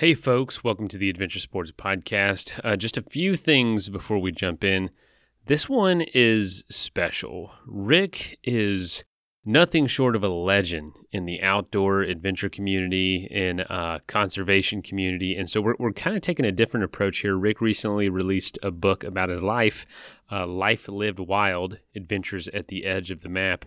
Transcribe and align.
Hey, 0.00 0.14
folks, 0.14 0.64
welcome 0.64 0.88
to 0.88 0.96
the 0.96 1.10
Adventure 1.10 1.40
Sports 1.40 1.72
Podcast. 1.72 2.58
Uh, 2.64 2.74
just 2.74 2.96
a 2.96 3.02
few 3.02 3.36
things 3.36 3.90
before 3.90 4.18
we 4.18 4.32
jump 4.32 4.64
in. 4.64 4.88
This 5.44 5.68
one 5.68 6.00
is 6.00 6.64
special. 6.70 7.52
Rick 7.66 8.38
is 8.42 9.04
nothing 9.44 9.86
short 9.86 10.14
of 10.14 10.22
a 10.22 10.28
legend 10.28 10.92
in 11.12 11.24
the 11.24 11.40
outdoor 11.42 12.02
adventure 12.02 12.48
community 12.48 13.26
and 13.30 13.62
uh, 13.70 13.98
conservation 14.06 14.82
community. 14.82 15.34
And 15.34 15.48
so 15.48 15.60
we're, 15.60 15.76
we're 15.78 15.92
kind 15.92 16.16
of 16.16 16.22
taking 16.22 16.44
a 16.44 16.52
different 16.52 16.84
approach 16.84 17.18
here. 17.18 17.36
Rick 17.36 17.60
recently 17.60 18.08
released 18.08 18.58
a 18.62 18.70
book 18.70 19.02
about 19.02 19.30
his 19.30 19.42
life, 19.42 19.86
uh, 20.30 20.46
Life 20.46 20.88
Lived 20.88 21.18
Wild 21.18 21.78
Adventures 21.96 22.48
at 22.48 22.68
the 22.68 22.84
Edge 22.84 23.10
of 23.10 23.22
the 23.22 23.28
Map. 23.28 23.64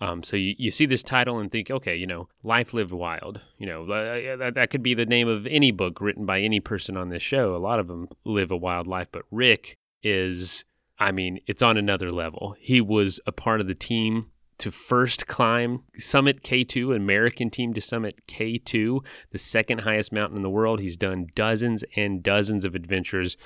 Um, 0.00 0.22
so 0.22 0.36
you, 0.36 0.54
you 0.56 0.70
see 0.70 0.86
this 0.86 1.02
title 1.02 1.38
and 1.38 1.52
think, 1.52 1.70
okay, 1.70 1.94
you 1.94 2.06
know, 2.06 2.28
Life 2.42 2.72
Lived 2.72 2.92
Wild. 2.92 3.42
You 3.58 3.66
know, 3.66 3.82
uh, 3.84 4.36
that, 4.38 4.54
that 4.54 4.70
could 4.70 4.82
be 4.82 4.94
the 4.94 5.06
name 5.06 5.28
of 5.28 5.46
any 5.46 5.70
book 5.70 6.00
written 6.00 6.24
by 6.24 6.40
any 6.40 6.60
person 6.60 6.96
on 6.96 7.10
this 7.10 7.22
show. 7.22 7.54
A 7.54 7.58
lot 7.58 7.78
of 7.78 7.88
them 7.88 8.08
live 8.24 8.50
a 8.50 8.56
wild 8.56 8.86
life, 8.86 9.08
but 9.12 9.24
Rick 9.30 9.76
is, 10.02 10.64
I 10.98 11.12
mean, 11.12 11.40
it's 11.46 11.62
on 11.62 11.76
another 11.76 12.10
level. 12.10 12.56
He 12.58 12.80
was 12.80 13.20
a 13.26 13.32
part 13.32 13.60
of 13.60 13.66
the 13.66 13.74
team 13.74 14.30
to 14.60 14.70
first 14.70 15.26
climb 15.26 15.82
Summit 15.98 16.42
K2, 16.42 16.94
American 16.94 17.50
team 17.50 17.72
to 17.72 17.80
Summit 17.80 18.20
K2, 18.28 19.04
the 19.30 19.38
second 19.38 19.80
highest 19.80 20.12
mountain 20.12 20.36
in 20.36 20.42
the 20.42 20.50
world. 20.50 20.80
He's 20.80 20.96
done 20.96 21.28
dozens 21.34 21.82
and 21.96 22.22
dozens 22.22 22.64
of 22.64 22.74
adventures 22.74 23.36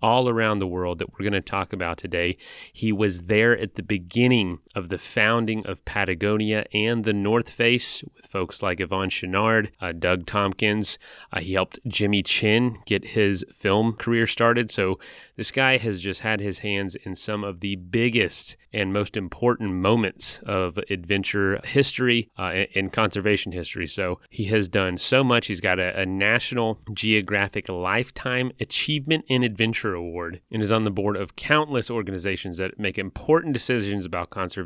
all 0.00 0.28
around 0.28 0.58
the 0.58 0.66
world 0.66 0.98
that 0.98 1.12
we're 1.12 1.28
going 1.28 1.32
to 1.34 1.40
talk 1.40 1.72
about 1.72 1.98
today. 1.98 2.36
He 2.72 2.90
was 2.90 3.22
there 3.22 3.56
at 3.56 3.74
the 3.74 3.82
beginning 3.82 4.58
of 4.74 4.88
the 4.88 4.98
founding 4.98 5.66
of 5.66 5.84
Patagonia 5.84 6.64
and 6.72 7.04
the 7.04 7.12
North 7.12 7.50
Face 7.50 8.02
with 8.14 8.26
folks 8.26 8.62
like 8.62 8.78
Yvon 8.78 9.10
Chouinard, 9.10 9.70
uh, 9.80 9.92
Doug 9.92 10.26
Tompkins. 10.26 10.98
Uh, 11.32 11.40
he 11.40 11.52
helped 11.52 11.78
Jimmy 11.86 12.22
Chin 12.22 12.78
get 12.86 13.04
his 13.04 13.44
film 13.52 13.92
career 13.94 14.26
started. 14.26 14.70
So 14.70 14.98
this 15.36 15.50
guy 15.50 15.76
has 15.76 16.00
just 16.00 16.20
had 16.20 16.40
his 16.40 16.60
hands 16.60 16.94
in 16.94 17.16
some 17.16 17.44
of 17.44 17.60
the 17.60 17.76
biggest 17.76 18.56
and 18.74 18.90
most 18.90 19.18
important 19.18 19.70
moments 19.74 20.40
of 20.46 20.78
adventure 20.88 21.60
history 21.62 22.30
uh, 22.38 22.64
and 22.74 22.90
conservation 22.90 23.52
history. 23.52 23.86
So 23.86 24.18
he 24.30 24.44
has 24.44 24.66
done 24.66 24.96
so 24.96 25.22
much. 25.22 25.48
He's 25.48 25.60
got 25.60 25.78
a, 25.78 26.00
a 26.00 26.06
National 26.06 26.78
Geographic 26.94 27.68
Lifetime 27.68 28.50
Achievement 28.60 29.26
in 29.28 29.42
Adventure 29.42 29.92
Award 29.92 30.40
and 30.50 30.62
is 30.62 30.72
on 30.72 30.84
the 30.84 30.90
board 30.90 31.16
of 31.16 31.36
countless 31.36 31.90
organizations 31.90 32.56
that 32.56 32.78
make 32.78 32.96
important 32.96 33.52
decisions 33.52 34.06
about 34.06 34.30
conservation 34.30 34.61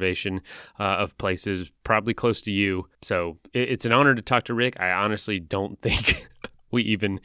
uh, 0.78 0.82
of 0.82 1.16
places 1.18 1.70
probably 1.84 2.14
close 2.14 2.40
to 2.42 2.50
you. 2.50 2.88
So 3.02 3.38
it's 3.52 3.84
an 3.84 3.92
honor 3.92 4.14
to 4.14 4.22
talk 4.22 4.44
to 4.44 4.54
Rick. 4.54 4.80
I 4.80 4.90
honestly 4.90 5.38
don't 5.40 5.80
think 5.82 6.28
we 6.70 6.82
even 6.82 7.20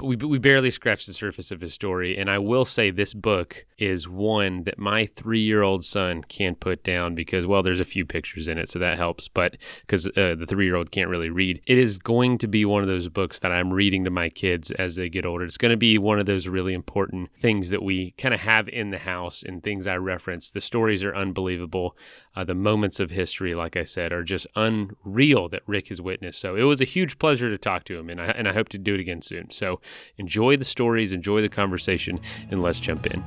we 0.00 0.16
we 0.16 0.38
barely 0.38 0.70
scratched 0.70 1.06
the 1.06 1.12
surface 1.12 1.50
of 1.50 1.60
his 1.60 1.74
story. 1.74 2.16
And 2.16 2.30
I 2.30 2.38
will 2.38 2.64
say 2.64 2.90
this 2.90 3.14
book 3.14 3.66
is 3.78 4.08
one 4.08 4.64
that 4.64 4.78
my 4.78 5.06
three 5.06 5.40
year 5.40 5.62
old 5.62 5.84
son 5.84 6.22
can't 6.22 6.60
put 6.60 6.84
down 6.84 7.14
because 7.14 7.46
well, 7.46 7.62
there's 7.62 7.80
a 7.80 7.84
few 7.84 8.06
pictures 8.06 8.48
in 8.48 8.58
it, 8.58 8.68
so 8.68 8.78
that 8.78 8.98
helps. 8.98 9.28
But 9.28 9.56
because 9.80 10.06
uh, 10.06 10.36
the 10.38 10.46
three 10.48 10.66
year 10.66 10.76
old 10.76 10.90
can't 10.90 11.10
really 11.10 11.30
read, 11.30 11.60
it 11.66 11.76
is 11.76 11.98
going 11.98 12.38
to 12.38 12.46
be 12.46 12.64
one 12.64 12.82
of 12.82 12.88
those 12.88 13.08
books 13.08 13.40
that 13.40 13.52
I'm 13.52 13.72
reading 13.72 14.04
to 14.04 14.10
my 14.10 14.28
kids 14.28 14.70
as 14.72 14.94
they 14.94 15.08
get 15.08 15.26
older. 15.26 15.44
It's 15.44 15.58
going 15.58 15.70
to 15.70 15.76
be 15.76 15.98
one 15.98 16.20
of 16.20 16.26
those 16.26 16.46
really 16.46 16.74
important 16.74 17.30
things 17.34 17.70
that 17.70 17.82
we 17.82 18.12
kind 18.12 18.34
of 18.34 18.40
have 18.40 18.68
in 18.68 18.90
the 18.90 18.98
house 18.98 19.42
and 19.42 19.62
things 19.62 19.86
I 19.86 19.96
reference. 19.96 20.50
The 20.50 20.60
stories 20.60 21.02
are 21.02 21.14
unbelievable. 21.14 21.96
Uh, 22.36 22.44
the 22.44 22.54
moments 22.54 23.00
of 23.00 23.10
history, 23.10 23.56
like 23.56 23.76
I 23.76 23.82
said, 23.82 24.12
are 24.12 24.22
just 24.22 24.46
unreal 24.54 25.48
that 25.48 25.62
Rick 25.66 25.88
has 25.88 26.00
witnessed. 26.00 26.40
So 26.40 26.54
it 26.54 26.62
was 26.62 26.80
a 26.80 26.84
huge 26.84 27.18
pleasure 27.18 27.50
to 27.50 27.58
talk 27.58 27.82
to 27.84 27.98
him, 27.98 28.08
and 28.08 28.20
I, 28.20 28.26
and 28.26 28.46
I 28.46 28.52
hope 28.52 28.68
to 28.68 28.78
do 28.78 28.94
it 28.94 29.00
again 29.00 29.20
soon. 29.20 29.50
So 29.50 29.80
enjoy 30.16 30.56
the 30.56 30.64
stories, 30.64 31.12
enjoy 31.12 31.40
the 31.40 31.48
conversation, 31.48 32.20
and 32.48 32.62
let's 32.62 32.78
jump 32.78 33.04
in. 33.08 33.24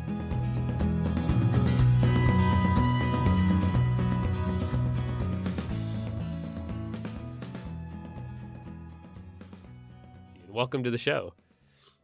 Welcome 10.47 10.81
to 10.85 10.91
the 10.91 10.97
show. 10.97 11.33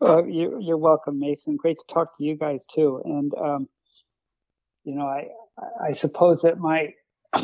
You're, 0.01 0.59
you're 0.59 0.77
welcome, 0.77 1.17
Mason. 1.17 1.55
Great 1.55 1.77
to 1.79 1.93
talk 1.93 2.17
to 2.17 2.25
you 2.25 2.35
guys 2.35 2.65
too. 2.65 3.01
And 3.05 3.33
um, 3.35 3.69
you 4.83 4.95
know, 4.95 5.05
I 5.05 5.27
I 5.83 5.93
suppose 5.93 6.41
that 6.41 6.59
my 6.59 6.93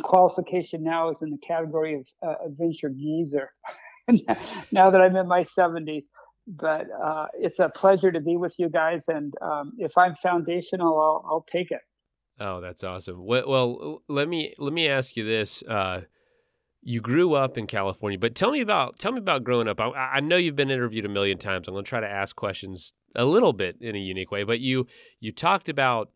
qualification 0.04 0.84
now 0.84 1.10
is 1.10 1.22
in 1.22 1.30
the 1.30 1.38
category 1.46 1.96
of 1.96 2.08
uh, 2.28 2.46
adventure 2.46 2.90
geezer. 2.90 3.52
now 4.72 4.92
that 4.92 5.02
I'm 5.02 5.16
in 5.16 5.28
my 5.28 5.44
70s, 5.44 6.06
but 6.48 6.88
uh, 7.04 7.28
it's 7.34 7.60
a 7.60 7.70
pleasure 7.70 8.12
to 8.12 8.20
be 8.20 8.38
with 8.38 8.54
you 8.58 8.70
guys. 8.70 9.06
And 9.08 9.34
um, 9.42 9.74
if 9.78 9.98
I'm 9.98 10.16
foundational, 10.16 11.00
I'll, 11.00 11.26
I'll 11.30 11.46
take 11.52 11.72
it. 11.72 11.82
Oh, 12.40 12.62
that's 12.62 12.84
awesome. 12.84 13.26
Well, 13.26 14.02
let 14.10 14.28
me 14.28 14.54
let 14.60 14.74
me 14.74 14.90
ask 14.90 15.16
you 15.16 15.24
this. 15.24 15.64
Uh, 15.64 16.02
you 16.82 17.00
grew 17.00 17.34
up 17.34 17.58
in 17.58 17.66
California, 17.66 18.20
but 18.20 18.36
tell 18.36 18.52
me 18.52 18.60
about 18.60 19.00
tell 19.00 19.14
me 19.14 19.20
about 19.20 19.46
growing 19.46 19.70
up. 19.70 19.80
I, 19.80 19.90
I 19.90 20.20
know 20.20 20.36
you've 20.36 20.56
been 20.56 20.70
interviewed 20.70 21.06
a 21.06 21.10
million 21.10 21.38
times. 21.38 21.68
I'm 21.68 21.74
going 21.74 21.86
to 21.86 21.90
try 21.90 22.02
to 22.02 22.10
ask 22.10 22.36
questions 22.36 22.94
a 23.16 23.24
little 23.24 23.54
bit 23.54 23.78
in 23.80 23.96
a 23.96 24.00
unique 24.00 24.32
way, 24.32 24.44
but 24.44 24.60
you 24.60 24.86
you 25.22 25.32
talked 25.32 25.70
about 25.70 26.10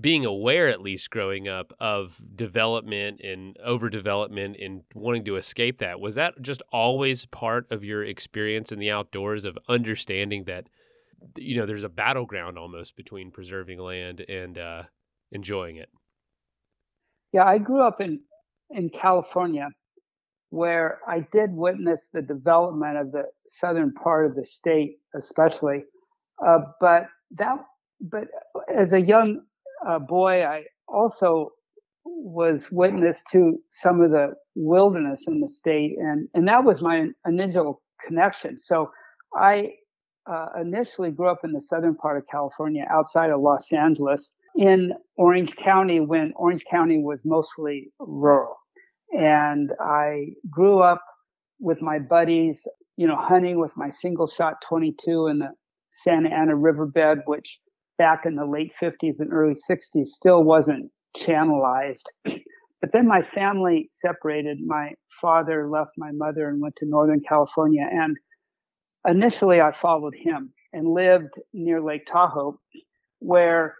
being 0.00 0.24
aware 0.24 0.68
at 0.68 0.80
least 0.80 1.10
growing 1.10 1.48
up 1.48 1.72
of 1.80 2.20
development 2.36 3.20
and 3.20 3.56
overdevelopment 3.66 4.64
and 4.64 4.82
wanting 4.94 5.24
to 5.24 5.36
escape 5.36 5.78
that 5.78 6.00
was 6.00 6.14
that 6.14 6.40
just 6.40 6.62
always 6.72 7.26
part 7.26 7.66
of 7.70 7.84
your 7.84 8.04
experience 8.04 8.70
in 8.70 8.78
the 8.78 8.90
outdoors 8.90 9.44
of 9.44 9.58
understanding 9.68 10.44
that 10.44 10.68
you 11.36 11.56
know 11.56 11.66
there's 11.66 11.84
a 11.84 11.88
battleground 11.88 12.56
almost 12.56 12.96
between 12.96 13.30
preserving 13.30 13.78
land 13.78 14.20
and 14.28 14.56
uh, 14.56 14.82
enjoying 15.32 15.76
it? 15.76 15.88
Yeah 17.32 17.44
i 17.44 17.58
grew 17.58 17.82
up 17.82 18.00
in 18.00 18.20
in 18.70 18.88
california 18.90 19.68
where 20.50 21.00
i 21.08 21.26
did 21.32 21.50
witness 21.52 22.08
the 22.12 22.22
development 22.22 22.96
of 22.96 23.12
the 23.12 23.24
southern 23.46 23.92
part 23.92 24.26
of 24.26 24.36
the 24.36 24.44
state 24.44 24.98
especially 25.16 25.84
uh, 26.46 26.58
but 26.80 27.08
that 27.32 27.56
but 28.00 28.28
as 28.72 28.92
a 28.92 29.00
young 29.00 29.40
uh, 29.86 29.98
boy, 29.98 30.44
I 30.44 30.64
also 30.86 31.50
was 32.04 32.64
witness 32.70 33.22
to 33.32 33.58
some 33.70 34.00
of 34.00 34.10
the 34.10 34.34
wilderness 34.54 35.24
in 35.26 35.40
the 35.40 35.48
state, 35.48 35.96
and 35.98 36.28
and 36.34 36.48
that 36.48 36.64
was 36.64 36.80
my 36.80 37.08
initial 37.26 37.82
connection. 38.04 38.58
So 38.58 38.90
I 39.34 39.72
uh, 40.30 40.48
initially 40.60 41.10
grew 41.10 41.28
up 41.28 41.40
in 41.44 41.52
the 41.52 41.60
southern 41.60 41.94
part 41.94 42.18
of 42.18 42.26
California, 42.30 42.84
outside 42.90 43.30
of 43.30 43.40
Los 43.40 43.72
Angeles, 43.72 44.32
in 44.56 44.92
Orange 45.16 45.54
County, 45.56 46.00
when 46.00 46.32
Orange 46.36 46.64
County 46.64 46.98
was 47.02 47.22
mostly 47.24 47.92
rural, 48.00 48.56
and 49.12 49.70
I 49.80 50.28
grew 50.50 50.80
up 50.80 51.02
with 51.60 51.82
my 51.82 51.98
buddies, 51.98 52.66
you 52.96 53.06
know, 53.06 53.16
hunting 53.16 53.58
with 53.58 53.72
my 53.76 53.90
single 53.90 54.26
shot 54.26 54.54
22 54.68 55.26
in 55.26 55.38
the 55.40 55.50
Santa 55.90 56.30
Ana 56.30 56.54
riverbed, 56.54 57.20
which 57.26 57.58
back 57.98 58.24
in 58.24 58.36
the 58.36 58.46
late 58.46 58.72
50s 58.80 59.18
and 59.18 59.32
early 59.32 59.56
60s 59.68 60.06
still 60.06 60.42
wasn't 60.44 60.90
channelized. 61.16 62.04
but 62.24 62.92
then 62.92 63.06
my 63.06 63.22
family 63.22 63.88
separated. 63.92 64.58
My 64.64 64.92
father 65.20 65.68
left 65.68 65.90
my 65.98 66.12
mother 66.12 66.48
and 66.48 66.60
went 66.60 66.76
to 66.76 66.86
Northern 66.86 67.20
California. 67.20 67.86
And 67.90 68.16
initially, 69.06 69.60
I 69.60 69.72
followed 69.72 70.14
him 70.14 70.52
and 70.72 70.88
lived 70.88 71.34
near 71.52 71.82
Lake 71.82 72.06
Tahoe, 72.10 72.58
where 73.18 73.74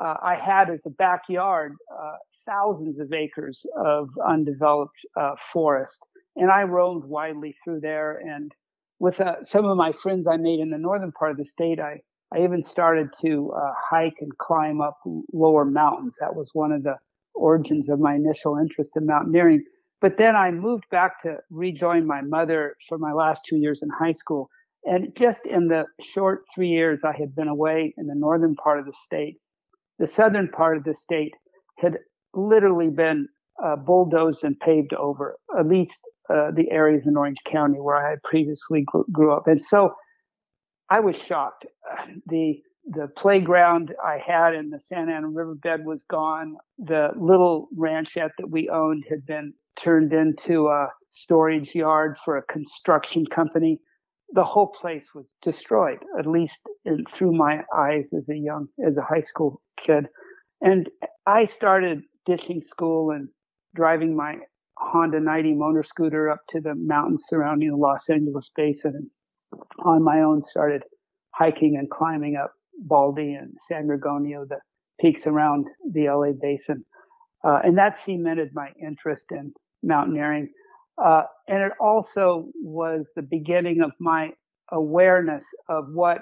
uh, 0.00 0.16
I 0.22 0.34
had 0.34 0.70
as 0.70 0.80
a 0.86 0.90
backyard 0.90 1.74
uh, 1.92 2.16
thousands 2.46 2.98
of 2.98 3.12
acres 3.12 3.64
of 3.76 4.08
undeveloped 4.26 4.96
uh, 5.18 5.34
forest. 5.52 5.98
And 6.36 6.50
I 6.50 6.62
roamed 6.62 7.04
widely 7.04 7.54
through 7.62 7.80
there. 7.80 8.18
And 8.18 8.50
with 8.98 9.20
uh, 9.20 9.42
some 9.42 9.64
of 9.64 9.76
my 9.76 9.92
friends 9.92 10.26
I 10.26 10.36
made 10.36 10.60
in 10.60 10.70
the 10.70 10.78
northern 10.78 11.12
part 11.12 11.32
of 11.32 11.36
the 11.36 11.44
state, 11.44 11.78
I 11.78 12.00
I 12.32 12.44
even 12.44 12.62
started 12.62 13.08
to 13.22 13.52
uh, 13.56 13.72
hike 13.90 14.18
and 14.20 14.36
climb 14.38 14.80
up 14.80 14.98
lower 15.32 15.64
mountains. 15.64 16.16
That 16.20 16.36
was 16.36 16.50
one 16.52 16.72
of 16.72 16.84
the 16.84 16.96
origins 17.34 17.88
of 17.88 17.98
my 17.98 18.14
initial 18.14 18.56
interest 18.56 18.92
in 18.96 19.06
mountaineering. 19.06 19.64
But 20.00 20.16
then 20.16 20.36
I 20.36 20.50
moved 20.50 20.84
back 20.90 21.22
to 21.22 21.38
rejoin 21.50 22.06
my 22.06 22.22
mother 22.22 22.76
for 22.88 22.98
my 22.98 23.12
last 23.12 23.42
two 23.48 23.56
years 23.56 23.82
in 23.82 23.88
high 23.90 24.12
school. 24.12 24.48
And 24.84 25.08
just 25.16 25.44
in 25.44 25.68
the 25.68 25.84
short 26.14 26.44
three 26.54 26.68
years 26.68 27.04
I 27.04 27.14
had 27.16 27.34
been 27.34 27.48
away 27.48 27.94
in 27.98 28.06
the 28.06 28.14
northern 28.14 28.54
part 28.54 28.78
of 28.78 28.86
the 28.86 28.94
state, 29.04 29.36
the 29.98 30.06
southern 30.06 30.48
part 30.48 30.76
of 30.76 30.84
the 30.84 30.94
state 30.94 31.34
had 31.78 31.98
literally 32.32 32.88
been 32.88 33.28
uh, 33.62 33.76
bulldozed 33.76 34.42
and 34.42 34.58
paved 34.60 34.94
over, 34.94 35.36
at 35.58 35.66
least 35.66 35.98
uh, 36.32 36.50
the 36.54 36.70
areas 36.70 37.06
in 37.06 37.16
Orange 37.16 37.38
County 37.44 37.78
where 37.78 37.96
I 37.96 38.10
had 38.10 38.22
previously 38.22 38.86
grew 39.12 39.32
up. 39.32 39.46
And 39.46 39.62
so 39.62 39.92
I 40.90 41.00
was 41.00 41.16
shocked. 41.16 41.66
The 42.26 42.62
the 42.86 43.08
playground 43.16 43.94
I 44.04 44.18
had 44.18 44.54
in 44.54 44.70
the 44.70 44.80
Santa 44.80 45.12
Ana 45.12 45.28
riverbed 45.28 45.84
was 45.84 46.02
gone. 46.04 46.56
The 46.78 47.10
little 47.16 47.68
ranchette 47.76 48.32
that 48.38 48.50
we 48.50 48.68
owned 48.68 49.04
had 49.08 49.24
been 49.26 49.54
turned 49.76 50.12
into 50.12 50.68
a 50.68 50.88
storage 51.14 51.74
yard 51.74 52.16
for 52.24 52.36
a 52.36 52.42
construction 52.42 53.26
company. 53.26 53.80
the 54.32 54.44
whole 54.44 54.68
place 54.80 55.06
was 55.14 55.34
destroyed, 55.42 55.98
at 56.18 56.26
least 56.26 56.60
in, 56.84 57.04
through 57.12 57.32
my 57.32 57.62
eyes 57.74 58.12
as 58.12 58.28
a 58.28 58.36
young, 58.36 58.68
as 58.86 58.96
a 58.96 59.02
high 59.02 59.20
school 59.20 59.60
kid. 59.76 60.06
And 60.60 60.88
I 61.26 61.46
started 61.46 62.02
ditching 62.26 62.62
school 62.62 63.10
and 63.10 63.28
driving 63.74 64.16
my 64.16 64.38
Honda 64.78 65.20
90 65.20 65.54
motor 65.54 65.82
scooter 65.82 66.30
up 66.30 66.40
to 66.50 66.60
the 66.60 66.74
mountains 66.74 67.26
surrounding 67.28 67.70
the 67.70 67.76
Los 67.76 68.08
Angeles 68.08 68.50
basin 68.54 68.94
and 68.94 69.10
on 69.84 70.02
my 70.02 70.20
own 70.20 70.42
started 70.42 70.82
hiking 71.34 71.76
and 71.78 71.90
climbing 71.90 72.36
up 72.36 72.52
Baldy 72.78 73.34
and 73.34 73.54
San 73.68 73.86
Gorgonio, 73.86 74.48
the 74.48 74.58
peaks 75.00 75.26
around 75.26 75.66
the 75.92 76.08
LA 76.08 76.32
basin. 76.40 76.84
Uh, 77.44 77.60
and 77.64 77.78
that 77.78 77.98
cemented 78.04 78.50
my 78.52 78.68
interest 78.82 79.26
in 79.30 79.52
mountaineering. 79.82 80.48
Uh, 81.02 81.22
and 81.48 81.62
it 81.62 81.72
also 81.80 82.48
was 82.62 83.08
the 83.16 83.22
beginning 83.22 83.80
of 83.80 83.92
my 83.98 84.30
awareness 84.70 85.44
of 85.68 85.86
what 85.92 86.18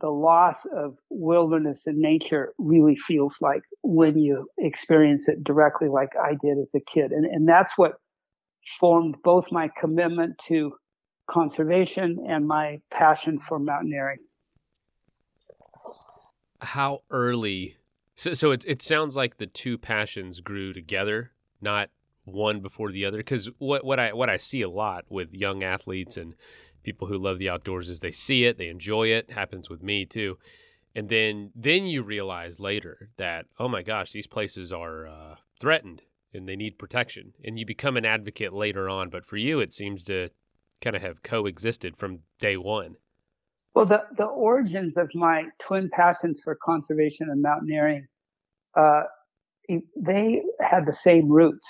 the 0.00 0.08
loss 0.08 0.58
of 0.76 0.94
wilderness 1.10 1.82
and 1.86 1.98
nature 1.98 2.52
really 2.58 2.96
feels 2.96 3.36
like 3.40 3.62
when 3.82 4.18
you 4.18 4.46
experience 4.58 5.26
it 5.26 5.42
directly, 5.42 5.88
like 5.88 6.10
I 6.22 6.32
did 6.42 6.58
as 6.58 6.72
a 6.74 6.80
kid. 6.80 7.12
And, 7.12 7.24
and 7.24 7.48
that's 7.48 7.76
what 7.76 7.94
formed 8.78 9.16
both 9.24 9.50
my 9.50 9.70
commitment 9.80 10.34
to 10.48 10.72
conservation 11.28 12.24
and 12.28 12.46
my 12.46 12.80
passion 12.90 13.38
for 13.38 13.58
mountaineering. 13.58 14.18
How 16.60 17.02
early? 17.10 17.76
So, 18.14 18.34
so 18.34 18.50
it, 18.50 18.64
it 18.66 18.80
sounds 18.80 19.16
like 19.16 19.36
the 19.36 19.46
two 19.46 19.76
passions 19.76 20.40
grew 20.40 20.72
together, 20.72 21.32
not 21.60 21.90
one 22.24 22.60
before 22.60 22.90
the 22.90 23.04
other. 23.04 23.18
Because 23.18 23.50
what, 23.58 23.84
what 23.84 24.00
I 24.00 24.12
what 24.12 24.30
I 24.30 24.36
see 24.36 24.62
a 24.62 24.70
lot 24.70 25.04
with 25.08 25.32
young 25.32 25.62
athletes 25.62 26.16
and 26.16 26.34
people 26.82 27.08
who 27.08 27.18
love 27.18 27.38
the 27.38 27.50
outdoors 27.50 27.88
is 27.88 28.00
they 28.00 28.12
see 28.12 28.44
it, 28.44 28.58
they 28.58 28.68
enjoy 28.68 29.08
it. 29.08 29.30
Happens 29.30 29.68
with 29.68 29.82
me 29.82 30.06
too. 30.06 30.38
And 30.94 31.08
then 31.08 31.50
then 31.54 31.84
you 31.86 32.02
realize 32.02 32.58
later 32.58 33.10
that 33.16 33.46
oh 33.58 33.68
my 33.68 33.82
gosh, 33.82 34.12
these 34.12 34.26
places 34.26 34.72
are 34.72 35.06
uh, 35.06 35.36
threatened 35.60 36.02
and 36.32 36.48
they 36.48 36.56
need 36.56 36.78
protection. 36.78 37.32
And 37.44 37.58
you 37.58 37.66
become 37.66 37.96
an 37.96 38.04
advocate 38.04 38.52
later 38.52 38.88
on. 38.88 39.10
But 39.10 39.24
for 39.24 39.36
you, 39.36 39.60
it 39.60 39.72
seems 39.72 40.04
to 40.04 40.30
kind 40.80 40.96
of 40.96 41.02
have 41.02 41.22
coexisted 41.22 41.96
from 41.96 42.20
day 42.38 42.56
one. 42.56 42.96
Well, 43.74 43.86
the, 43.86 44.04
the 44.16 44.24
origins 44.24 44.96
of 44.96 45.10
my 45.14 45.44
twin 45.60 45.90
passions 45.92 46.40
for 46.42 46.56
conservation 46.64 47.28
and 47.30 47.42
mountaineering, 47.42 48.06
uh, 48.74 49.02
they 49.96 50.42
had 50.60 50.86
the 50.86 50.94
same 50.94 51.28
roots, 51.28 51.68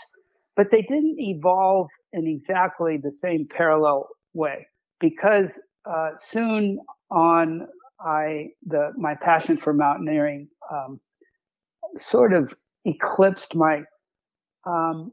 but 0.56 0.70
they 0.70 0.82
didn't 0.82 1.18
evolve 1.18 1.88
in 2.12 2.26
exactly 2.26 2.96
the 2.96 3.10
same 3.12 3.48
parallel 3.48 4.08
way 4.34 4.66
because 5.00 5.58
uh, 5.84 6.10
soon 6.18 6.78
on 7.10 7.66
I 8.00 8.48
the 8.66 8.92
my 8.96 9.14
passion 9.14 9.56
for 9.56 9.72
mountaineering 9.72 10.48
um, 10.70 11.00
sort 11.96 12.32
of 12.32 12.54
eclipsed 12.84 13.54
my 13.54 13.82
um, 14.66 15.12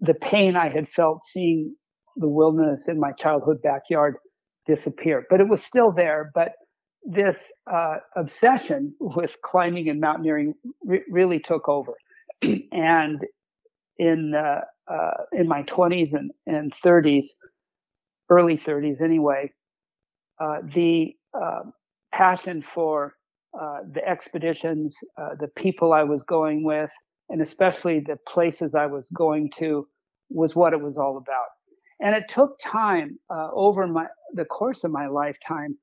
the 0.00 0.14
pain 0.14 0.56
I 0.56 0.68
had 0.68 0.88
felt 0.88 1.22
seeing 1.22 1.76
the 2.16 2.28
wilderness 2.28 2.88
in 2.88 2.98
my 2.98 3.12
childhood 3.12 3.62
backyard 3.62 4.16
disappear. 4.66 5.26
But 5.28 5.40
it 5.40 5.48
was 5.48 5.62
still 5.62 5.92
there. 5.92 6.30
But 6.34 6.52
this 7.04 7.36
uh, 7.72 7.96
obsession 8.16 8.94
with 9.00 9.36
climbing 9.42 9.88
and 9.88 10.00
mountaineering 10.00 10.54
re- 10.84 11.02
really 11.10 11.40
took 11.40 11.68
over. 11.68 11.92
and 12.72 13.20
in 13.98 14.34
uh, 14.34 14.62
uh, 14.92 15.24
in 15.32 15.48
my 15.48 15.62
20s 15.64 16.12
and, 16.12 16.30
and 16.46 16.72
30s, 16.84 17.26
early 18.30 18.56
30s 18.58 19.00
anyway, 19.00 19.50
uh, 20.40 20.58
the 20.74 21.14
uh, 21.34 21.62
passion 22.12 22.62
for 22.62 23.14
uh, 23.58 23.78
the 23.92 24.06
expeditions, 24.06 24.96
uh, 25.20 25.30
the 25.38 25.48
people 25.48 25.92
I 25.92 26.02
was 26.02 26.22
going 26.24 26.64
with, 26.64 26.90
and 27.28 27.40
especially 27.40 28.00
the 28.00 28.18
places 28.26 28.74
I 28.74 28.86
was 28.86 29.08
going 29.10 29.50
to 29.58 29.86
was 30.30 30.56
what 30.56 30.72
it 30.72 30.80
was 30.80 30.96
all 30.96 31.16
about. 31.16 31.46
And 32.02 32.14
it 32.14 32.24
took 32.28 32.58
time 32.60 33.18
uh, 33.30 33.48
over 33.54 33.86
my, 33.86 34.06
the 34.34 34.44
course 34.44 34.84
of 34.84 34.90
my 34.90 35.06
lifetime 35.06 35.76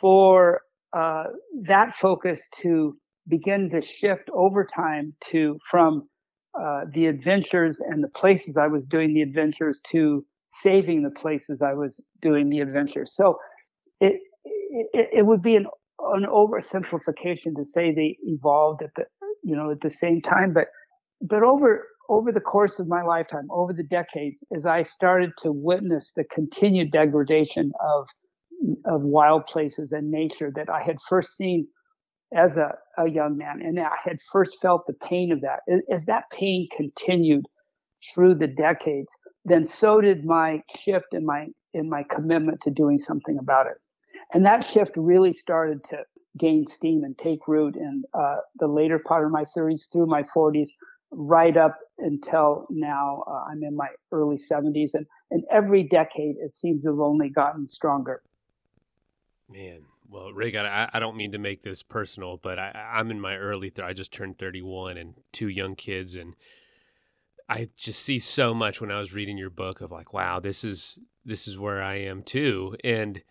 for 0.00 0.62
uh, 0.96 1.24
that 1.64 1.94
focus 1.94 2.48
to 2.62 2.96
begin 3.28 3.70
to 3.70 3.82
shift 3.82 4.28
over 4.34 4.64
time 4.64 5.14
to 5.30 5.58
from 5.70 6.08
the 6.92 7.06
adventures 7.06 7.80
and 7.80 8.02
the 8.02 8.08
places 8.08 8.56
I 8.56 8.66
was 8.66 8.86
doing 8.86 9.14
the 9.14 9.22
adventures 9.22 9.80
to 9.92 10.24
saving 10.60 11.02
the 11.02 11.10
places 11.10 11.62
I 11.62 11.74
was 11.74 12.00
doing 12.20 12.50
the 12.50 12.60
adventures. 12.60 13.14
So 13.14 13.38
it 14.00 14.20
it, 14.44 15.08
it 15.12 15.26
would 15.26 15.42
be 15.42 15.56
an 15.56 15.66
an 16.14 16.26
oversimplification 16.26 17.56
to 17.56 17.64
say 17.64 17.94
they 17.94 18.18
evolved 18.24 18.82
at 18.82 18.90
the 18.96 19.04
you 19.42 19.56
know 19.56 19.70
at 19.70 19.80
the 19.80 19.90
same 19.90 20.20
time, 20.20 20.52
but 20.52 20.66
but 21.20 21.42
over 21.42 21.86
over 22.08 22.32
the 22.32 22.40
course 22.40 22.78
of 22.78 22.88
my 22.88 23.02
lifetime, 23.02 23.48
over 23.50 23.72
the 23.72 23.82
decades, 23.82 24.42
as 24.54 24.66
I 24.66 24.82
started 24.82 25.32
to 25.42 25.52
witness 25.52 26.12
the 26.14 26.24
continued 26.24 26.90
degradation 26.90 27.72
of 27.80 28.06
of 28.86 29.02
wild 29.02 29.44
places 29.46 29.90
and 29.90 30.10
nature 30.10 30.52
that 30.54 30.70
I 30.70 30.82
had 30.82 30.98
first 31.08 31.36
seen 31.36 31.66
as 32.34 32.56
a, 32.56 32.74
a 32.96 33.08
young 33.08 33.36
man, 33.36 33.60
and 33.60 33.78
I 33.80 33.96
had 34.02 34.18
first 34.30 34.58
felt 34.62 34.86
the 34.86 34.94
pain 34.94 35.32
of 35.32 35.40
that. 35.40 35.60
As 35.90 36.04
that 36.06 36.24
pain 36.30 36.68
continued 36.74 37.44
through 38.14 38.36
the 38.36 38.46
decades, 38.46 39.08
then 39.44 39.64
so 39.64 40.00
did 40.00 40.24
my 40.24 40.62
shift 40.78 41.06
in 41.12 41.26
my 41.26 41.46
in 41.74 41.88
my 41.88 42.04
commitment 42.04 42.60
to 42.62 42.70
doing 42.70 42.98
something 42.98 43.38
about 43.38 43.66
it. 43.66 43.78
And 44.34 44.44
that 44.44 44.64
shift 44.64 44.92
really 44.96 45.32
started 45.32 45.82
to 45.90 45.98
gain 46.38 46.66
steam 46.68 47.02
and 47.04 47.16
take 47.18 47.46
root 47.48 47.76
in 47.76 48.02
uh, 48.14 48.36
the 48.58 48.66
later 48.66 48.98
part 48.98 49.24
of 49.24 49.32
my 49.32 49.44
30s 49.56 49.90
through 49.92 50.06
my 50.06 50.22
40s, 50.22 50.68
right 51.12 51.56
up 51.56 51.78
until 51.98 52.66
now. 52.70 53.24
Uh, 53.26 53.44
I'm 53.50 53.62
in 53.62 53.76
my 53.76 53.88
early 54.10 54.38
70s, 54.38 54.94
and 54.94 55.06
and 55.30 55.44
every 55.50 55.84
decade 55.84 56.36
it 56.38 56.54
seems 56.54 56.82
to 56.82 56.88
have 56.88 57.00
only 57.00 57.28
gotten 57.28 57.68
stronger. 57.68 58.22
Man, 59.48 59.84
well, 60.08 60.32
Rick, 60.32 60.56
I, 60.56 60.88
I 60.92 61.00
don't 61.00 61.16
mean 61.16 61.32
to 61.32 61.38
make 61.38 61.62
this 61.62 61.82
personal, 61.82 62.38
but 62.42 62.58
I, 62.58 62.92
I'm 62.94 63.10
in 63.10 63.20
my 63.20 63.36
early. 63.36 63.70
Th- 63.70 63.86
I 63.86 63.92
just 63.92 64.12
turned 64.12 64.38
31 64.38 64.96
and 64.96 65.14
two 65.32 65.48
young 65.48 65.74
kids, 65.74 66.16
and 66.16 66.34
I 67.48 67.68
just 67.76 68.02
see 68.02 68.18
so 68.18 68.52
much 68.52 68.80
when 68.80 68.90
I 68.90 68.98
was 68.98 69.14
reading 69.14 69.38
your 69.38 69.50
book 69.50 69.80
of 69.80 69.90
like, 69.90 70.12
wow, 70.12 70.40
this 70.40 70.64
is 70.64 70.98
this 71.24 71.46
is 71.46 71.58
where 71.58 71.82
I 71.82 71.94
am 71.94 72.22
too, 72.22 72.76
and 72.84 73.22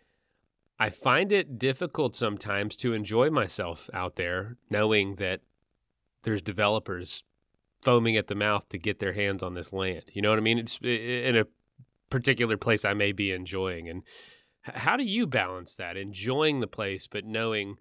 I 0.80 0.90
find 0.90 1.32
it 1.32 1.60
difficult 1.60 2.16
sometimes 2.16 2.76
to 2.78 2.94
enjoy 2.94 3.30
myself 3.30 3.90
out 3.94 4.16
there, 4.16 4.58
knowing 4.70 5.16
that 5.16 5.42
there's 6.24 6.42
developers 6.42 7.24
foaming 7.82 8.18
at 8.18 8.28
the 8.28 8.36
mouth 8.36 8.68
to 8.70 8.78
get 8.78 9.00
their 9.00 9.14
hands 9.14 9.44
on 9.44 9.54
this 9.54 9.74
land. 9.74 10.04
You 10.14 10.22
know 10.22 10.30
what 10.30 10.40
I 10.40 10.42
mean? 10.42 10.60
It's 10.60 10.80
in 10.82 11.36
a 11.36 11.46
particular 12.10 12.58
place 12.58 12.86
I 12.86 12.94
may 12.94 13.12
be 13.12 13.32
enjoying, 13.32 13.90
and 13.90 14.04
how 14.64 14.96
do 14.96 15.04
you 15.04 15.26
balance 15.26 15.76
that, 15.76 15.98
enjoying 15.98 16.60
the 16.60 16.68
place 16.68 17.08
but 17.08 17.26
knowing 17.26 17.78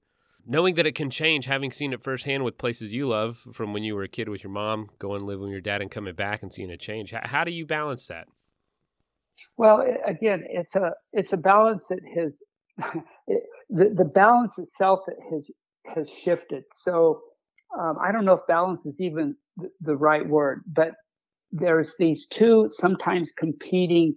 knowing 0.47 0.75
that 0.75 0.87
it 0.87 0.95
can 0.95 1.11
change, 1.11 1.45
having 1.47 1.71
seen 1.71 1.93
it 1.93 2.03
firsthand 2.03 2.45
with 2.45 2.59
places 2.59 2.93
you 2.93 3.07
love 3.07 3.45
from 3.53 3.73
when 3.73 3.83
you 3.83 3.95
were 3.95 4.03
a 4.03 4.09
kid 4.09 4.29
with 4.29 4.43
your 4.43 4.53
mom, 4.53 4.89
going 4.99 5.25
living 5.25 5.45
with 5.45 5.53
your 5.53 5.61
dad, 5.61 5.83
and 5.83 5.91
coming 5.91 6.15
back 6.15 6.43
and 6.43 6.53
seeing 6.53 6.71
a 6.71 6.77
change. 6.77 7.13
How, 7.13 7.45
do 7.45 7.53
you 7.53 7.67
balance 7.67 8.07
that? 8.07 8.27
Well, 9.57 9.85
again, 10.07 10.45
it's 10.49 10.75
a 10.75 10.93
it's 11.13 11.33
a 11.33 11.37
balance 11.37 11.87
that 11.89 12.01
has 12.17 12.43
it, 13.27 13.43
the 13.69 13.95
the 13.97 14.05
balance 14.05 14.59
itself 14.59 15.01
has 15.31 15.51
has 15.87 16.09
shifted. 16.11 16.65
So 16.73 17.21
um, 17.79 17.97
I 18.01 18.13
don't 18.13 18.25
know 18.25 18.35
if 18.35 18.47
balance 18.47 18.85
is 18.87 19.01
even 19.01 19.37
the, 19.81 19.97
right 19.97 20.27
word, 20.27 20.63
but 20.67 20.93
there's 21.53 21.95
these 21.99 22.27
two 22.29 22.69
sometimes 22.79 23.33
competing 23.37 24.15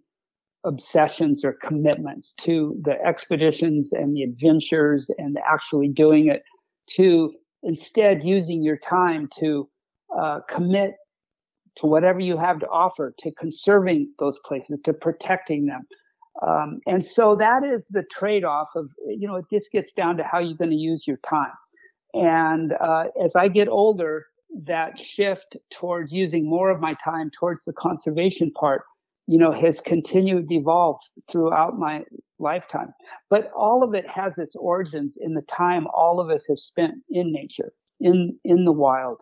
obsessions 0.63 1.43
or 1.43 1.57
commitments 1.61 2.33
to 2.41 2.79
the 2.83 3.01
expeditions 3.05 3.91
and 3.91 4.15
the 4.15 4.23
adventures 4.23 5.09
and 5.17 5.37
actually 5.51 5.89
doing 5.89 6.27
it 6.27 6.43
to 6.89 7.33
instead 7.63 8.23
using 8.23 8.61
your 8.61 8.77
time 8.77 9.27
to 9.39 9.69
uh, 10.17 10.39
commit 10.49 10.95
to 11.77 11.87
whatever 11.87 12.19
you 12.19 12.37
have 12.37 12.59
to 12.59 12.67
offer 12.67 13.13
to 13.19 13.31
conserving 13.31 14.11
those 14.19 14.39
places 14.45 14.79
to 14.85 14.93
protecting 14.93 15.65
them. 15.65 15.81
Um, 16.45 16.79
and 16.85 17.05
so 17.05 17.35
that 17.35 17.63
is 17.63 17.87
the 17.87 18.03
trade-off 18.11 18.69
of 18.75 18.89
you 19.07 19.27
know 19.27 19.41
this 19.51 19.67
gets 19.71 19.93
down 19.93 20.17
to 20.17 20.23
how 20.23 20.39
you're 20.39 20.57
going 20.57 20.69
to 20.69 20.75
use 20.75 21.05
your 21.07 21.19
time. 21.27 21.51
And 22.13 22.73
uh, 22.73 23.05
as 23.23 23.35
i 23.35 23.47
get 23.47 23.67
older 23.67 24.25
that 24.65 24.93
shift 24.99 25.57
towards 25.71 26.11
using 26.11 26.49
more 26.49 26.69
of 26.69 26.79
my 26.79 26.95
time 27.03 27.31
towards 27.39 27.65
the 27.65 27.73
conservation 27.73 28.51
part 28.51 28.83
you 29.27 29.37
know, 29.37 29.51
has 29.51 29.79
continued 29.79 30.49
to 30.49 30.55
evolve 30.55 30.97
throughout 31.31 31.77
my 31.77 32.03
lifetime. 32.39 32.93
But 33.29 33.49
all 33.55 33.83
of 33.83 33.93
it 33.93 34.09
has 34.09 34.37
its 34.37 34.55
origins 34.55 35.17
in 35.19 35.33
the 35.33 35.43
time 35.43 35.87
all 35.93 36.19
of 36.19 36.29
us 36.29 36.45
have 36.49 36.59
spent 36.59 36.95
in 37.09 37.31
nature, 37.31 37.71
in 37.99 38.37
in 38.43 38.65
the 38.65 38.71
wild. 38.71 39.19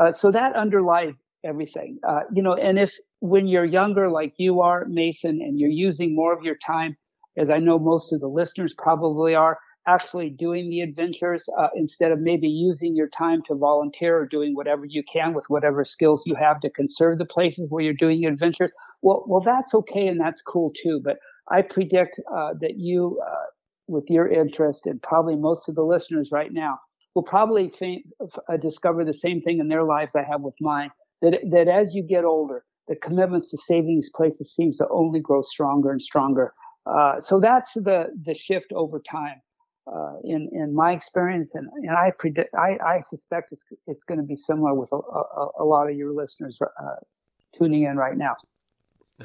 Uh, 0.00 0.12
so 0.12 0.30
that 0.30 0.54
underlies 0.54 1.20
everything. 1.44 1.98
Uh, 2.06 2.20
you 2.32 2.42
know, 2.42 2.54
and 2.54 2.78
if 2.78 2.94
when 3.20 3.48
you're 3.48 3.64
younger, 3.64 4.08
like 4.08 4.34
you 4.38 4.60
are, 4.60 4.86
Mason, 4.88 5.40
and 5.42 5.58
you're 5.58 5.68
using 5.68 6.14
more 6.14 6.32
of 6.32 6.44
your 6.44 6.56
time 6.64 6.96
as 7.36 7.50
I 7.50 7.58
know 7.58 7.78
most 7.78 8.12
of 8.12 8.20
the 8.20 8.28
listeners 8.28 8.74
probably 8.76 9.34
are, 9.34 9.58
actually 9.86 10.30
doing 10.30 10.70
the 10.70 10.80
adventures 10.80 11.48
uh, 11.58 11.68
instead 11.74 12.12
of 12.12 12.20
maybe 12.20 12.48
using 12.48 12.94
your 12.94 13.08
time 13.08 13.42
to 13.46 13.54
volunteer 13.54 14.18
or 14.18 14.26
doing 14.26 14.54
whatever 14.54 14.84
you 14.84 15.02
can 15.10 15.34
with 15.34 15.44
whatever 15.48 15.84
skills 15.84 16.22
you 16.26 16.34
have 16.34 16.60
to 16.60 16.70
conserve 16.70 17.18
the 17.18 17.24
places 17.24 17.66
where 17.70 17.82
you're 17.82 17.94
doing 17.94 18.24
adventures. 18.26 18.72
Well, 19.02 19.24
well, 19.26 19.40
that's 19.40 19.74
okay 19.74 20.06
and 20.06 20.20
that's 20.20 20.42
cool 20.42 20.72
too. 20.82 21.00
But 21.02 21.16
I 21.50 21.62
predict 21.62 22.20
uh, 22.34 22.50
that 22.60 22.74
you, 22.76 23.20
uh, 23.26 23.46
with 23.88 24.04
your 24.08 24.28
interest, 24.28 24.86
and 24.86 25.00
probably 25.02 25.36
most 25.36 25.68
of 25.68 25.74
the 25.74 25.82
listeners 25.82 26.28
right 26.30 26.52
now, 26.52 26.78
will 27.14 27.22
probably 27.24 27.72
think, 27.78 28.04
uh, 28.48 28.56
discover 28.56 29.04
the 29.04 29.14
same 29.14 29.40
thing 29.40 29.58
in 29.58 29.68
their 29.68 29.82
lives 29.84 30.14
I 30.14 30.22
have 30.22 30.42
with 30.42 30.54
mine. 30.60 30.90
That 31.22 31.40
that 31.50 31.68
as 31.68 31.94
you 31.94 32.02
get 32.02 32.24
older, 32.24 32.64
the 32.88 32.96
commitments 32.96 33.50
to 33.50 33.58
saving 33.58 33.96
these 33.96 34.10
places 34.14 34.54
seems 34.54 34.78
to 34.78 34.86
only 34.90 35.20
grow 35.20 35.42
stronger 35.42 35.90
and 35.90 36.00
stronger. 36.00 36.52
Uh, 36.86 37.18
so 37.20 37.40
that's 37.40 37.72
the 37.74 38.08
the 38.24 38.34
shift 38.34 38.72
over 38.72 39.00
time 39.00 39.40
uh, 39.86 40.16
in 40.24 40.48
in 40.52 40.74
my 40.74 40.92
experience, 40.92 41.52
and, 41.54 41.68
and 41.82 41.90
I 41.90 42.12
predict 42.18 42.54
I, 42.54 42.78
I 42.84 43.00
suspect 43.08 43.52
it's 43.52 43.64
it's 43.86 44.04
going 44.04 44.18
to 44.18 44.26
be 44.26 44.36
similar 44.36 44.74
with 44.74 44.90
a, 44.92 44.96
a, 44.96 45.48
a, 45.60 45.64
lot 45.64 45.90
of 45.90 45.96
your 45.96 46.12
listeners 46.12 46.58
uh, 46.60 46.96
tuning 47.56 47.84
in 47.84 47.96
right 47.96 48.16
now. 48.16 48.36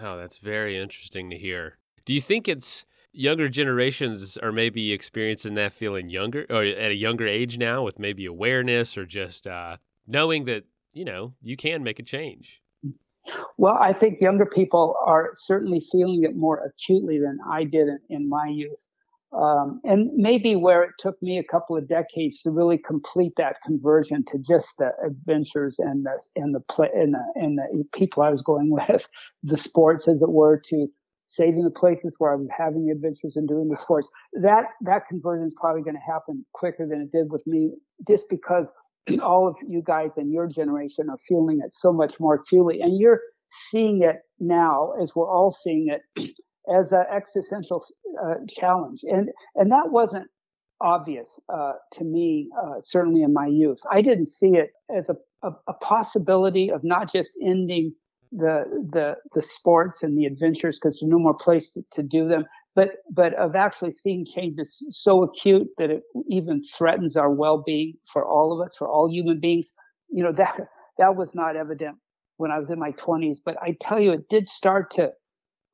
Oh, 0.01 0.17
that's 0.17 0.37
very 0.37 0.77
interesting 0.77 1.29
to 1.29 1.37
hear. 1.37 1.77
Do 2.05 2.13
you 2.13 2.21
think 2.21 2.47
it's 2.47 2.85
younger 3.11 3.47
generations 3.47 4.37
are 4.37 4.51
maybe 4.51 4.91
experiencing 4.91 5.55
that 5.55 5.73
feeling 5.73 6.09
younger 6.09 6.45
or 6.49 6.63
at 6.63 6.91
a 6.91 6.95
younger 6.95 7.27
age 7.27 7.57
now 7.57 7.83
with 7.83 7.97
maybe 7.97 8.25
awareness 8.25 8.97
or 8.97 9.05
just 9.05 9.47
uh, 9.47 9.77
knowing 10.07 10.45
that 10.45 10.65
you 10.93 11.05
know 11.05 11.33
you 11.41 11.55
can 11.55 11.83
make 11.83 11.99
a 11.99 12.03
change? 12.03 12.61
Well, 13.57 13.77
I 13.79 13.93
think 13.93 14.21
younger 14.21 14.45
people 14.45 14.95
are 15.05 15.33
certainly 15.37 15.83
feeling 15.91 16.23
it 16.23 16.35
more 16.35 16.63
acutely 16.65 17.19
than 17.19 17.39
I 17.49 17.63
did 17.63 17.87
in, 17.87 17.99
in 18.09 18.29
my 18.29 18.47
youth. 18.47 18.77
Um, 19.35 19.81
and 19.83 20.09
maybe 20.15 20.55
where 20.55 20.83
it 20.83 20.91
took 20.97 21.21
me 21.21 21.37
a 21.37 21.43
couple 21.43 21.75
of 21.75 21.89
decades 21.89 22.41
to 22.43 22.51
really 22.51 22.77
complete 22.77 23.33
that 23.35 23.57
conversion 23.65 24.23
to 24.31 24.37
just 24.37 24.69
the 24.77 24.91
adventures 25.05 25.77
and 25.77 26.05
the 26.05 26.21
and 26.37 26.55
the 26.55 26.61
play 26.71 26.87
and 26.93 27.13
the, 27.15 27.23
and 27.35 27.57
the 27.57 27.83
people 27.93 28.23
I 28.23 28.29
was 28.29 28.41
going 28.41 28.69
with, 28.89 29.03
the 29.43 29.57
sports 29.57 30.07
as 30.07 30.21
it 30.21 30.29
were, 30.29 30.61
to 30.69 30.87
saving 31.27 31.63
the 31.63 31.71
places 31.71 32.15
where 32.17 32.33
I'm 32.33 32.47
having 32.55 32.85
the 32.85 32.91
adventures 32.91 33.35
and 33.35 33.47
doing 33.47 33.67
the 33.67 33.77
sports. 33.77 34.07
That 34.41 34.65
that 34.81 35.07
conversion 35.09 35.47
is 35.47 35.53
probably 35.59 35.81
going 35.81 35.95
to 35.95 36.13
happen 36.13 36.45
quicker 36.53 36.87
than 36.87 37.01
it 37.01 37.11
did 37.11 37.29
with 37.29 37.45
me, 37.45 37.73
just 38.07 38.29
because 38.29 38.71
all 39.21 39.49
of 39.49 39.55
you 39.67 39.83
guys 39.85 40.11
in 40.17 40.31
your 40.31 40.47
generation 40.47 41.09
are 41.09 41.19
feeling 41.27 41.59
it 41.61 41.73
so 41.73 41.91
much 41.91 42.19
more 42.21 42.35
acutely, 42.35 42.79
and 42.79 42.97
you're 42.97 43.19
seeing 43.69 44.01
it 44.01 44.17
now 44.39 44.93
as 45.01 45.11
we're 45.15 45.29
all 45.29 45.55
seeing 45.63 45.87
it 45.89 46.31
as 46.73 46.91
an 46.91 47.05
existential 47.11 47.85
uh, 48.23 48.35
challenge, 48.49 49.01
and 49.03 49.29
and 49.55 49.71
that 49.71 49.91
wasn't 49.91 50.27
obvious 50.81 51.39
uh, 51.53 51.73
to 51.93 52.03
me 52.03 52.49
uh, 52.61 52.75
certainly 52.81 53.21
in 53.21 53.33
my 53.33 53.47
youth. 53.47 53.79
I 53.91 54.01
didn't 54.01 54.27
see 54.27 54.55
it 54.55 54.71
as 54.95 55.09
a, 55.09 55.15
a, 55.47 55.51
a, 55.67 55.73
possibility 55.73 56.69
of 56.69 56.83
not 56.83 57.11
just 57.11 57.31
ending 57.41 57.93
the 58.31 58.65
the 58.91 59.15
the 59.33 59.41
sports 59.41 60.03
and 60.03 60.17
the 60.17 60.25
adventures 60.25 60.77
because 60.77 60.99
there's 60.99 61.09
no 61.09 61.19
more 61.19 61.33
place 61.37 61.71
to, 61.71 61.81
to 61.93 62.03
do 62.03 62.27
them, 62.27 62.45
but 62.75 62.89
but 63.11 63.33
of 63.35 63.55
actually 63.55 63.93
seeing 63.93 64.25
changes 64.25 64.85
so 64.89 65.23
acute 65.23 65.67
that 65.77 65.89
it 65.89 66.03
even 66.29 66.61
threatens 66.77 67.15
our 67.15 67.31
well-being 67.31 67.93
for 68.11 68.25
all 68.25 68.51
of 68.51 68.65
us, 68.65 68.75
for 68.77 68.89
all 68.89 69.09
human 69.09 69.39
beings. 69.39 69.71
You 70.09 70.23
know 70.23 70.33
that 70.33 70.59
that 70.97 71.15
was 71.15 71.33
not 71.33 71.55
evident 71.55 71.97
when 72.37 72.51
I 72.51 72.59
was 72.59 72.69
in 72.69 72.79
my 72.79 72.91
20s, 72.91 73.37
but 73.45 73.55
I 73.61 73.75
tell 73.79 73.99
you, 73.99 74.11
it 74.11 74.29
did 74.29 74.47
start 74.47 74.91
to 74.91 75.11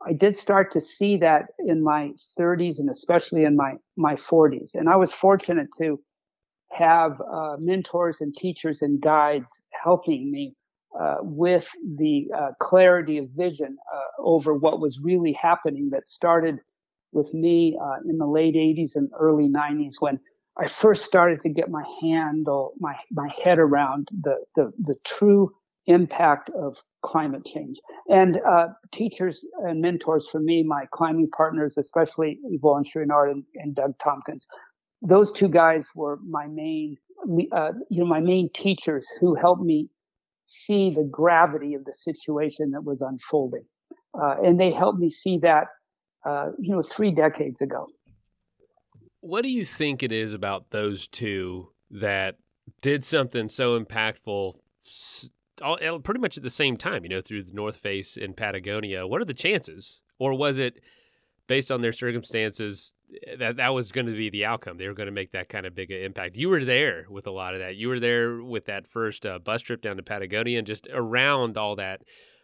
I 0.05 0.13
did 0.13 0.38
start 0.38 0.72
to 0.74 0.81
see 0.81 1.17
that 1.17 1.48
in 1.60 1.84
my 1.84 2.12
30s 2.39 2.79
and 2.79 2.89
especially 2.89 3.43
in 3.43 3.55
my 3.55 3.74
my 3.98 4.15
40s. 4.15 4.72
And 4.74 4.89
I 4.89 4.96
was 4.96 5.12
fortunate 5.12 5.67
to 5.79 6.00
have 6.72 7.22
uh, 7.22 7.58
mentors 7.60 8.17
and 8.22 8.36
teachers 8.36 8.81
and 8.81 9.01
guides 9.01 9.63
helping 9.84 10.31
me 10.31 10.55
uh, 11.00 11.17
with 11.22 11.67
the 11.98 12.27
uh, 12.38 12.50
clarity 12.60 13.17
of 13.17 13.29
vision 13.36 13.77
uh, 13.93 14.22
over 14.22 14.53
what 14.53 14.79
was 14.79 15.00
really 15.01 15.34
happening 15.34 15.89
that 15.91 16.08
started 16.08 16.60
with 17.12 17.34
me 17.34 17.77
uh, 17.81 17.98
in 18.10 18.17
the 18.17 18.25
late 18.25 18.55
80s 18.55 18.96
and 18.96 19.10
early 19.20 19.48
90s 19.50 19.96
when 20.00 20.20
I 20.58 20.67
first 20.67 21.05
started 21.05 21.41
to 21.41 21.50
get 21.50 21.70
my 21.70 21.84
handle 22.01 22.74
my 22.79 22.96
my 23.12 23.29
head 23.43 23.60
around 23.60 24.10
the 24.12 24.36
the, 24.55 24.72
the 24.79 24.96
true 25.05 25.53
impact 25.86 26.50
of 26.50 26.77
climate 27.03 27.46
change. 27.46 27.77
And 28.10 28.39
uh, 28.48 28.67
teachers 28.91 29.46
and 29.65 29.81
mentors 29.81 30.27
for 30.31 30.39
me, 30.39 30.63
my 30.63 30.86
climbing 30.91 31.29
partners, 31.36 31.77
especially 31.77 32.39
Yvon 32.51 32.84
Chouinard 32.86 33.31
and, 33.31 33.43
and 33.55 33.75
Doug 33.75 33.93
Tompkins, 34.03 34.46
those 35.01 35.31
two 35.31 35.48
guys 35.48 35.88
were 35.96 36.20
my 36.27 36.48
main, 36.48 36.98
uh, 37.51 37.72
you 37.89 38.00
know, 38.00 38.05
my 38.05 38.20
main 38.20 38.50
teachers 38.53 39.08
who 39.20 39.36
helped 39.36 39.63
me 39.63 39.89
see 40.46 40.93
the 40.93 41.03
gravity 41.03 41.74
of 41.74 41.86
the 41.86 41.93
situation 41.93 42.72
that 42.72 42.84
was 42.84 43.01
unfolding. 43.01 43.65
Uh, 44.13 44.36
and 44.43 44.60
they 44.60 44.72
helped 44.72 45.00
me 45.00 45.10
see 45.10 45.38
that, 45.38 45.67
uh, 46.25 46.50
you 46.60 46.75
know, 46.75 46.84
three 46.84 47.12
decades 47.12 47.62
ago. 47.62 47.88
What 49.22 49.43
do 49.43 49.50
you 49.50 49.65
think 49.65 50.03
it 50.03 50.12
is 50.12 50.34
about 50.34 50.72
those 50.72 51.08
two 51.08 51.70
that 51.89 52.38
did 52.81 53.05
something 53.05 53.50
so 53.50 53.79
impactful 53.79 54.55
all, 55.62 56.00
pretty 56.00 56.20
much 56.20 56.38
at 56.38 56.44
the 56.44 56.50
same 56.50 56.77
time, 56.77 57.03
you 57.03 57.10
know, 57.10 57.22
through 57.22 57.44
the 57.44 57.53
North 57.53 57.77
Face 57.77 58.18
in 58.18 58.34
Patagonia. 58.34 59.08
What 59.08 59.22
are 59.22 59.25
the 59.25 59.34
chances? 59.34 60.01
Or 60.20 60.34
was 60.34 60.60
it 60.60 60.82
based 61.48 61.72
on 61.72 61.82
their 61.82 61.94
circumstances 61.94 62.94
eh, 63.27 63.36
that 63.38 63.58
that 63.58 63.74
was 63.74 63.89
going 63.89 64.08
to 64.08 64.15
be 64.15 64.30
the 64.30 64.46
outcome? 64.46 64.77
They 64.77 64.88
were 64.88 64.94
going 64.94 65.08
to 65.08 65.13
make 65.13 65.32
that 65.32 65.50
kind 65.50 65.65
of 65.65 65.75
big 65.75 65.91
impact. 65.91 66.36
You 66.36 66.50
were 66.50 66.65
there 66.65 67.06
with 67.10 67.27
a 67.27 67.32
lot 67.32 67.53
of 67.53 67.60
that. 67.60 67.75
You 67.75 67.89
were 67.89 68.00
there 68.00 68.41
with 68.41 68.65
that 68.65 68.88
first 68.88 69.25
uh, 69.25 69.39
bus 69.39 69.62
trip 69.62 69.82
down 69.82 69.98
to 69.98 70.03
Patagonia 70.03 70.58
and 70.58 70.68
just 70.68 70.88
around 70.94 71.58
all 71.58 71.75
that. 71.77 72.01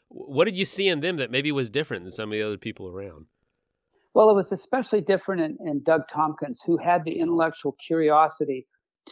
What 0.10 0.46
did 0.46 0.58
you 0.58 0.66
see 0.66 0.88
in 0.88 1.02
them 1.02 1.18
that 1.18 1.32
maybe 1.32 1.52
was 1.52 1.70
different 1.70 2.04
than 2.04 2.12
some 2.12 2.30
of 2.30 2.34
the 2.34 2.44
other 2.44 2.58
people 2.58 2.88
around? 2.88 3.26
Well, 4.14 4.30
it 4.30 4.36
was 4.36 4.52
especially 4.52 5.02
different 5.02 5.42
in, 5.42 5.58
in 5.68 5.84
Doug 5.84 6.08
Tompkins, 6.12 6.62
who 6.66 6.78
had 6.78 7.04
the 7.04 7.20
intellectual 7.20 7.76
curiosity 7.86 8.66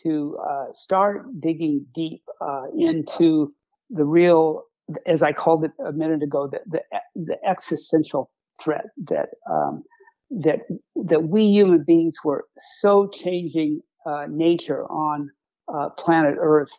to 0.03 0.38
uh, 0.38 0.65
start 0.74 1.39
digging 1.39 1.85
deep 1.93 2.24
uh, 2.41 2.63
into 2.77 3.53
the 3.89 4.05
real, 4.05 4.63
as 5.05 5.23
I 5.23 5.33
called 5.33 5.63
it 5.65 5.71
a 5.85 5.91
minute 5.91 6.23
ago, 6.23 6.49
the 6.51 6.59
the, 6.65 6.81
the 7.15 7.37
existential 7.47 8.29
threat 8.63 8.85
that 9.07 9.29
um, 9.49 9.83
that 10.29 10.59
that 10.95 11.23
we 11.23 11.43
human 11.43 11.83
beings 11.85 12.15
were 12.23 12.45
so 12.79 13.07
changing 13.07 13.81
uh, 14.05 14.25
nature 14.29 14.85
on 14.85 15.29
uh, 15.73 15.89
planet 15.97 16.35
Earth 16.39 16.69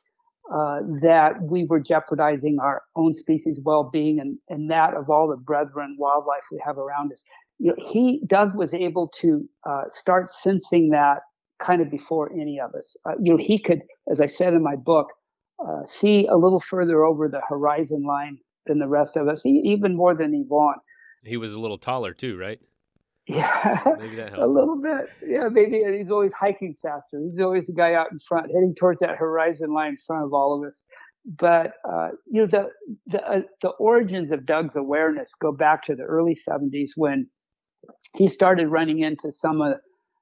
uh, 0.53 0.79
that 1.03 1.43
we 1.43 1.65
were 1.65 1.81
jeopardizing 1.81 2.59
our 2.63 2.83
own 2.95 3.13
species' 3.15 3.59
well-being 3.65 4.21
and, 4.21 4.39
and 4.49 4.71
that 4.71 4.95
of 4.95 5.11
all 5.11 5.29
the 5.29 5.37
brethren 5.37 5.97
wildlife 5.99 6.45
we 6.53 6.61
have 6.65 6.79
around 6.79 7.13
us. 7.13 7.23
You 7.59 7.69
know, 7.69 7.91
he 7.91 8.23
Doug 8.27 8.55
was 8.55 8.73
able 8.73 9.11
to 9.21 9.49
uh, 9.69 9.85
start 9.91 10.31
sensing 10.31 10.91
that 10.91 11.23
kind 11.59 11.81
of 11.81 11.91
before 11.91 12.31
any 12.33 12.61
of 12.61 12.75
us. 12.75 12.97
Uh, 13.05 13.13
you 13.21 13.33
know, 13.33 13.39
he 13.39 13.59
could, 13.59 13.81
as 14.11 14.21
I 14.21 14.27
said 14.27 14.53
in 14.53 14.63
my 14.63 14.77
book, 14.77 15.09
uh, 15.59 15.87
see 15.87 16.27
a 16.27 16.37
little 16.37 16.61
further 16.61 17.05
over 17.05 17.29
the 17.29 17.41
horizon 17.49 18.05
line 18.07 18.39
than 18.67 18.79
the 18.79 18.89
rest 18.89 19.17
of 19.17 19.29
us, 19.29 19.45
even 19.47 19.97
more 19.97 20.15
than 20.15 20.33
Yvon. 20.33 20.75
He 21.25 21.37
was 21.37 21.53
a 21.53 21.59
little 21.59 21.79
taller 21.79 22.13
too, 22.13 22.37
right? 22.37 22.61
Yeah, 23.27 23.83
a 24.37 24.47
little 24.47 24.81
bit. 24.81 25.11
Yeah, 25.27 25.49
maybe 25.51 25.83
he's 25.99 26.11
always 26.11 26.33
hiking 26.33 26.77
faster. 26.81 27.21
He's 27.21 27.41
always 27.41 27.67
the 27.67 27.73
guy 27.73 27.95
out 27.95 28.13
in 28.13 28.19
front, 28.21 28.47
heading 28.47 28.75
towards 28.79 29.01
that 29.01 29.17
horizon 29.17 29.73
line 29.73 29.91
in 29.91 29.97
front 30.07 30.25
of 30.25 30.33
all 30.33 30.61
of 30.61 30.69
us. 30.69 30.83
But 31.25 31.73
uh, 31.89 32.11
you 32.31 32.43
know, 32.43 32.47
the 32.47 32.69
the 33.09 33.29
uh, 33.29 33.41
the 33.63 33.71
origins 33.71 34.31
of 34.31 34.47
Doug's 34.47 34.77
awareness 34.77 35.33
go 35.41 35.51
back 35.51 35.85
to 35.85 35.97
the 35.97 36.05
early 36.05 36.37
'70s 36.49 36.91
when 36.95 37.29
he 38.15 38.29
started 38.29 38.69
running 38.69 39.01
into 39.01 39.33
some 39.33 39.61
of 39.61 39.75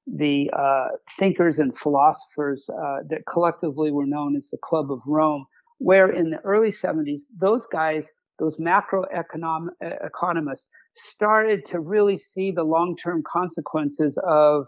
the 0.06 0.50
uh, 0.56 0.88
thinkers 1.18 1.58
and 1.58 1.76
philosophers 1.76 2.68
uh, 2.70 2.98
that 3.08 3.22
collectively 3.28 3.90
were 3.90 4.06
known 4.06 4.36
as 4.36 4.48
the 4.50 4.58
Club 4.62 4.92
of 4.92 5.00
Rome, 5.06 5.46
where 5.78 6.10
in 6.10 6.30
the 6.30 6.38
early 6.40 6.70
70s, 6.70 7.22
those 7.38 7.66
guys, 7.66 8.10
those 8.38 8.56
macroeconomic 8.58 9.70
economists, 10.04 10.68
started 10.96 11.64
to 11.66 11.80
really 11.80 12.18
see 12.18 12.50
the 12.52 12.64
long-term 12.64 13.22
consequences 13.26 14.18
of 14.26 14.66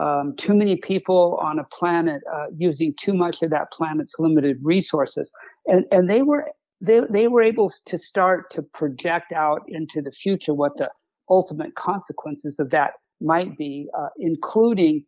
um, 0.00 0.34
too 0.36 0.54
many 0.54 0.76
people 0.76 1.38
on 1.42 1.58
a 1.58 1.64
planet 1.64 2.22
uh, 2.32 2.46
using 2.56 2.94
too 3.00 3.12
much 3.12 3.42
of 3.42 3.50
that 3.50 3.70
planet's 3.72 4.14
limited 4.18 4.56
resources, 4.62 5.30
and 5.66 5.84
and 5.90 6.08
they 6.08 6.22
were 6.22 6.50
they 6.80 7.00
they 7.10 7.28
were 7.28 7.42
able 7.42 7.70
to 7.86 7.98
start 7.98 8.50
to 8.52 8.62
project 8.62 9.32
out 9.32 9.62
into 9.68 10.00
the 10.00 10.10
future 10.10 10.54
what 10.54 10.72
the 10.78 10.88
ultimate 11.28 11.74
consequences 11.74 12.58
of 12.58 12.70
that 12.70 12.92
might 13.22 13.56
be, 13.56 13.88
uh, 13.98 14.08
including 14.18 15.04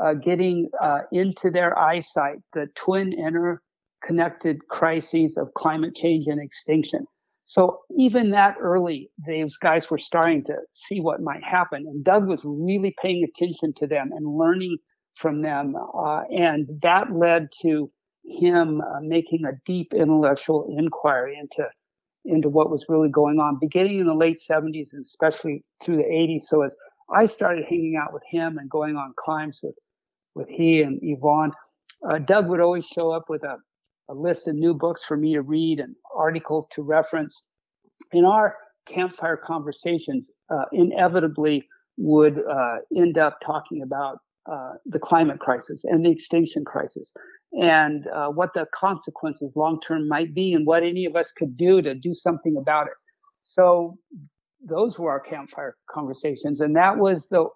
uh, 0.00 0.14
getting 0.14 0.68
uh, 0.80 1.00
into 1.12 1.50
their 1.50 1.78
eyesight 1.78 2.38
the 2.52 2.66
twin 2.76 3.12
interconnected 3.12 4.58
crises 4.68 5.36
of 5.36 5.52
climate 5.54 5.94
change 5.94 6.26
and 6.26 6.40
extinction. 6.40 7.04
So 7.44 7.80
even 7.96 8.30
that 8.32 8.56
early, 8.60 9.10
these 9.26 9.56
guys 9.56 9.90
were 9.90 9.98
starting 9.98 10.44
to 10.44 10.56
see 10.74 11.00
what 11.00 11.22
might 11.22 11.42
happen. 11.42 11.86
And 11.86 12.04
Doug 12.04 12.28
was 12.28 12.42
really 12.44 12.94
paying 13.00 13.24
attention 13.24 13.72
to 13.78 13.86
them 13.86 14.10
and 14.14 14.36
learning 14.36 14.76
from 15.14 15.42
them. 15.42 15.74
Uh, 15.76 16.24
and 16.30 16.68
that 16.82 17.10
led 17.12 17.48
to 17.62 17.90
him 18.24 18.82
uh, 18.82 19.00
making 19.00 19.44
a 19.46 19.58
deep 19.64 19.92
intellectual 19.94 20.66
inquiry 20.76 21.38
into 21.40 21.68
into 22.24 22.50
what 22.50 22.70
was 22.70 22.84
really 22.88 23.08
going 23.08 23.38
on, 23.38 23.58
beginning 23.58 24.00
in 24.00 24.06
the 24.06 24.14
late 24.14 24.38
70s 24.38 24.92
and 24.92 25.02
especially 25.02 25.64
through 25.82 25.96
the 25.96 26.02
80s. 26.02 26.42
So 26.42 26.62
as 26.62 26.76
I 27.14 27.26
started 27.26 27.64
hanging 27.68 27.96
out 28.00 28.12
with 28.12 28.22
him 28.30 28.58
and 28.58 28.68
going 28.68 28.96
on 28.96 29.14
climbs 29.16 29.60
with 29.62 29.74
with 30.34 30.48
he 30.48 30.82
and 30.82 31.00
Yvon, 31.02 31.50
uh, 32.08 32.18
Doug 32.18 32.48
would 32.48 32.60
always 32.60 32.86
show 32.86 33.10
up 33.10 33.24
with 33.28 33.42
a 33.42 33.56
a 34.08 34.14
list 34.14 34.48
of 34.48 34.54
new 34.54 34.74
books 34.74 35.04
for 35.04 35.16
me 35.16 35.34
to 35.34 35.42
read 35.42 35.80
and 35.80 35.94
articles 36.16 36.66
to 36.72 36.82
reference. 36.82 37.42
In 38.12 38.24
our 38.24 38.56
campfire 38.86 39.36
conversations, 39.36 40.30
uh, 40.50 40.64
inevitably 40.72 41.68
would 41.98 42.40
uh, 42.50 42.76
end 42.96 43.18
up 43.18 43.38
talking 43.44 43.82
about 43.82 44.18
uh, 44.50 44.74
the 44.86 44.98
climate 44.98 45.40
crisis 45.40 45.84
and 45.84 46.06
the 46.06 46.10
extinction 46.10 46.64
crisis 46.64 47.12
and 47.52 48.06
uh, 48.08 48.28
what 48.28 48.54
the 48.54 48.66
consequences 48.74 49.54
long 49.56 49.78
term 49.80 50.08
might 50.08 50.34
be 50.34 50.54
and 50.54 50.66
what 50.66 50.82
any 50.82 51.04
of 51.04 51.16
us 51.16 51.32
could 51.32 51.56
do 51.56 51.82
to 51.82 51.94
do 51.94 52.14
something 52.14 52.56
about 52.56 52.86
it. 52.86 52.94
So 53.42 53.98
those 54.60 54.98
were 54.98 55.10
our 55.10 55.20
campfire 55.20 55.76
conversations. 55.90 56.60
And 56.60 56.76
that 56.76 56.98
was 56.98 57.28
the, 57.28 57.48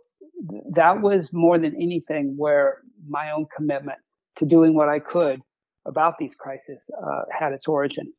that 0.74 1.00
was 1.00 1.32
more 1.32 1.58
than 1.58 1.74
anything 1.74 2.34
where 2.36 2.78
my 3.08 3.30
own 3.30 3.46
commitment 3.54 3.98
to 4.36 4.46
doing 4.46 4.74
what 4.74 4.88
I 4.88 4.98
could 4.98 5.40
about 5.86 6.18
these 6.18 6.34
crises 6.34 6.90
uh, 7.02 7.22
had 7.30 7.52
its 7.52 7.66
origin. 7.66 8.12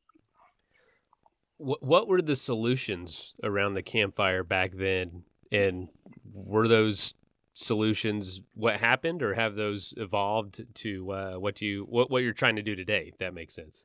What 1.58 2.08
were 2.08 2.22
the 2.22 2.36
solutions 2.36 3.36
around 3.42 3.76
the 3.76 3.84
campfire 3.84 4.44
back 4.44 4.72
then? 4.74 5.24
And 5.52 5.88
were 6.34 6.68
those 6.68 7.14
solutions 7.54 8.42
what 8.54 8.80
happened, 8.80 9.22
or 9.24 9.34
have 9.36 9.56
those 9.56 9.94
evolved 9.98 10.66
to 10.74 11.12
uh, 11.12 11.34
what 11.36 11.62
you 11.62 11.86
what 11.88 12.10
what 12.12 12.24
you're 12.24 12.34
trying 12.34 12.58
to 12.58 12.62
do 12.62 12.76
today? 12.76 13.06
If 13.08 13.20
that 13.20 13.34
makes 13.34 13.56
sense. 13.56 13.84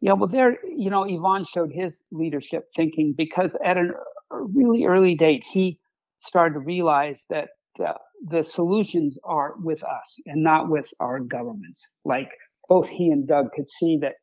Yeah, 0.00 0.14
well, 0.14 0.28
there, 0.28 0.58
you 0.64 0.88
know, 0.88 1.02
Yvon 1.02 1.46
showed 1.46 1.72
his 1.72 2.04
leadership 2.10 2.68
thinking 2.74 3.14
because 3.16 3.56
at 3.64 3.76
a 4.30 4.42
really 4.42 4.84
early 4.84 5.14
date, 5.14 5.44
he 5.48 5.78
started 6.20 6.54
to 6.54 6.60
realize 6.60 7.24
that 7.30 7.48
the, 7.76 7.94
the 8.28 8.44
solutions 8.44 9.16
are 9.24 9.54
with 9.58 9.82
us 9.82 10.20
and 10.26 10.42
not 10.42 10.68
with 10.68 10.86
our 11.00 11.20
governments. 11.20 11.86
Like 12.04 12.28
both 12.68 12.88
he 12.88 13.08
and 13.08 13.26
Doug 13.26 13.52
could 13.54 13.70
see 13.70 13.98
that 14.02 14.14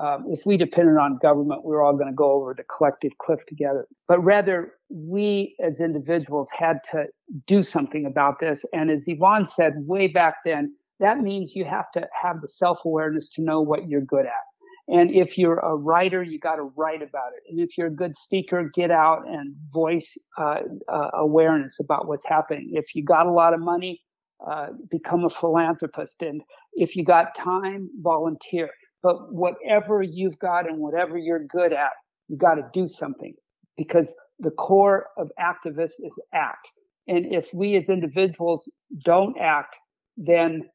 um, 0.00 0.26
if 0.28 0.46
we 0.46 0.56
depended 0.56 0.96
on 0.96 1.18
government, 1.20 1.64
we 1.64 1.72
were 1.72 1.82
all 1.82 1.94
going 1.94 2.06
to 2.06 2.14
go 2.14 2.32
over 2.32 2.54
the 2.54 2.62
collective 2.64 3.10
cliff 3.18 3.40
together. 3.48 3.86
But 4.06 4.20
rather, 4.20 4.74
we 4.88 5.56
as 5.60 5.80
individuals 5.80 6.48
had 6.56 6.78
to 6.92 7.06
do 7.46 7.62
something 7.64 8.06
about 8.06 8.38
this. 8.38 8.64
And 8.72 8.90
as 8.90 9.06
Yvon 9.06 9.50
said 9.50 9.74
way 9.78 10.06
back 10.06 10.36
then, 10.44 10.76
that 11.00 11.20
means 11.20 11.56
you 11.56 11.64
have 11.64 11.90
to 11.92 12.06
have 12.20 12.40
the 12.40 12.48
self 12.48 12.84
awareness 12.84 13.30
to 13.30 13.42
know 13.42 13.60
what 13.60 13.88
you're 13.88 14.02
good 14.02 14.26
at. 14.26 14.49
And 14.90 15.12
if 15.12 15.38
you're 15.38 15.58
a 15.58 15.76
writer, 15.76 16.20
you 16.20 16.40
got 16.40 16.56
to 16.56 16.64
write 16.76 17.00
about 17.00 17.30
it. 17.36 17.48
And 17.48 17.60
if 17.60 17.78
you're 17.78 17.86
a 17.86 17.94
good 17.94 18.16
speaker, 18.16 18.70
get 18.74 18.90
out 18.90 19.26
and 19.28 19.54
voice 19.72 20.18
uh, 20.36 20.62
uh, 20.88 21.10
awareness 21.14 21.78
about 21.78 22.08
what's 22.08 22.26
happening. 22.26 22.70
If 22.72 22.96
you 22.96 23.04
got 23.04 23.26
a 23.26 23.30
lot 23.30 23.54
of 23.54 23.60
money, 23.60 24.02
uh, 24.44 24.68
become 24.90 25.24
a 25.24 25.30
philanthropist. 25.30 26.22
And 26.22 26.42
if 26.72 26.96
you 26.96 27.04
got 27.04 27.36
time, 27.36 27.88
volunteer. 28.00 28.68
But 29.00 29.32
whatever 29.32 30.02
you've 30.02 30.38
got 30.40 30.68
and 30.68 30.78
whatever 30.78 31.16
you're 31.16 31.44
good 31.44 31.72
at, 31.72 31.92
you 32.26 32.36
got 32.36 32.56
to 32.56 32.68
do 32.72 32.88
something 32.88 33.34
because 33.76 34.12
the 34.40 34.50
core 34.50 35.06
of 35.16 35.30
activists 35.38 36.00
is 36.00 36.18
act. 36.34 36.68
And 37.06 37.32
if 37.32 37.48
we 37.54 37.76
as 37.76 37.88
individuals 37.88 38.68
don't 39.04 39.38
act, 39.38 39.76
then 40.16 40.68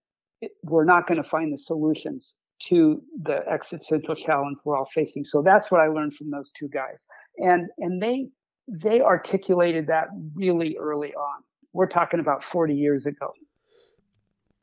we're 0.63 0.86
not 0.86 1.06
going 1.06 1.21
to 1.21 1.30
find 1.30 1.51
the 1.51 1.58
solutions 1.58 2.36
to 2.67 3.01
the 3.23 3.47
existential 3.47 4.15
challenge 4.15 4.57
we're 4.63 4.77
all 4.77 4.89
facing. 4.93 5.25
So 5.25 5.41
that's 5.41 5.69
what 5.71 5.81
I 5.81 5.87
learned 5.87 6.15
from 6.15 6.31
those 6.31 6.51
two 6.57 6.69
guys. 6.69 7.05
And 7.37 7.67
and 7.77 8.01
they 8.01 8.27
they 8.67 9.01
articulated 9.01 9.87
that 9.87 10.07
really 10.33 10.77
early 10.79 11.13
on. 11.13 11.43
We're 11.73 11.87
talking 11.87 12.19
about 12.19 12.43
40 12.43 12.73
years 12.73 13.05
ago. 13.05 13.33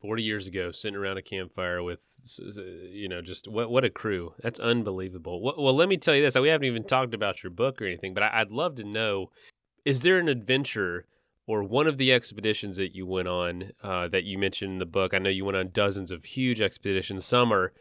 40 0.01 0.23
years 0.25 0.47
ago 0.49 0.73
sitting 0.73 0.97
around 0.97 1.17
a 1.17 1.23
campfire 1.23 1.81
with 1.81 2.05
you 2.91 3.09
know 3.09 3.23
just 3.23 3.47
what 3.47 3.71
what 3.71 3.85
a 3.85 3.91
crew 3.91 4.35
that's 4.43 4.59
unbelievable 4.59 5.41
well, 5.41 5.77
let 5.77 5.89
me 5.89 5.97
tell 5.97 6.17
you 6.17 6.23
this 6.23 6.35
we 6.35 6.49
haven't 6.49 6.67
even 6.67 6.83
talked 6.83 7.15
about 7.15 7.45
your 7.45 7.51
book 7.51 7.81
or 7.81 7.87
anything 7.87 8.13
but 8.13 8.25
i'd 8.25 8.51
love 8.51 8.75
to 8.75 8.83
know 8.83 9.31
is 9.85 10.01
there 10.01 10.19
an 10.19 10.27
adventure 10.27 11.07
or 11.47 11.63
one 11.63 11.87
of 11.87 11.99
the 11.99 12.13
expeditions 12.13 12.77
that 12.77 12.95
you 12.95 13.07
went 13.07 13.29
on 13.29 13.73
uh, 13.83 14.09
that 14.09 14.25
you 14.25 14.39
mentioned 14.39 14.73
in 14.73 14.79
the 14.79 14.87
book. 14.87 15.13
I 15.13 15.19
know 15.19 15.31
you 15.31 15.45
went 15.45 15.57
on 15.57 15.71
dozens 15.73 16.11
of 16.11 16.25
huge 16.25 16.61
expeditions. 16.61 17.25
Some 17.25 17.53
are 17.53 17.73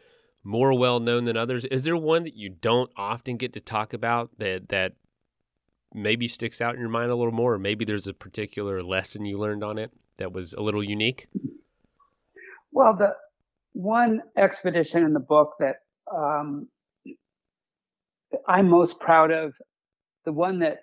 more 0.44 0.76
well 0.76 1.00
known 1.00 1.24
than 1.24 1.36
others. 1.36 1.64
Is 1.66 1.84
there 1.84 1.96
one 1.96 2.24
that 2.24 2.34
you 2.34 2.48
don't 2.48 2.90
often 2.96 3.36
get 3.36 3.52
to 3.52 3.60
talk 3.60 3.92
about 3.92 4.30
that 4.38 4.68
that 4.70 4.94
maybe 5.94 6.26
sticks 6.26 6.60
out 6.60 6.74
in 6.74 6.80
your 6.80 6.88
mind 6.88 7.10
a 7.10 7.14
little 7.14 7.32
more 7.32 7.54
or 7.54 7.58
maybe 7.58 7.84
there's 7.84 8.06
a 8.06 8.14
particular 8.14 8.82
lesson 8.82 9.24
you 9.24 9.38
learned 9.38 9.62
on 9.62 9.78
it 9.78 9.90
that 10.16 10.32
was 10.32 10.52
a 10.54 10.60
little 10.60 10.82
unique? 10.82 11.28
Well, 12.72 12.96
the 12.96 13.14
one 13.74 14.22
expedition 14.36 15.04
in 15.04 15.12
the 15.12 15.20
book 15.20 15.54
that 15.60 15.76
um, 16.14 16.68
I'm 18.46 18.68
most 18.68 18.98
proud 18.98 19.30
of, 19.30 19.54
the 20.24 20.32
one 20.32 20.60
that 20.60 20.80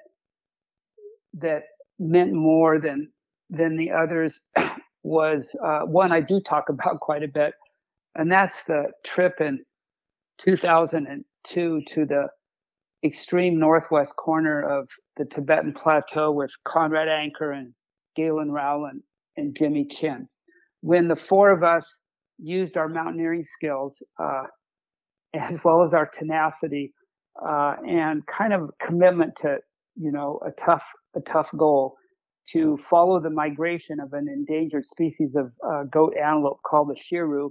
that 1.35 1.63
meant 1.99 2.33
more 2.33 2.79
than 2.79 3.09
than 3.49 3.77
the 3.77 3.91
others, 3.91 4.45
was 5.03 5.55
uh, 5.63 5.81
one 5.81 6.11
I 6.11 6.21
do 6.21 6.39
talk 6.41 6.69
about 6.69 6.99
quite 6.99 7.23
a 7.23 7.27
bit, 7.27 7.53
and 8.15 8.31
that's 8.31 8.63
the 8.65 8.85
trip 9.05 9.41
in 9.41 9.59
2002 10.39 11.81
to 11.87 12.05
the 12.05 12.27
extreme 13.03 13.59
northwest 13.59 14.15
corner 14.17 14.61
of 14.61 14.89
the 15.17 15.25
Tibetan 15.25 15.73
Plateau 15.73 16.31
with 16.31 16.51
Conrad 16.65 17.07
Anker 17.07 17.51
and 17.51 17.73
Galen 18.15 18.51
Rowell 18.51 18.91
and 19.37 19.55
Jimmy 19.57 19.85
Chin. 19.85 20.27
When 20.81 21.07
the 21.07 21.15
four 21.15 21.51
of 21.51 21.63
us 21.63 21.89
used 22.37 22.77
our 22.77 22.87
mountaineering 22.87 23.45
skills 23.45 24.01
uh, 24.21 24.43
as 25.33 25.59
well 25.63 25.83
as 25.83 25.93
our 25.93 26.07
tenacity 26.07 26.93
uh, 27.45 27.75
and 27.87 28.25
kind 28.25 28.53
of 28.53 28.71
commitment 28.81 29.33
to 29.41 29.57
you 29.95 30.11
know 30.11 30.39
a 30.45 30.51
tough 30.51 30.83
a 31.15 31.21
tough 31.21 31.49
goal 31.57 31.95
to 32.51 32.77
follow 32.77 33.19
the 33.19 33.29
migration 33.29 33.99
of 33.99 34.13
an 34.13 34.27
endangered 34.27 34.85
species 34.85 35.35
of 35.35 35.51
uh, 35.67 35.83
goat 35.83 36.13
antelope 36.17 36.59
called 36.65 36.89
the 36.89 36.95
chiru 36.99 37.49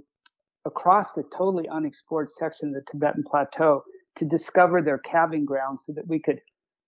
across 0.65 1.07
the 1.15 1.23
totally 1.35 1.67
unexplored 1.69 2.29
section 2.29 2.69
of 2.69 2.73
the 2.73 2.91
Tibetan 2.91 3.23
Plateau 3.29 3.81
to 4.17 4.25
discover 4.25 4.81
their 4.81 4.97
calving 4.97 5.45
grounds 5.45 5.83
so 5.85 5.93
that 5.93 6.07
we 6.07 6.19
could 6.19 6.39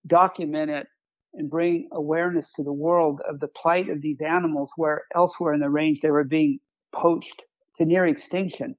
document 0.06 0.70
it 0.70 0.86
and 1.34 1.48
bring 1.48 1.88
awareness 1.92 2.52
to 2.52 2.62
the 2.62 2.72
world 2.72 3.20
of 3.28 3.40
the 3.40 3.48
plight 3.48 3.88
of 3.88 4.02
these 4.02 4.20
animals 4.20 4.70
where 4.76 5.02
elsewhere 5.14 5.54
in 5.54 5.60
the 5.60 5.70
range 5.70 6.00
they 6.00 6.10
were 6.10 6.24
being 6.24 6.58
poached 6.94 7.44
to 7.78 7.86
near 7.86 8.04
extinction 8.04 8.74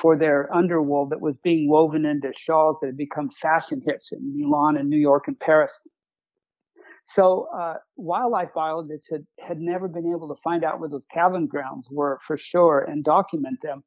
for 0.00 0.16
their 0.16 0.48
underwool 0.54 1.08
that 1.10 1.20
was 1.20 1.36
being 1.38 1.68
woven 1.68 2.04
into 2.04 2.32
shawls 2.38 2.76
that 2.80 2.88
had 2.88 2.96
become 2.96 3.30
fashion 3.30 3.82
hits 3.84 4.12
in 4.12 4.36
Milan 4.36 4.76
and 4.76 4.88
New 4.88 4.98
York 4.98 5.24
and 5.26 5.38
Paris. 5.40 5.72
So 7.06 7.48
uh, 7.56 7.74
wildlife 7.96 8.48
biologists 8.54 9.08
had, 9.10 9.24
had 9.40 9.60
never 9.60 9.88
been 9.88 10.12
able 10.12 10.28
to 10.28 10.40
find 10.42 10.64
out 10.64 10.80
where 10.80 10.88
those 10.88 11.06
calving 11.12 11.46
grounds 11.46 11.86
were 11.90 12.18
for 12.26 12.36
sure 12.36 12.80
and 12.80 13.04
document 13.04 13.58
them. 13.62 13.84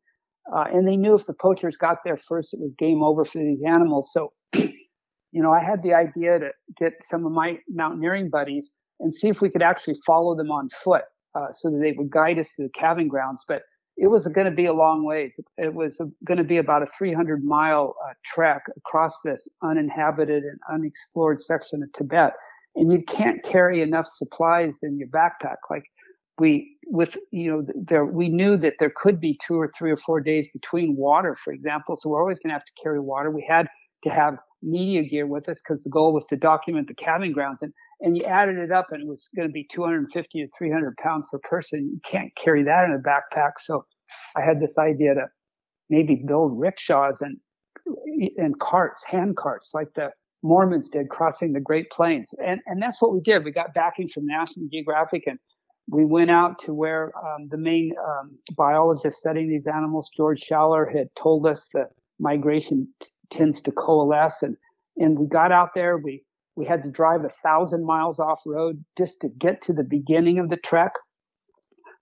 Uh, 0.51 0.65
and 0.73 0.87
they 0.87 0.97
knew 0.97 1.15
if 1.15 1.25
the 1.25 1.33
poachers 1.33 1.77
got 1.77 1.97
there 2.03 2.17
first, 2.17 2.53
it 2.53 2.59
was 2.59 2.73
game 2.79 3.03
over 3.03 3.25
for 3.25 3.37
these 3.37 3.59
animals. 3.67 4.09
So 4.13 4.33
you 5.31 5.43
know, 5.43 5.51
I 5.51 5.63
had 5.63 5.83
the 5.83 5.93
idea 5.93 6.39
to 6.39 6.51
get 6.79 6.93
some 7.07 7.25
of 7.25 7.31
my 7.31 7.59
mountaineering 7.67 8.29
buddies 8.29 8.71
and 8.99 9.13
see 9.13 9.27
if 9.29 9.41
we 9.41 9.49
could 9.49 9.61
actually 9.61 9.97
follow 10.05 10.35
them 10.35 10.51
on 10.51 10.69
foot 10.83 11.03
uh, 11.35 11.47
so 11.51 11.69
that 11.69 11.79
they 11.79 11.91
would 11.91 12.09
guide 12.09 12.39
us 12.39 12.53
to 12.55 12.63
the 12.63 12.69
calving 12.69 13.07
grounds. 13.07 13.43
But 13.47 13.63
it 13.97 14.07
was 14.07 14.25
going 14.27 14.45
to 14.45 14.51
be 14.51 14.65
a 14.65 14.73
long 14.73 15.03
ways. 15.03 15.39
It 15.57 15.73
was 15.73 16.01
going 16.25 16.37
to 16.37 16.43
be 16.43 16.57
about 16.57 16.83
a 16.83 16.87
300 16.97 17.43
mile 17.43 17.95
uh, 18.07 18.13
trek 18.25 18.63
across 18.77 19.13
this 19.23 19.47
uninhabited 19.61 20.43
and 20.43 20.59
unexplored 20.71 21.41
section 21.41 21.83
of 21.83 21.91
Tibet. 21.93 22.33
And 22.75 22.91
you 22.91 23.03
can't 23.03 23.43
carry 23.43 23.81
enough 23.81 24.07
supplies 24.15 24.79
in 24.83 24.97
your 24.97 25.07
backpack. 25.09 25.57
Like 25.69 25.83
we, 26.37 26.77
with, 26.85 27.17
you 27.31 27.51
know, 27.51 27.65
there, 27.75 28.05
we 28.05 28.29
knew 28.29 28.57
that 28.57 28.75
there 28.79 28.91
could 28.95 29.19
be 29.19 29.37
two 29.45 29.55
or 29.55 29.71
three 29.77 29.91
or 29.91 29.97
four 29.97 30.21
days 30.21 30.47
between 30.53 30.95
water, 30.95 31.35
for 31.43 31.51
example. 31.51 31.97
So 31.97 32.09
we're 32.09 32.21
always 32.21 32.39
going 32.39 32.49
to 32.49 32.53
have 32.53 32.65
to 32.65 32.81
carry 32.81 32.99
water. 32.99 33.31
We 33.31 33.45
had 33.47 33.67
to 34.03 34.09
have 34.09 34.37
media 34.61 35.03
gear 35.03 35.27
with 35.27 35.47
us 35.49 35.61
because 35.63 35.83
the 35.83 35.89
goal 35.89 36.13
was 36.13 36.25
to 36.27 36.35
document 36.35 36.87
the 36.87 36.93
calving 36.93 37.31
grounds 37.31 37.59
and 37.61 37.73
and 38.01 38.17
you 38.17 38.23
added 38.25 38.57
it 38.57 38.71
up 38.71 38.87
and 38.91 39.01
it 39.01 39.07
was 39.07 39.29
going 39.35 39.47
to 39.47 39.51
be 39.51 39.65
250 39.71 40.41
to 40.41 40.47
300 40.57 40.95
pounds 40.97 41.27
per 41.31 41.39
person 41.39 41.89
you 41.93 41.99
can't 42.09 42.33
carry 42.35 42.63
that 42.63 42.85
in 42.85 42.91
a 42.91 42.99
backpack 42.99 43.51
so 43.57 43.85
i 44.35 44.41
had 44.41 44.59
this 44.59 44.77
idea 44.77 45.13
to 45.13 45.25
maybe 45.89 46.21
build 46.27 46.59
rickshaws 46.59 47.21
and 47.21 47.37
and 48.37 48.59
carts 48.59 49.03
hand 49.05 49.37
carts 49.37 49.71
like 49.73 49.87
the 49.95 50.09
Mormons 50.41 50.89
did 50.89 51.09
crossing 51.09 51.53
the 51.53 51.59
Great 51.59 51.89
Plains. 51.91 52.33
And, 52.43 52.61
and 52.65 52.81
that's 52.81 53.01
what 53.01 53.13
we 53.13 53.19
did. 53.21 53.43
We 53.43 53.51
got 53.51 53.73
backing 53.73 54.09
from 54.09 54.25
National 54.25 54.67
Geographic 54.71 55.23
and 55.27 55.39
we 55.91 56.05
went 56.05 56.29
out 56.29 56.59
to 56.65 56.73
where 56.73 57.11
um, 57.17 57.47
the 57.49 57.57
main 57.57 57.93
um, 58.03 58.37
biologist 58.55 59.17
studying 59.17 59.49
these 59.49 59.67
animals, 59.67 60.09
George 60.15 60.43
Schaller, 60.49 60.85
had 60.95 61.07
told 61.21 61.47
us 61.47 61.67
that 61.73 61.89
migration 62.19 62.87
t- 62.99 63.07
tends 63.31 63.61
to 63.63 63.71
coalesce. 63.71 64.43
And, 64.43 64.55
and 64.97 65.17
we 65.17 65.27
got 65.27 65.51
out 65.51 65.69
there. 65.73 65.97
We, 65.97 66.23
we 66.55 66.65
had 66.65 66.83
to 66.83 66.91
drive 66.91 67.23
a 67.25 67.29
thousand 67.41 67.85
miles 67.85 68.19
off 68.19 68.41
road 68.45 68.83
just 68.97 69.19
to 69.21 69.29
get 69.29 69.61
to 69.63 69.73
the 69.73 69.83
beginning 69.83 70.39
of 70.39 70.49
the 70.49 70.57
trek, 70.57 70.91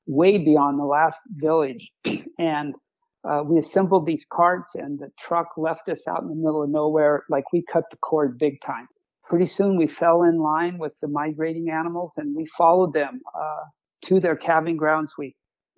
way 0.05 0.37
beyond 0.37 0.79
the 0.79 0.85
last 0.85 1.19
village. 1.35 1.91
and 2.37 2.75
uh, 3.27 3.43
we 3.43 3.59
assembled 3.59 4.05
these 4.05 4.25
carts 4.31 4.71
and 4.75 4.99
the 4.99 5.09
truck 5.19 5.49
left 5.57 5.89
us 5.89 6.07
out 6.07 6.21
in 6.21 6.29
the 6.29 6.35
middle 6.35 6.63
of 6.63 6.69
nowhere. 6.69 7.23
Like 7.29 7.51
we 7.51 7.63
cut 7.71 7.83
the 7.91 7.97
cord 7.97 8.37
big 8.37 8.61
time. 8.61 8.87
Pretty 9.25 9.47
soon 9.47 9.77
we 9.77 9.87
fell 9.87 10.23
in 10.23 10.39
line 10.39 10.77
with 10.77 10.93
the 11.01 11.07
migrating 11.07 11.69
animals 11.69 12.13
and 12.17 12.35
we 12.35 12.45
followed 12.57 12.93
them 12.93 13.19
uh, 13.37 13.63
to 14.05 14.19
their 14.19 14.37
calving 14.37 14.77
grounds. 14.77 15.13
We 15.17 15.35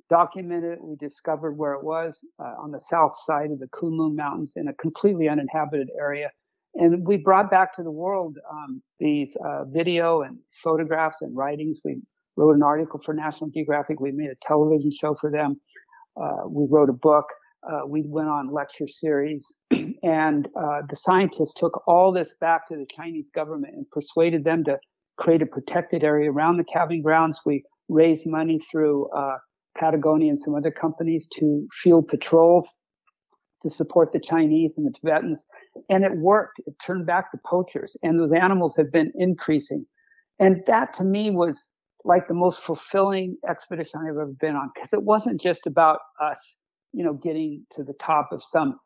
documented 0.09 0.73
it. 0.73 0.79
We 0.83 0.95
discovered 0.97 1.53
where 1.53 1.73
it 1.73 1.83
was 1.83 2.19
uh, 2.39 2.62
on 2.62 2.71
the 2.71 2.79
south 2.79 3.13
side 3.25 3.51
of 3.51 3.59
the 3.59 3.67
kunlun 3.67 4.15
mountains 4.15 4.53
in 4.55 4.67
a 4.67 4.73
completely 4.73 5.27
uninhabited 5.27 5.89
area. 5.99 6.29
And 6.75 7.05
we 7.07 7.17
brought 7.17 7.49
back 7.49 7.75
to 7.75 7.83
the 7.83 7.91
world 7.91 8.38
um, 8.51 8.81
these 8.99 9.35
uh, 9.43 9.65
video 9.65 10.21
and 10.21 10.38
photographs 10.63 11.17
and 11.21 11.35
writings. 11.35 11.79
We 11.83 12.01
wrote 12.35 12.55
an 12.55 12.63
article 12.63 13.01
for 13.03 13.13
national 13.15 13.49
geographic. 13.49 13.99
We 13.99 14.12
made 14.12 14.29
a 14.29 14.38
television 14.47 14.91
show 14.91 15.15
for 15.19 15.31
them. 15.31 15.59
Uh, 16.19 16.47
we 16.47 16.67
wrote 16.69 16.89
a 16.89 16.93
book. 16.93 17.25
Uh, 17.63 17.86
we 17.86 18.04
went 18.06 18.30
on 18.30 18.54
lecture 18.54 18.88
series, 18.88 19.52
and 20.04 20.48
uh, 20.56 20.82
the 20.89 20.95
scientists 20.95 21.54
took 21.56 21.84
all 21.88 22.12
this 22.12 22.36
back 22.39 22.67
to 22.67 22.76
the 22.76 22.88
Chinese 22.89 23.30
government 23.34 23.74
and 23.76 23.89
persuaded 23.91 24.43
them 24.43 24.63
to 24.63 24.78
create 25.17 25.41
a 25.41 25.45
protected 25.45 26.04
area 26.04 26.32
around 26.32 26.58
the 26.58 26.63
calving 26.63 27.02
grounds. 27.02 27.39
We 27.45 27.63
raised 27.89 28.26
money 28.26 28.60
through 28.72 29.10
uh, 29.10 29.38
Patagonia 29.78 30.32
and 30.32 30.39
some 30.39 30.56
other 30.56 30.72
companies 30.72 31.28
to 31.39 31.67
field 31.74 32.08
patrols 32.08 32.74
to 33.62 33.69
support 33.69 34.13
the 34.13 34.19
Chinese 34.19 34.76
and 34.78 34.88
the 34.88 34.91
Tibetans, 34.91 35.45
and 35.89 36.06
it 36.06 36.15
worked. 36.17 36.60
It 36.65 36.76
turned 36.86 37.06
back 37.06 37.32
the 37.32 37.39
poachers, 37.45 37.98
and 38.04 38.19
those 38.19 38.32
animals 38.32 38.76
have 38.78 38.91
been 38.91 39.12
increasing. 39.15 39.86
And 40.39 40.63
that 40.67 40.93
to 40.93 41.04
me 41.04 41.32
was 41.32 41.69
like 42.06 42.28
the 42.28 42.34
most 42.34 42.63
fulfilling 42.63 43.38
expedition 43.50 44.00
I've 44.02 44.15
ever 44.15 44.34
been 44.39 44.56
on 44.56 44.72
because 44.74 44.93
it 44.93 45.04
wasn't 45.04 45.41
just 45.41 45.67
about 45.67 46.00
us, 46.22 46.56
you 46.93 47.04
know, 47.04 47.13
getting 47.13 47.65
to 47.75 47.84
the 47.84 47.93
top 47.93 48.30
of 48.32 48.41
some 48.43 48.80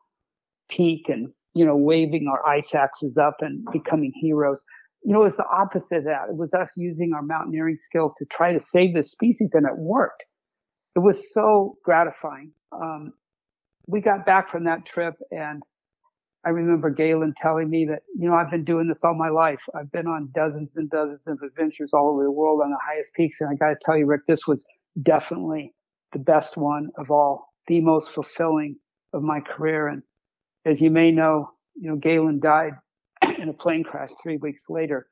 peak 0.68 1.08
and, 1.08 1.28
you 1.54 1.64
know, 1.64 1.76
waving 1.76 2.28
our 2.28 2.46
ice 2.46 2.74
axes 2.74 3.16
up 3.18 3.36
and 3.40 3.64
becoming 3.72 4.12
heroes. 4.20 4.64
You 5.04 5.12
know, 5.12 5.22
it 5.22 5.26
was 5.26 5.36
the 5.36 5.46
opposite 5.52 5.98
of 5.98 6.04
that. 6.04 6.28
It 6.30 6.36
was 6.36 6.54
us 6.54 6.72
using 6.76 7.12
our 7.14 7.22
mountaineering 7.22 7.76
skills 7.76 8.14
to 8.18 8.24
try 8.26 8.52
to 8.52 8.60
save 8.60 8.94
the 8.94 9.02
species 9.02 9.50
and 9.52 9.66
it 9.66 9.76
worked. 9.76 10.24
It 10.96 11.00
was 11.00 11.32
so 11.32 11.76
gratifying. 11.84 12.52
Um, 12.72 13.12
we 13.86 14.00
got 14.00 14.24
back 14.24 14.48
from 14.48 14.64
that 14.64 14.86
trip 14.86 15.14
and 15.30 15.62
I 16.44 16.50
remember 16.50 16.90
Galen 16.90 17.34
telling 17.40 17.70
me 17.70 17.86
that, 17.86 18.02
you 18.14 18.28
know, 18.28 18.34
I've 18.34 18.50
been 18.50 18.64
doing 18.64 18.86
this 18.86 19.02
all 19.02 19.14
my 19.14 19.30
life. 19.30 19.62
I've 19.74 19.90
been 19.90 20.06
on 20.06 20.28
dozens 20.34 20.76
and 20.76 20.90
dozens 20.90 21.26
of 21.26 21.38
adventures 21.42 21.92
all 21.94 22.10
over 22.10 22.22
the 22.22 22.30
world 22.30 22.60
on 22.62 22.70
the 22.70 22.78
highest 22.86 23.14
peaks. 23.14 23.40
And 23.40 23.48
I 23.48 23.54
got 23.54 23.70
to 23.70 23.76
tell 23.82 23.96
you, 23.96 24.04
Rick, 24.04 24.22
this 24.28 24.46
was 24.46 24.64
definitely 25.02 25.72
the 26.12 26.18
best 26.18 26.56
one 26.56 26.90
of 26.98 27.10
all, 27.10 27.53
the 27.66 27.80
most 27.80 28.10
fulfilling 28.10 28.76
of 29.12 29.22
my 29.22 29.40
career. 29.40 29.88
And 29.88 30.02
as 30.64 30.80
you 30.80 30.90
may 30.90 31.10
know, 31.10 31.50
you 31.74 31.90
know, 31.90 31.96
Galen 31.96 32.40
died 32.40 32.72
in 33.38 33.48
a 33.48 33.52
plane 33.52 33.84
crash 33.84 34.10
three 34.22 34.36
weeks 34.36 34.64
later. 34.68 35.08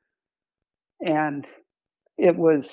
And 0.99 1.45
it 2.17 2.35
was 2.35 2.69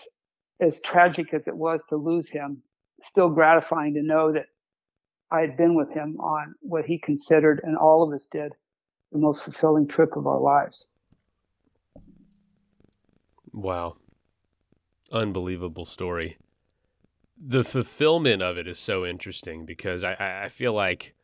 as 0.60 0.80
tragic 0.82 1.32
as 1.32 1.46
it 1.48 1.56
was 1.56 1.82
to 1.88 1.96
lose 1.96 2.28
him, 2.28 2.62
still 3.04 3.30
gratifying 3.30 3.94
to 3.94 4.02
know 4.02 4.32
that 4.32 4.46
I 5.30 5.40
had 5.40 5.56
been 5.56 5.74
with 5.74 5.90
him 5.90 6.18
on 6.20 6.54
what 6.60 6.84
he 6.84 6.98
considered, 6.98 7.60
and 7.62 7.76
all 7.76 8.02
of 8.02 8.12
us 8.12 8.28
did, 8.30 8.52
the 9.12 9.18
most 9.18 9.42
fulfilling 9.42 9.86
trip 9.86 10.16
of 10.16 10.26
our 10.26 10.40
lives. 10.40 10.86
Wow. 13.52 13.96
Unbelievable 15.12 15.84
story. 15.84 16.36
The 17.42 17.64
fulfillment 17.64 18.42
of 18.42 18.58
it 18.58 18.68
is 18.68 18.78
so 18.78 19.06
interesting 19.06 19.64
because 19.64 20.04
I, 20.04 20.42
I 20.44 20.48
feel 20.50 20.74
like 20.74 21.14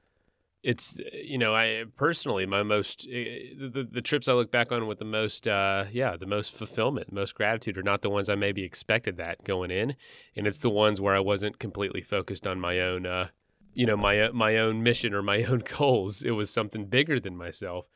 it's 0.63 0.99
you 1.13 1.39
know 1.39 1.55
I 1.55 1.85
personally 1.95 2.45
my 2.47 2.63
most 2.63 3.07
eh, 3.09 3.55
the, 3.57 3.87
the 3.89 4.01
trips 4.01 4.27
I 4.27 4.33
look 4.33 4.51
back 4.51 4.73
on 4.73 4.87
with 4.87 4.99
the 4.99 5.05
most 5.05 5.47
uh, 5.47 5.85
yeah 5.93 6.17
the 6.17 6.27
most 6.27 6.53
fulfillment 6.53 7.13
most 7.13 7.35
gratitude 7.37 7.79
are 7.79 7.85
not 7.85 8.03
the 8.03 8.11
ones 8.11 8.29
I 8.29 8.35
maybe 8.35 8.65
expected 8.65 9.17
that 9.19 9.45
going 9.45 9.71
in. 9.71 9.95
And 10.35 10.47
it's 10.47 10.59
the 10.59 10.71
ones 10.71 11.01
where 11.01 11.15
I 11.15 11.21
wasn't 11.21 11.59
completely 11.59 12.01
focused 12.01 12.47
on 12.47 12.59
my 12.61 12.81
own 12.81 13.07
uh, 13.07 13.29
you 13.75 13.87
know 13.87 13.97
my 13.97 14.31
my 14.31 14.57
own 14.57 14.83
mission 14.83 15.15
or 15.15 15.23
my 15.23 15.43
own 15.51 15.61
goals. 15.61 16.23
It 16.23 16.33
was 16.33 16.51
something 16.51 16.87
bigger 16.87 17.21
than 17.21 17.37
myself. 17.37 17.87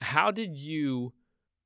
How 0.00 0.32
did 0.32 0.56
you 0.56 1.12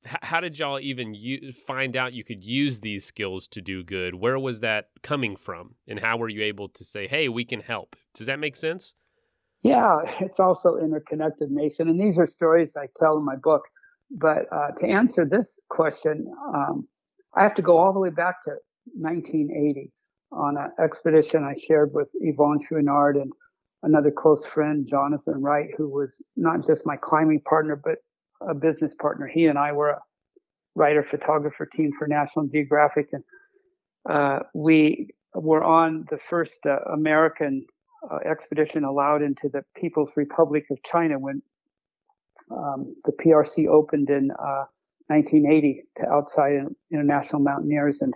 how 0.06 0.40
did 0.40 0.58
y'all 0.58 0.80
even 0.80 1.14
u- 1.14 1.52
find 1.52 1.96
out 1.96 2.12
you 2.12 2.24
could 2.24 2.42
use 2.42 2.80
these 2.80 3.04
skills 3.04 3.46
to 3.48 3.60
do 3.60 3.82
good? 3.82 4.14
Where 4.14 4.38
was 4.38 4.60
that 4.60 4.88
coming 5.02 5.36
from? 5.36 5.74
And 5.86 6.00
how 6.00 6.16
were 6.16 6.28
you 6.28 6.42
able 6.42 6.68
to 6.70 6.84
say 6.84 7.06
hey 7.06 7.28
we 7.28 7.44
can 7.44 7.60
help. 7.60 7.96
Does 8.14 8.26
that 8.26 8.38
make 8.38 8.56
sense? 8.56 8.94
Yeah 9.62 9.98
it's 10.20 10.40
also 10.40 10.76
interconnected 10.78 11.50
mason 11.50 11.88
and 11.88 12.00
these 12.00 12.18
are 12.18 12.26
stories 12.26 12.76
i 12.76 12.86
tell 12.96 13.16
in 13.18 13.24
my 13.24 13.36
book. 13.36 13.62
But 14.10 14.46
uh, 14.52 14.70
to 14.78 14.86
answer 14.86 15.24
this 15.24 15.60
question 15.68 16.26
um, 16.54 16.86
i 17.36 17.42
have 17.42 17.54
to 17.54 17.62
go 17.62 17.76
all 17.76 17.92
the 17.92 17.98
way 17.98 18.10
back 18.10 18.42
to 18.44 18.52
1980s 19.00 20.10
on 20.32 20.56
an 20.56 20.70
expedition 20.82 21.44
i 21.44 21.54
shared 21.54 21.92
with 21.92 22.08
yvon 22.24 22.58
chouinard 22.64 23.20
and 23.20 23.32
another 23.82 24.10
close 24.10 24.44
friend, 24.44 24.86
Jonathan 24.86 25.40
Wright, 25.42 25.68
who 25.76 25.88
was 25.88 26.22
not 26.36 26.66
just 26.66 26.86
my 26.86 26.96
climbing 26.96 27.40
partner, 27.40 27.76
but 27.82 27.98
a 28.40 28.54
business 28.54 28.94
partner. 28.94 29.26
He 29.26 29.46
and 29.46 29.58
I 29.58 29.72
were 29.72 29.90
a 29.90 30.00
writer 30.74 31.02
photographer 31.02 31.66
team 31.66 31.90
for 31.98 32.06
National 32.06 32.46
Geographic. 32.46 33.08
And 33.12 33.24
uh, 34.08 34.40
we 34.54 35.08
were 35.34 35.64
on 35.64 36.06
the 36.10 36.18
first 36.18 36.66
uh, 36.66 36.78
American 36.92 37.66
uh, 38.10 38.18
expedition 38.28 38.84
allowed 38.84 39.22
into 39.22 39.48
the 39.48 39.62
People's 39.74 40.12
Republic 40.16 40.66
of 40.70 40.78
China 40.84 41.18
when 41.18 41.42
um, 42.50 42.94
the 43.04 43.12
PRC 43.12 43.66
opened 43.66 44.10
in 44.10 44.28
1980 45.08 45.82
uh, 45.96 46.00
to 46.00 46.10
outside 46.10 46.52
international 46.92 47.42
mountaineers. 47.42 48.00
And 48.02 48.14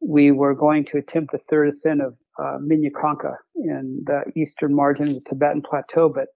we 0.00 0.30
were 0.30 0.54
going 0.54 0.84
to 0.86 0.98
attempt 0.98 1.32
the 1.32 1.38
third 1.38 1.68
ascent 1.68 2.02
of 2.02 2.16
uh, 2.38 2.58
Minyakonka 2.58 3.34
in 3.56 4.04
the 4.06 4.24
eastern 4.36 4.74
margin 4.74 5.08
of 5.08 5.14
the 5.14 5.20
Tibetan 5.28 5.62
Plateau. 5.62 6.08
But 6.08 6.28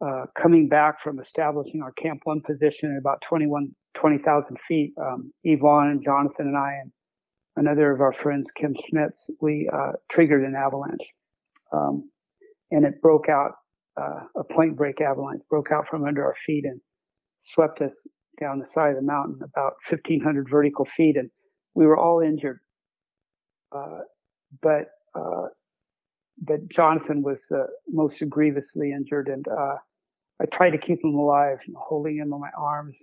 uh, 0.00 0.26
coming 0.40 0.68
back 0.68 1.00
from 1.00 1.20
establishing 1.20 1.82
our 1.82 1.92
Camp 1.92 2.20
1 2.24 2.40
position 2.40 2.92
at 2.92 3.00
about 3.00 3.20
21, 3.22 3.74
20,000 3.94 4.60
feet, 4.60 4.92
um, 5.00 5.32
Yvon 5.44 5.90
and 5.90 6.02
Jonathan 6.04 6.46
and 6.48 6.56
I 6.56 6.80
and 6.82 6.90
another 7.56 7.92
of 7.92 8.00
our 8.00 8.12
friends, 8.12 8.50
Kim 8.50 8.74
Schmitz, 8.74 9.28
we 9.40 9.68
uh, 9.72 9.92
triggered 10.10 10.44
an 10.44 10.54
avalanche. 10.54 11.12
Um, 11.72 12.10
and 12.70 12.84
it 12.84 13.00
broke 13.02 13.28
out, 13.28 13.52
uh, 14.00 14.20
a 14.36 14.44
point 14.44 14.76
break 14.76 15.00
avalanche 15.00 15.42
broke 15.50 15.70
out 15.70 15.86
from 15.88 16.04
under 16.04 16.24
our 16.24 16.34
feet 16.34 16.64
and 16.64 16.80
swept 17.42 17.80
us 17.82 18.06
down 18.40 18.58
the 18.58 18.66
side 18.66 18.90
of 18.90 18.96
the 18.96 19.02
mountain 19.02 19.36
about 19.54 19.74
1,500 19.88 20.48
vertical 20.48 20.84
feet. 20.84 21.16
And 21.16 21.30
we 21.74 21.86
were 21.86 21.98
all 21.98 22.20
injured. 22.20 22.60
Uh, 23.72 24.00
but 24.62 24.86
uh, 26.40 26.44
but 26.46 26.68
Jonathan 26.68 27.22
was 27.22 27.46
the 27.50 27.66
most 27.88 28.22
grievously 28.28 28.92
injured, 28.92 29.28
and 29.28 29.46
uh, 29.48 29.76
I 30.40 30.46
tried 30.46 30.70
to 30.70 30.78
keep 30.78 31.04
him 31.04 31.14
alive, 31.14 31.58
holding 31.76 32.16
him 32.16 32.32
in 32.32 32.40
my 32.40 32.50
arms, 32.58 32.98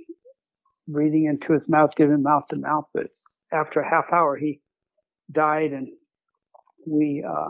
breathing 0.88 1.26
into 1.26 1.54
his 1.54 1.69
mouth, 1.69 1.91
giving 1.95 2.23
mouth 2.23 2.47
to 2.50 2.56
mouth. 2.58 2.86
But 2.93 3.08
after 3.52 3.80
a 3.80 3.89
half 3.89 4.06
hour, 4.12 4.38
he 4.38 4.62
died, 5.32 5.71
and 5.71 5.88
we 6.86 7.23
uh, 7.28 7.50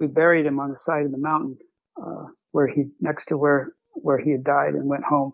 we 0.00 0.06
buried 0.06 0.46
him 0.46 0.60
on 0.60 0.70
the 0.70 0.78
side 0.78 1.06
of 1.06 1.12
the 1.12 1.18
mountain 1.18 1.56
uh, 2.02 2.26
where 2.52 2.66
he 2.66 2.84
next 3.00 3.26
to 3.26 3.36
where 3.36 3.72
where 3.94 4.18
he 4.18 4.30
had 4.30 4.44
died, 4.44 4.74
and 4.74 4.88
went 4.88 5.04
home. 5.04 5.32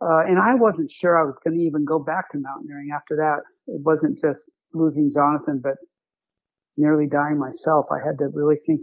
Uh, 0.00 0.20
and 0.20 0.38
I 0.38 0.54
wasn't 0.54 0.90
sure 0.90 1.18
I 1.18 1.24
was 1.24 1.40
going 1.42 1.58
to 1.58 1.64
even 1.64 1.84
go 1.84 1.98
back 1.98 2.30
to 2.30 2.38
mountaineering 2.38 2.90
after 2.94 3.16
that. 3.16 3.40
It 3.66 3.80
wasn't 3.80 4.18
just 4.20 4.48
losing 4.72 5.10
Jonathan, 5.12 5.58
but 5.60 5.74
nearly 6.78 7.06
dying 7.06 7.38
myself, 7.38 7.86
I 7.90 7.98
had 8.04 8.18
to 8.18 8.28
really 8.32 8.56
think 8.64 8.80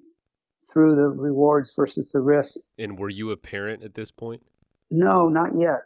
through 0.72 0.96
the 0.96 1.08
rewards 1.08 1.74
versus 1.76 2.12
the 2.12 2.20
risks. 2.20 2.58
And 2.78 3.00
were 3.00 3.10
you 3.10 3.32
a 3.32 3.38
parent 3.38 3.84
at 3.84 3.94
this 3.94 4.12
point? 4.12 4.44
No, 4.92 5.30
not 5.30 5.52
yet. 5.58 5.82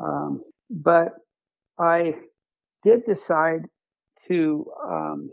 Um, 0.00 0.42
but 0.70 1.14
I 1.78 2.14
did 2.84 3.04
decide 3.06 3.62
to 4.28 4.66
um, 4.84 5.30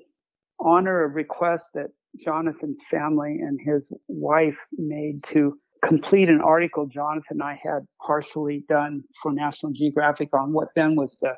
honor 0.60 1.04
a 1.04 1.08
request 1.08 1.66
that 1.74 1.88
Jonathan's 2.24 2.80
family 2.90 3.40
and 3.42 3.60
his 3.64 3.92
wife 4.08 4.60
made 4.78 5.24
to 5.28 5.58
complete 5.84 6.30
an 6.30 6.42
article 6.42 6.86
Jonathan 6.86 7.42
and 7.42 7.44
I 7.44 7.60
had 7.62 7.84
partially 8.06 8.64
done 8.70 9.04
for 9.22 9.32
National 9.34 9.72
Geographic 9.74 10.30
on 10.34 10.54
what 10.54 10.70
then 10.76 10.96
was 10.96 11.18
the 11.22 11.34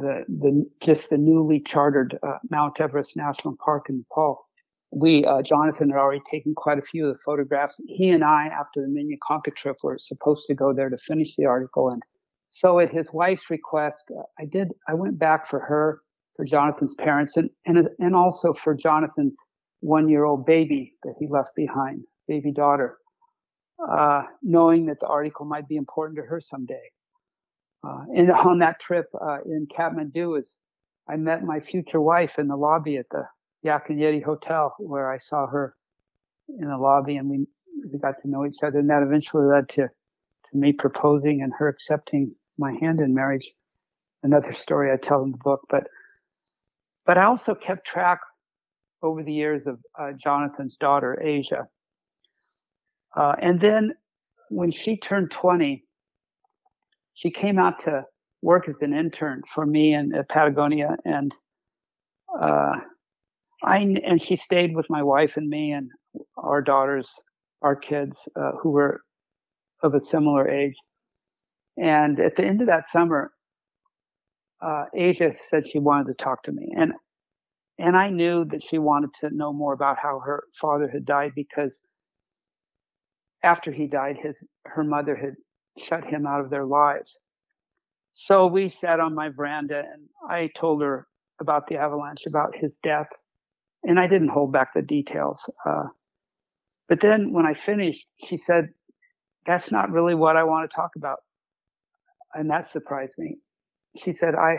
the, 0.00 0.24
the 0.28 0.68
just 0.80 1.10
the 1.10 1.18
newly 1.18 1.60
chartered 1.60 2.18
uh, 2.22 2.38
Mount 2.50 2.80
Everest 2.80 3.16
National 3.16 3.56
Park 3.64 3.86
in 3.88 3.98
Nepal. 3.98 4.46
We, 4.92 5.24
uh, 5.24 5.42
Jonathan 5.42 5.90
had 5.90 5.98
already 5.98 6.22
taken 6.28 6.54
quite 6.54 6.78
a 6.78 6.82
few 6.82 7.06
of 7.06 7.14
the 7.14 7.22
photographs. 7.24 7.80
He 7.86 8.10
and 8.10 8.24
I, 8.24 8.46
after 8.46 8.80
the 8.80 8.88
Minyakonka 8.88 9.54
trip, 9.54 9.76
were 9.84 9.98
supposed 9.98 10.46
to 10.48 10.54
go 10.54 10.72
there 10.72 10.90
to 10.90 10.98
finish 10.98 11.36
the 11.36 11.44
article. 11.44 11.90
And 11.90 12.02
so 12.48 12.80
at 12.80 12.90
his 12.90 13.12
wife's 13.12 13.50
request, 13.50 14.10
I 14.40 14.46
did, 14.46 14.72
I 14.88 14.94
went 14.94 15.18
back 15.18 15.48
for 15.48 15.60
her, 15.60 16.00
for 16.34 16.44
Jonathan's 16.44 16.94
parents, 16.94 17.36
and, 17.36 17.50
and, 17.66 17.88
and 18.00 18.16
also 18.16 18.52
for 18.52 18.74
Jonathan's 18.74 19.36
one 19.80 20.08
year 20.08 20.24
old 20.24 20.44
baby 20.44 20.94
that 21.04 21.14
he 21.20 21.28
left 21.28 21.54
behind, 21.54 22.02
baby 22.26 22.50
daughter, 22.52 22.98
uh, 23.88 24.22
knowing 24.42 24.86
that 24.86 24.98
the 25.00 25.06
article 25.06 25.46
might 25.46 25.68
be 25.68 25.76
important 25.76 26.16
to 26.16 26.24
her 26.24 26.40
someday. 26.40 26.90
Uh, 27.82 28.04
and 28.14 28.30
on 28.30 28.58
that 28.58 28.80
trip 28.80 29.06
uh, 29.20 29.38
in 29.44 29.66
Kathmandu, 29.66 30.38
is 30.38 30.54
I 31.08 31.16
met 31.16 31.44
my 31.44 31.60
future 31.60 32.00
wife 32.00 32.38
in 32.38 32.48
the 32.48 32.56
lobby 32.56 32.96
at 32.96 33.08
the 33.10 33.24
Yak 33.62 33.90
and 33.90 33.98
Yeti 33.98 34.22
Hotel, 34.22 34.74
where 34.78 35.10
I 35.10 35.18
saw 35.18 35.46
her 35.46 35.74
in 36.48 36.68
the 36.68 36.78
lobby, 36.78 37.16
and 37.16 37.28
we 37.28 37.46
we 37.90 37.98
got 37.98 38.20
to 38.22 38.28
know 38.28 38.46
each 38.46 38.62
other, 38.62 38.78
and 38.78 38.90
that 38.90 39.02
eventually 39.02 39.44
led 39.44 39.68
to 39.70 39.88
to 39.88 40.56
me 40.56 40.72
proposing 40.72 41.42
and 41.42 41.52
her 41.58 41.68
accepting 41.68 42.34
my 42.58 42.72
hand 42.80 43.00
in 43.00 43.14
marriage. 43.14 43.52
Another 44.22 44.52
story 44.52 44.92
I 44.92 44.96
tell 44.96 45.22
in 45.22 45.30
the 45.30 45.38
book, 45.38 45.62
but 45.70 45.86
but 47.06 47.16
I 47.16 47.24
also 47.24 47.54
kept 47.54 47.86
track 47.86 48.20
over 49.02 49.22
the 49.22 49.32
years 49.32 49.66
of 49.66 49.78
uh, 49.98 50.12
Jonathan's 50.22 50.76
daughter 50.76 51.20
Asia, 51.22 51.66
uh, 53.16 53.34
and 53.40 53.58
then 53.58 53.94
when 54.50 54.70
she 54.70 54.98
turned 54.98 55.30
20 55.30 55.84
she 57.20 57.30
came 57.30 57.58
out 57.58 57.78
to 57.84 58.02
work 58.40 58.66
as 58.68 58.76
an 58.80 58.94
intern 58.94 59.42
for 59.54 59.66
me 59.66 59.92
in 59.92 60.12
Patagonia, 60.30 60.96
and 61.04 61.32
uh, 62.40 62.76
I 63.62 63.78
and 63.78 64.20
she 64.20 64.36
stayed 64.36 64.74
with 64.74 64.88
my 64.88 65.02
wife 65.02 65.36
and 65.36 65.48
me 65.48 65.72
and 65.72 65.90
our 66.38 66.62
daughters, 66.62 67.10
our 67.60 67.76
kids 67.76 68.26
uh, 68.36 68.52
who 68.62 68.70
were 68.70 69.02
of 69.82 69.94
a 69.94 70.00
similar 70.00 70.48
age. 70.48 70.74
And 71.76 72.18
at 72.18 72.36
the 72.36 72.44
end 72.44 72.62
of 72.62 72.68
that 72.68 72.88
summer, 72.88 73.32
uh, 74.62 74.84
Asia 74.94 75.34
said 75.50 75.68
she 75.68 75.78
wanted 75.78 76.06
to 76.06 76.14
talk 76.14 76.42
to 76.44 76.52
me, 76.52 76.72
and 76.74 76.94
and 77.78 77.98
I 77.98 78.08
knew 78.08 78.46
that 78.46 78.62
she 78.62 78.78
wanted 78.78 79.10
to 79.20 79.28
know 79.36 79.52
more 79.52 79.74
about 79.74 79.98
how 79.98 80.20
her 80.20 80.44
father 80.58 80.88
had 80.88 81.04
died 81.04 81.32
because 81.36 81.76
after 83.44 83.70
he 83.70 83.86
died, 83.86 84.16
his 84.16 84.42
her 84.64 84.84
mother 84.84 85.14
had 85.14 85.34
shut 85.78 86.04
him 86.04 86.26
out 86.26 86.40
of 86.40 86.50
their 86.50 86.64
lives. 86.64 87.18
So 88.12 88.46
we 88.46 88.68
sat 88.68 89.00
on 89.00 89.14
my 89.14 89.28
veranda 89.28 89.78
and 89.78 90.08
I 90.28 90.50
told 90.56 90.82
her 90.82 91.06
about 91.40 91.68
the 91.68 91.76
avalanche, 91.76 92.24
about 92.26 92.54
his 92.54 92.78
death, 92.82 93.08
and 93.82 93.98
I 93.98 94.06
didn't 94.06 94.28
hold 94.28 94.52
back 94.52 94.74
the 94.74 94.82
details. 94.82 95.48
Uh, 95.64 95.84
but 96.88 97.00
then 97.00 97.32
when 97.32 97.46
I 97.46 97.54
finished, 97.54 98.06
she 98.28 98.36
said, 98.36 98.70
That's 99.46 99.70
not 99.70 99.90
really 99.90 100.14
what 100.14 100.36
I 100.36 100.44
want 100.44 100.68
to 100.68 100.74
talk 100.74 100.90
about. 100.96 101.18
And 102.34 102.50
that 102.50 102.66
surprised 102.66 103.14
me. 103.16 103.38
She 103.96 104.12
said, 104.12 104.34
I, 104.34 104.58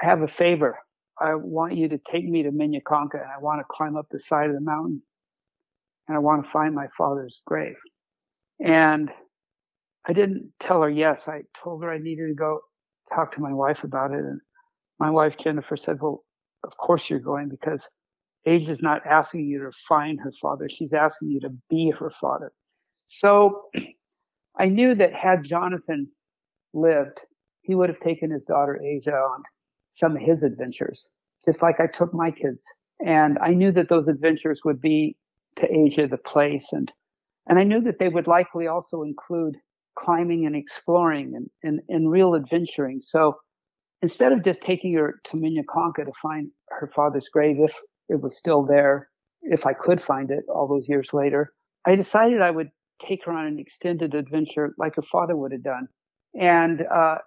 I 0.00 0.06
have 0.06 0.22
a 0.22 0.28
favor. 0.28 0.78
I 1.20 1.34
want 1.34 1.76
you 1.76 1.88
to 1.88 1.98
take 1.98 2.24
me 2.24 2.44
to 2.44 2.50
Minyakonka 2.50 3.14
and 3.14 3.30
I 3.36 3.40
want 3.40 3.60
to 3.60 3.64
climb 3.70 3.96
up 3.96 4.06
the 4.10 4.20
side 4.20 4.48
of 4.48 4.54
the 4.54 4.60
mountain 4.60 5.02
and 6.08 6.16
I 6.16 6.20
want 6.20 6.44
to 6.44 6.50
find 6.50 6.74
my 6.74 6.86
father's 6.96 7.40
grave. 7.46 7.76
And 8.58 9.10
I 10.06 10.12
didn't 10.12 10.52
tell 10.60 10.82
her 10.82 10.90
yes. 10.90 11.28
I 11.28 11.42
told 11.62 11.82
her 11.82 11.90
I 11.90 11.98
needed 11.98 12.28
to 12.28 12.34
go 12.34 12.60
talk 13.14 13.34
to 13.34 13.40
my 13.40 13.52
wife 13.52 13.84
about 13.84 14.12
it. 14.12 14.24
And 14.24 14.40
my 14.98 15.10
wife, 15.10 15.36
Jennifer, 15.36 15.76
said, 15.76 16.00
Well, 16.00 16.24
of 16.64 16.76
course 16.76 17.08
you're 17.10 17.18
going 17.18 17.48
because 17.48 17.86
Asia 18.46 18.70
is 18.70 18.82
not 18.82 19.06
asking 19.06 19.44
you 19.44 19.60
to 19.60 19.70
find 19.88 20.18
her 20.20 20.32
father. 20.40 20.68
She's 20.68 20.94
asking 20.94 21.30
you 21.30 21.40
to 21.40 21.50
be 21.68 21.90
her 21.90 22.10
father. 22.10 22.52
So 22.72 23.64
I 24.58 24.66
knew 24.66 24.94
that 24.94 25.14
had 25.14 25.44
Jonathan 25.44 26.08
lived, 26.72 27.20
he 27.62 27.74
would 27.74 27.88
have 27.88 28.00
taken 28.00 28.30
his 28.30 28.44
daughter 28.44 28.80
Asia 28.82 29.12
on 29.12 29.42
some 29.90 30.16
of 30.16 30.22
his 30.22 30.42
adventures, 30.42 31.08
just 31.44 31.62
like 31.62 31.80
I 31.80 31.86
took 31.86 32.14
my 32.14 32.30
kids. 32.30 32.62
And 33.04 33.38
I 33.38 33.50
knew 33.50 33.72
that 33.72 33.88
those 33.88 34.08
adventures 34.08 34.62
would 34.64 34.80
be 34.80 35.16
to 35.56 35.72
Asia, 35.72 36.06
the 36.06 36.18
place, 36.18 36.68
and 36.72 36.90
and 37.48 37.58
I 37.58 37.64
knew 37.64 37.80
that 37.82 37.98
they 37.98 38.08
would 38.08 38.26
likely 38.26 38.68
also 38.68 39.02
include 39.02 39.56
climbing 39.98 40.46
and 40.46 40.56
exploring 40.56 41.34
and, 41.34 41.50
and, 41.62 41.80
and 41.88 42.10
real 42.10 42.34
adventuring. 42.34 43.00
So 43.00 43.36
instead 44.02 44.32
of 44.32 44.44
just 44.44 44.62
taking 44.62 44.94
her 44.94 45.20
to 45.24 45.36
Minyakonka 45.36 46.04
to 46.06 46.12
find 46.22 46.50
her 46.70 46.86
father's 46.86 47.28
grave, 47.32 47.56
if 47.60 47.74
it 48.08 48.20
was 48.20 48.38
still 48.38 48.62
there, 48.62 49.08
if 49.42 49.66
I 49.66 49.72
could 49.72 50.02
find 50.02 50.30
it 50.30 50.44
all 50.48 50.68
those 50.68 50.88
years 50.88 51.10
later, 51.12 51.52
I 51.86 51.96
decided 51.96 52.40
I 52.40 52.50
would 52.50 52.70
take 53.02 53.24
her 53.24 53.32
on 53.32 53.46
an 53.46 53.58
extended 53.58 54.14
adventure 54.14 54.74
like 54.78 54.96
her 54.96 55.02
father 55.02 55.36
would 55.36 55.52
have 55.52 55.62
done. 55.62 55.88
And 56.38 56.82
uh, 56.82 57.18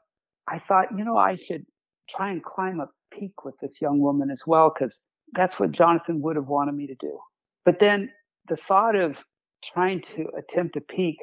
I 0.47 0.59
thought, 0.59 0.87
you 0.95 1.03
know, 1.03 1.17
I 1.17 1.35
should 1.35 1.65
try 2.09 2.31
and 2.31 2.43
climb 2.43 2.79
a 2.79 2.89
peak 3.11 3.43
with 3.43 3.55
this 3.61 3.81
young 3.81 3.99
woman 3.99 4.29
as 4.29 4.43
well, 4.45 4.71
because 4.73 4.99
that's 5.33 5.59
what 5.59 5.71
Jonathan 5.71 6.21
would 6.21 6.35
have 6.35 6.47
wanted 6.47 6.75
me 6.75 6.87
to 6.87 6.95
do. 6.95 7.17
But 7.65 7.79
then 7.79 8.11
the 8.49 8.57
thought 8.57 8.95
of 8.95 9.17
trying 9.63 10.01
to 10.15 10.27
attempt 10.37 10.75
a 10.75 10.81
peak 10.81 11.17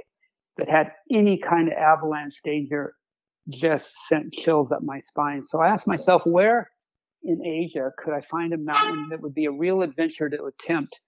that 0.56 0.68
had 0.68 0.92
any 1.10 1.38
kind 1.38 1.68
of 1.68 1.74
avalanche 1.74 2.40
danger 2.44 2.92
just 3.48 3.94
sent 4.08 4.32
chills 4.32 4.72
up 4.72 4.82
my 4.82 5.00
spine. 5.00 5.44
So 5.44 5.60
I 5.60 5.68
asked 5.68 5.86
myself, 5.86 6.22
where 6.26 6.70
in 7.22 7.44
Asia 7.44 7.90
could 7.98 8.14
I 8.14 8.20
find 8.20 8.52
a 8.52 8.58
mountain 8.58 9.08
that 9.10 9.20
would 9.20 9.34
be 9.34 9.46
a 9.46 9.52
real 9.52 9.82
adventure 9.82 10.28
to 10.28 10.44
attempt 10.44 11.00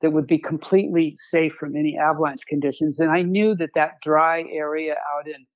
that 0.00 0.12
would 0.12 0.26
be 0.26 0.38
completely 0.38 1.16
safe 1.30 1.52
from 1.54 1.76
any 1.76 1.98
avalanche 1.98 2.44
conditions? 2.48 2.98
And 2.98 3.10
I 3.10 3.22
knew 3.22 3.54
that 3.56 3.74
that 3.74 3.94
dry 4.02 4.44
area 4.52 4.94
out 5.14 5.26
in 5.26 5.46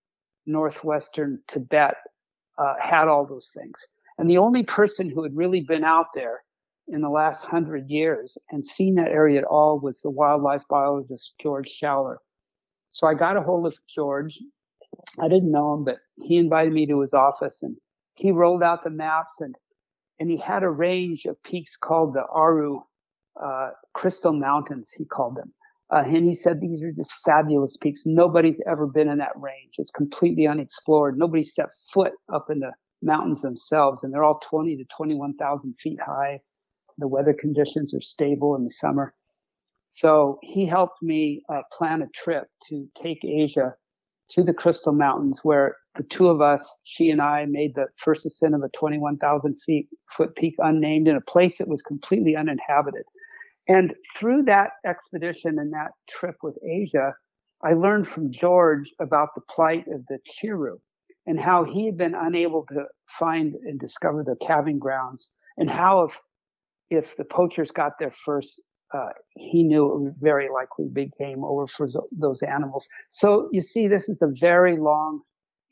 northwestern 0.46 1.40
Tibet 1.49 1.94
uh, 2.59 2.75
had 2.81 3.09
all 3.09 3.27
those 3.27 3.51
things. 3.57 3.79
And 4.18 4.31
the 4.31 4.38
only 4.38 4.62
person 4.62 5.11
who 5.11 5.22
had 5.22 5.37
really 5.37 5.61
been 5.61 5.85
out 5.85 6.07
there 6.14 6.42
in 6.88 7.01
the 7.01 7.09
last 7.09 7.44
hundred 7.44 7.90
years 7.90 8.38
and 8.51 8.64
seen 8.64 8.94
that 8.94 9.11
area 9.11 9.40
at 9.40 9.44
all 9.44 9.81
was 9.81 10.01
the 10.01 10.11
wildlife 10.11 10.62
biologist 10.70 11.35
George 11.40 11.70
Schaller. 11.83 12.16
So 12.97 13.07
I 13.07 13.13
got 13.13 13.37
a 13.37 13.43
hold 13.43 13.67
of 13.67 13.75
George. 13.95 14.39
I 15.21 15.29
didn't 15.29 15.53
know 15.53 15.75
him, 15.75 15.85
but 15.85 15.99
he 16.23 16.39
invited 16.39 16.73
me 16.73 16.87
to 16.87 17.03
his 17.03 17.13
office 17.13 17.63
and 17.63 17.77
he 18.15 18.31
rolled 18.31 18.63
out 18.63 18.85
the 18.85 18.91
maps 18.91 19.35
and 19.39 19.55
and 20.19 20.31
he 20.31 20.39
had 20.39 20.63
a 20.63 20.71
range 20.71 21.27
of 21.27 21.43
peaks 21.43 21.77
called 21.77 22.15
the 22.15 22.25
Aru 22.25 22.81
uh, 23.39 23.73
Crystal 23.93 24.33
Mountains. 24.33 24.91
He 24.97 25.05
called 25.05 25.37
them, 25.37 25.53
uh, 25.93 26.05
and 26.07 26.27
he 26.27 26.35
said 26.35 26.59
these 26.59 26.83
are 26.83 26.91
just 26.91 27.13
fabulous 27.23 27.77
peaks. 27.77 28.05
Nobody's 28.07 28.63
ever 28.67 28.87
been 28.87 29.11
in 29.11 29.19
that 29.19 29.39
range. 29.39 29.75
It's 29.77 29.91
completely 29.91 30.47
unexplored. 30.47 31.19
Nobody 31.19 31.45
set 31.45 31.67
foot 31.93 32.13
up 32.33 32.47
in 32.49 32.61
the 32.61 32.73
mountains 33.03 33.43
themselves, 33.43 34.05
and 34.05 34.15
they're 34.15 34.25
all 34.25 34.41
20 34.49 34.75
to 34.75 34.85
21,000 34.97 35.75
feet 35.83 36.01
high. 36.01 36.41
The 36.97 37.09
weather 37.09 37.35
conditions 37.39 37.93
are 37.95 38.01
stable 38.01 38.57
in 38.57 38.65
the 38.65 38.71
summer. 38.71 39.13
So 39.87 40.38
he 40.42 40.66
helped 40.66 41.03
me 41.03 41.42
uh, 41.49 41.62
plan 41.72 42.03
a 42.03 42.09
trip 42.09 42.49
to 42.68 42.88
take 43.01 43.25
Asia 43.25 43.75
to 44.31 44.42
the 44.42 44.53
Crystal 44.53 44.92
Mountains, 44.92 45.40
where 45.44 45.77
the 45.94 46.03
two 46.03 46.29
of 46.29 46.40
us, 46.40 46.68
she 46.83 47.11
and 47.11 47.22
I, 47.22 47.46
made 47.46 47.75
the 47.75 47.87
first 47.96 48.27
ascent 48.27 48.55
of 48.55 48.62
a 48.62 48.68
21,000 48.70 49.57
feet 49.64 49.88
foot 50.16 50.35
peak 50.35 50.55
unnamed 50.59 51.07
in 51.07 51.16
a 51.16 51.20
place 51.20 51.59
that 51.59 51.68
was 51.68 51.83
completely 51.83 52.37
uninhabited. 52.37 53.05
And 53.68 53.94
through 54.16 54.44
that 54.44 54.72
expedition 54.85 55.59
and 55.59 55.72
that 55.72 55.92
trip 56.09 56.37
with 56.42 56.59
Asia, 56.64 57.14
I 57.62 57.72
learned 57.72 58.09
from 58.09 58.33
George 58.33 58.90
about 59.01 59.31
the 59.35 59.42
plight 59.49 59.87
of 59.88 60.05
the 60.09 60.18
Chiru 60.29 60.79
and 61.27 61.40
how 61.40 61.64
he 61.64 61.87
had 61.87 61.96
been 61.96 62.14
unable 62.14 62.66
to 62.66 62.85
find 63.18 63.55
and 63.55 63.79
discover 63.79 64.22
the 64.22 64.37
calving 64.44 64.79
grounds 64.79 65.31
and 65.57 65.70
how 65.70 66.03
if 66.05 66.20
if 66.88 67.16
the 67.16 67.25
poachers 67.25 67.72
got 67.72 67.94
there 67.99 68.12
first, 68.25 68.61
uh, 68.94 69.09
he 69.37 69.62
knew 69.62 69.90
it 69.90 70.01
would 70.01 70.14
very 70.20 70.49
likely 70.49 70.87
be 70.92 71.11
game 71.18 71.44
over 71.44 71.66
for 71.66 71.88
those 72.12 72.42
animals. 72.42 72.88
So 73.11 73.49
you 73.53 73.62
see, 73.62 73.88
this 73.88 74.09
is 74.09 74.22
a 74.22 74.33
very 74.40 74.77
long 74.77 75.20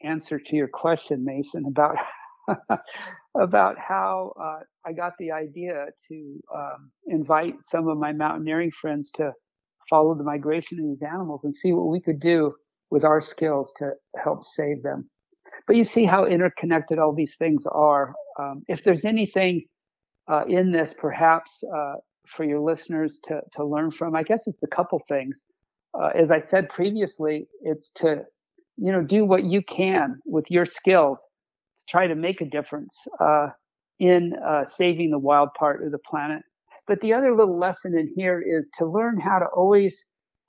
answer 0.02 0.38
to 0.38 0.56
your 0.56 0.68
question, 0.68 1.24
Mason, 1.24 1.64
about 1.66 1.96
about 3.36 3.78
how 3.78 4.32
uh, 4.40 4.60
I 4.86 4.92
got 4.92 5.14
the 5.18 5.32
idea 5.32 5.86
to 6.08 6.40
um, 6.54 6.90
invite 7.06 7.54
some 7.62 7.88
of 7.88 7.98
my 7.98 8.12
mountaineering 8.12 8.70
friends 8.70 9.10
to 9.14 9.32
follow 9.88 10.14
the 10.14 10.24
migration 10.24 10.78
of 10.78 10.86
these 10.86 11.02
animals 11.02 11.44
and 11.44 11.54
see 11.54 11.72
what 11.72 11.88
we 11.88 12.00
could 12.00 12.20
do 12.20 12.54
with 12.90 13.04
our 13.04 13.20
skills 13.20 13.72
to 13.78 13.92
help 14.22 14.44
save 14.44 14.82
them. 14.82 15.08
But 15.66 15.76
you 15.76 15.84
see 15.84 16.04
how 16.04 16.26
interconnected 16.26 16.98
all 16.98 17.14
these 17.14 17.36
things 17.36 17.64
are. 17.70 18.14
Um, 18.38 18.62
if 18.68 18.84
there's 18.84 19.04
anything 19.04 19.64
uh, 20.30 20.44
in 20.48 20.72
this, 20.72 20.94
perhaps 20.96 21.62
uh, 21.74 21.94
for 22.26 22.44
your 22.44 22.60
listeners 22.60 23.20
to 23.24 23.40
to 23.54 23.64
learn 23.64 23.90
from? 23.90 24.14
I 24.14 24.22
guess 24.22 24.46
it's 24.46 24.62
a 24.62 24.68
couple 24.68 25.00
things. 25.08 25.44
Uh, 25.98 26.10
as 26.14 26.30
I 26.30 26.40
said 26.40 26.68
previously, 26.68 27.46
it's 27.62 27.90
to 27.96 28.24
you 28.76 28.92
know 28.92 29.02
do 29.02 29.24
what 29.24 29.44
you 29.44 29.62
can 29.62 30.20
with 30.26 30.50
your 30.50 30.66
skills, 30.66 31.20
to 31.20 31.90
try 31.90 32.06
to 32.06 32.14
make 32.14 32.40
a 32.40 32.46
difference 32.46 32.96
uh, 33.20 33.48
in 33.98 34.34
uh, 34.46 34.64
saving 34.66 35.10
the 35.10 35.18
wild 35.18 35.50
part 35.58 35.84
of 35.84 35.92
the 35.92 35.98
planet. 35.98 36.42
But 36.88 37.00
the 37.00 37.12
other 37.12 37.34
little 37.34 37.58
lesson 37.58 37.96
in 37.96 38.12
here 38.16 38.42
is 38.44 38.70
to 38.78 38.84
learn 38.84 39.20
how 39.20 39.38
to 39.38 39.46
always 39.46 40.04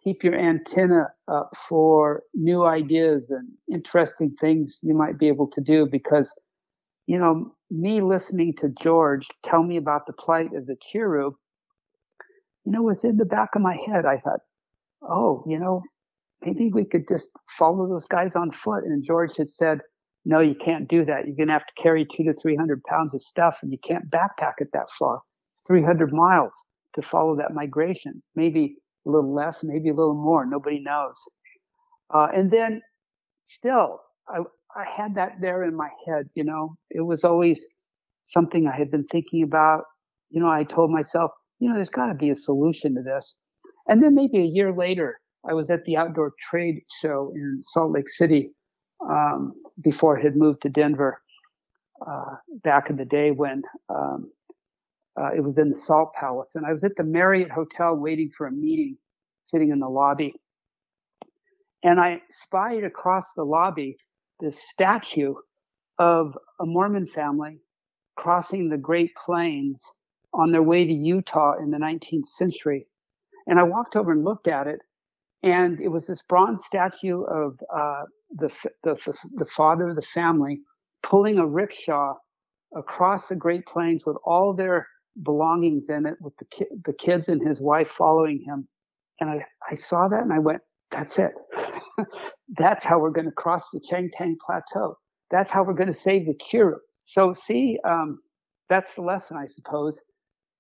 keep 0.06 0.24
your 0.24 0.36
antenna 0.36 1.08
up 1.28 1.52
for 1.68 2.24
new 2.34 2.64
ideas 2.64 3.30
and 3.30 3.50
interesting 3.74 4.36
things 4.40 4.78
you 4.84 4.94
might 4.94 5.18
be 5.18 5.28
able 5.28 5.48
to 5.48 5.62
do 5.62 5.88
because 5.92 6.32
you 7.08 7.18
know 7.18 7.52
me 7.72 8.02
listening 8.02 8.54
to 8.58 8.70
george 8.80 9.28
tell 9.44 9.64
me 9.64 9.78
about 9.78 10.06
the 10.06 10.14
plight 10.14 10.54
of 10.56 10.68
the 10.68 10.76
chiru 10.76 11.34
you 12.66 12.72
know 12.72 12.82
was 12.82 13.04
in 13.04 13.18
the 13.18 13.26
back 13.26 13.50
of 13.56 13.62
my 13.62 13.78
head 13.88 14.06
i 14.06 14.18
thought 14.18 14.40
oh 15.02 15.44
you 15.48 15.60
know 15.60 15.82
maybe 16.44 16.70
we 16.74 16.86
could 16.86 17.08
just 17.08 17.30
follow 17.58 17.88
those 17.88 18.08
guys 18.08 18.36
on 18.36 18.52
foot 18.52 18.84
and 18.84 19.04
george 19.06 19.36
had 19.38 19.50
said 19.50 19.80
no 20.26 20.40
you 20.40 20.56
can't 20.56 20.88
do 20.88 21.06
that 21.06 21.26
you're 21.26 21.36
going 21.36 21.48
to 21.48 21.54
have 21.54 21.66
to 21.66 21.82
carry 21.82 22.06
two 22.06 22.24
to 22.24 22.34
three 22.34 22.56
hundred 22.56 22.82
pounds 22.84 23.14
of 23.14 23.22
stuff 23.22 23.58
and 23.62 23.72
you 23.72 23.78
can't 23.88 24.10
backpack 24.10 24.54
it 24.60 24.70
that 24.74 24.88
far 24.98 25.22
it's 25.52 25.62
300 25.68 26.12
miles 26.12 26.54
to 26.94 27.02
follow 27.02 27.36
that 27.36 27.54
migration 27.54 28.22
maybe 28.36 28.76
a 29.06 29.10
little 29.10 29.34
less, 29.34 29.64
maybe 29.64 29.90
a 29.90 29.94
little 29.94 30.16
more. 30.16 30.46
Nobody 30.46 30.80
knows. 30.80 31.16
Uh, 32.14 32.28
and 32.34 32.52
then 32.52 32.82
still, 33.46 34.02
I, 34.28 34.40
I 34.76 34.86
had 34.90 35.16
that 35.16 35.34
there 35.42 35.64
in 35.64 35.76
my 35.76 35.90
head, 36.08 36.28
you 36.36 36.44
know, 36.44 36.76
it 36.90 37.02
was 37.02 37.24
always 37.24 37.66
something 38.24 38.68
I 38.68 38.76
had 38.76 38.92
been 38.92 39.06
thinking 39.06 39.44
about. 39.44 39.84
You 40.30 40.42
know, 40.42 40.50
I 40.50 40.64
told 40.64 40.92
myself, 40.92 41.32
you 41.60 41.70
know, 41.70 41.76
there's 41.76 41.90
got 41.90 42.08
to 42.08 42.14
be 42.14 42.30
a 42.30 42.36
solution 42.36 42.96
to 42.96 43.02
this. 43.02 43.38
And 43.88 44.04
then 44.04 44.16
maybe 44.16 44.40
a 44.40 44.46
year 44.46 44.74
later, 44.74 45.20
I 45.48 45.54
was 45.54 45.70
at 45.70 45.86
the 45.86 45.98
outdoor 45.98 46.34
trade 46.50 46.82
show 47.02 47.32
in 47.36 47.60
Salt 47.62 47.92
Lake 47.92 48.10
City 48.10 48.52
um, 49.08 49.54
before 49.82 50.20
I 50.20 50.24
had 50.24 50.36
moved 50.36 50.62
to 50.64 50.70
Denver 50.70 51.22
uh, 52.06 52.36
back 52.64 52.90
in 52.90 52.98
the 52.98 53.06
day 53.06 53.32
when 53.32 53.62
um, 53.90 54.32
uh, 55.20 55.30
it 55.36 55.42
was 55.42 55.58
in 55.58 55.70
the 55.70 55.78
Salt 55.78 56.14
Palace, 56.14 56.52
and 56.56 56.66
I 56.66 56.74
was 56.74 56.84
at 56.84 56.96
the 56.98 57.04
Marriott 57.04 57.52
Hotel 57.52 57.96
waiting 57.96 58.30
for 58.36 58.48
a 58.48 58.52
meeting, 58.52 58.98
sitting 59.46 59.70
in 59.70 59.80
the 59.80 59.88
lobby. 59.88 60.34
And 61.84 62.00
I 62.00 62.22
spied 62.32 62.84
across 62.84 63.26
the 63.36 63.44
lobby 63.44 63.98
this 64.40 64.62
statue 64.70 65.36
of 66.00 66.38
a 66.60 66.66
Mormon 66.66 67.08
family 67.08 67.60
crossing 68.18 68.70
the 68.70 68.78
Great 68.78 69.12
Plains 69.16 69.84
on 70.36 70.52
their 70.52 70.64
way 70.64 70.86
to 70.86 70.94
Utah 70.94 71.54
in 71.60 71.72
the 71.72 71.78
19th 71.78 72.26
century. 72.26 72.88
And 73.48 73.60
I 73.60 73.64
walked 73.64 73.96
over 73.96 74.12
and 74.12 74.24
looked 74.24 74.48
at 74.48 74.68
it, 74.68 74.80
and 75.44 75.80
it 75.80 75.90
was 75.90 76.08
this 76.08 76.24
bronze 76.28 76.66
statue 76.66 77.24
of 77.24 77.60
uh, 77.76 78.04
the, 78.38 78.50
the, 78.84 78.96
the 79.36 79.46
father 79.46 79.90
of 79.90 79.96
the 79.96 80.08
family 80.14 80.62
pulling 81.04 81.38
a 81.38 81.46
rickshaw 81.46 82.16
across 82.76 83.28
the 83.28 83.36
Great 83.36 83.66
Plains 83.66 84.06
with 84.06 84.18
all 84.26 84.54
their 84.54 84.88
belongings 85.24 85.90
in 85.90 86.06
it 86.06 86.16
with 86.22 86.36
the, 86.38 86.46
ki- 86.46 86.76
the 86.86 86.94
kids 86.94 87.28
and 87.30 87.48
his 87.48 87.62
wife 87.62 87.90
following 87.90 88.44
him. 88.46 88.68
And 89.20 89.30
I, 89.30 89.46
I 89.72 89.76
saw 89.76 90.08
that 90.10 90.24
and 90.24 90.34
I 90.34 90.40
went, 90.40 90.62
that's 90.92 91.18
it. 91.18 91.32
that's 92.58 92.84
how 92.84 93.00
we're 93.00 93.12
going 93.12 93.26
to 93.26 93.32
cross 93.32 93.64
the 93.72 93.80
Changtang 93.80 94.36
Plateau. 94.46 94.98
That's 95.32 95.50
how 95.50 95.64
we're 95.64 95.74
going 95.74 95.94
to 95.94 96.00
save 96.00 96.26
the 96.26 96.36
Chiru. 96.36 96.76
So 96.90 97.34
see, 97.34 97.80
um, 97.88 98.20
that's 98.70 98.94
the 98.96 99.02
lesson, 99.02 99.38
I 99.38 99.48
suppose. 99.48 100.00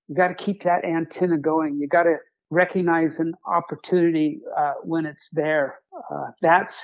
You 0.08 0.16
got 0.16 0.28
to 0.28 0.36
keep 0.36 0.64
that 0.64 0.86
antenna 0.86 1.38
going. 1.38 1.80
You 1.80 1.88
got 1.88 2.04
to 2.04 2.18
recognize 2.52 3.20
an 3.20 3.34
opportunity 3.48 4.40
uh, 4.58 4.74
when 4.84 5.06
it's 5.06 5.30
there. 5.32 5.80
Uh, 6.12 6.28
that's 6.42 6.76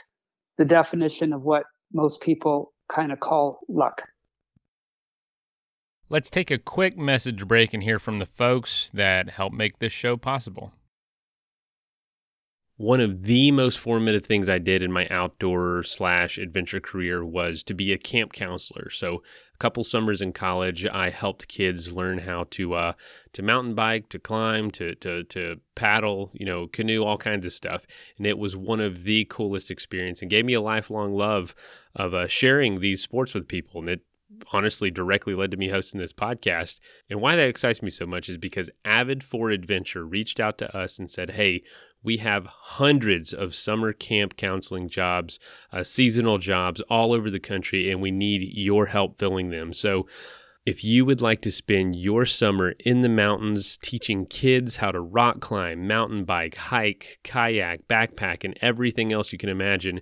the 0.57 0.65
definition 0.65 1.33
of 1.33 1.43
what 1.43 1.63
most 1.93 2.21
people 2.21 2.73
kind 2.91 3.11
of 3.11 3.19
call 3.19 3.59
luck. 3.69 4.01
Let's 6.09 6.29
take 6.29 6.51
a 6.51 6.57
quick 6.57 6.97
message 6.97 7.47
break 7.47 7.73
and 7.73 7.83
hear 7.83 7.99
from 7.99 8.19
the 8.19 8.25
folks 8.25 8.91
that 8.93 9.29
help 9.29 9.53
make 9.53 9.79
this 9.79 9.93
show 9.93 10.17
possible. 10.17 10.73
One 12.81 12.99
of 12.99 13.25
the 13.25 13.51
most 13.51 13.77
formative 13.77 14.25
things 14.25 14.49
I 14.49 14.57
did 14.57 14.81
in 14.81 14.91
my 14.91 15.07
outdoor 15.09 15.83
slash 15.83 16.39
adventure 16.39 16.79
career 16.79 17.23
was 17.23 17.61
to 17.65 17.75
be 17.75 17.93
a 17.93 17.97
camp 17.99 18.33
counselor. 18.33 18.89
So, 18.89 19.21
a 19.53 19.57
couple 19.59 19.83
summers 19.83 20.19
in 20.19 20.33
college, 20.33 20.87
I 20.87 21.11
helped 21.11 21.47
kids 21.47 21.91
learn 21.91 22.17
how 22.17 22.47
to 22.49 22.73
uh, 22.73 22.93
to 23.33 23.43
mountain 23.43 23.75
bike, 23.75 24.09
to 24.09 24.17
climb, 24.17 24.71
to 24.71 24.95
to 24.95 25.23
to 25.25 25.59
paddle, 25.75 26.31
you 26.33 26.43
know, 26.43 26.65
canoe, 26.65 27.03
all 27.03 27.19
kinds 27.19 27.45
of 27.45 27.53
stuff. 27.53 27.85
And 28.17 28.25
it 28.25 28.39
was 28.39 28.55
one 28.55 28.79
of 28.79 29.03
the 29.03 29.25
coolest 29.25 29.69
experiences 29.69 30.23
and 30.23 30.31
gave 30.31 30.45
me 30.45 30.55
a 30.55 30.59
lifelong 30.59 31.13
love 31.13 31.53
of 31.95 32.15
uh, 32.15 32.25
sharing 32.25 32.79
these 32.79 33.03
sports 33.03 33.35
with 33.35 33.47
people. 33.47 33.81
And 33.81 33.89
it 33.89 34.01
honestly 34.51 34.89
directly 34.89 35.35
led 35.35 35.51
to 35.51 35.57
me 35.57 35.69
hosting 35.69 35.99
this 35.99 36.13
podcast. 36.13 36.79
And 37.09 37.21
why 37.21 37.35
that 37.35 37.47
excites 37.47 37.81
me 37.81 37.89
so 37.89 38.05
much 38.05 38.29
is 38.29 38.37
because 38.37 38.69
Avid 38.85 39.23
for 39.23 39.49
Adventure 39.49 40.05
reached 40.05 40.39
out 40.39 40.57
to 40.59 40.75
us 40.75 40.99
and 40.99 41.09
said, 41.09 41.31
Hey, 41.31 41.63
we 42.03 42.17
have 42.17 42.45
hundreds 42.45 43.33
of 43.33 43.55
summer 43.55 43.93
camp 43.93 44.37
counseling 44.37 44.89
jobs, 44.89 45.39
uh, 45.71 45.83
seasonal 45.83 46.37
jobs 46.37 46.81
all 46.89 47.13
over 47.13 47.29
the 47.29 47.39
country, 47.39 47.91
and 47.91 48.01
we 48.01 48.11
need 48.11 48.49
your 48.53 48.87
help 48.87 49.19
filling 49.19 49.49
them. 49.49 49.73
So 49.73 50.07
if 50.63 50.83
you 50.83 51.05
would 51.05 51.21
like 51.21 51.41
to 51.41 51.51
spend 51.51 51.95
your 51.95 52.23
summer 52.25 52.75
in 52.85 53.01
the 53.01 53.09
mountains 53.09 53.79
teaching 53.81 54.27
kids 54.27 54.75
how 54.75 54.91
to 54.91 54.99
rock 54.99 55.39
climb, 55.39 55.87
mountain 55.87 56.23
bike, 56.23 56.55
hike, 56.55 57.19
kayak, 57.23 57.87
backpack, 57.87 58.43
and 58.43 58.57
everything 58.61 59.11
else 59.11 59.31
you 59.31 59.39
can 59.39 59.49
imagine 59.49 60.01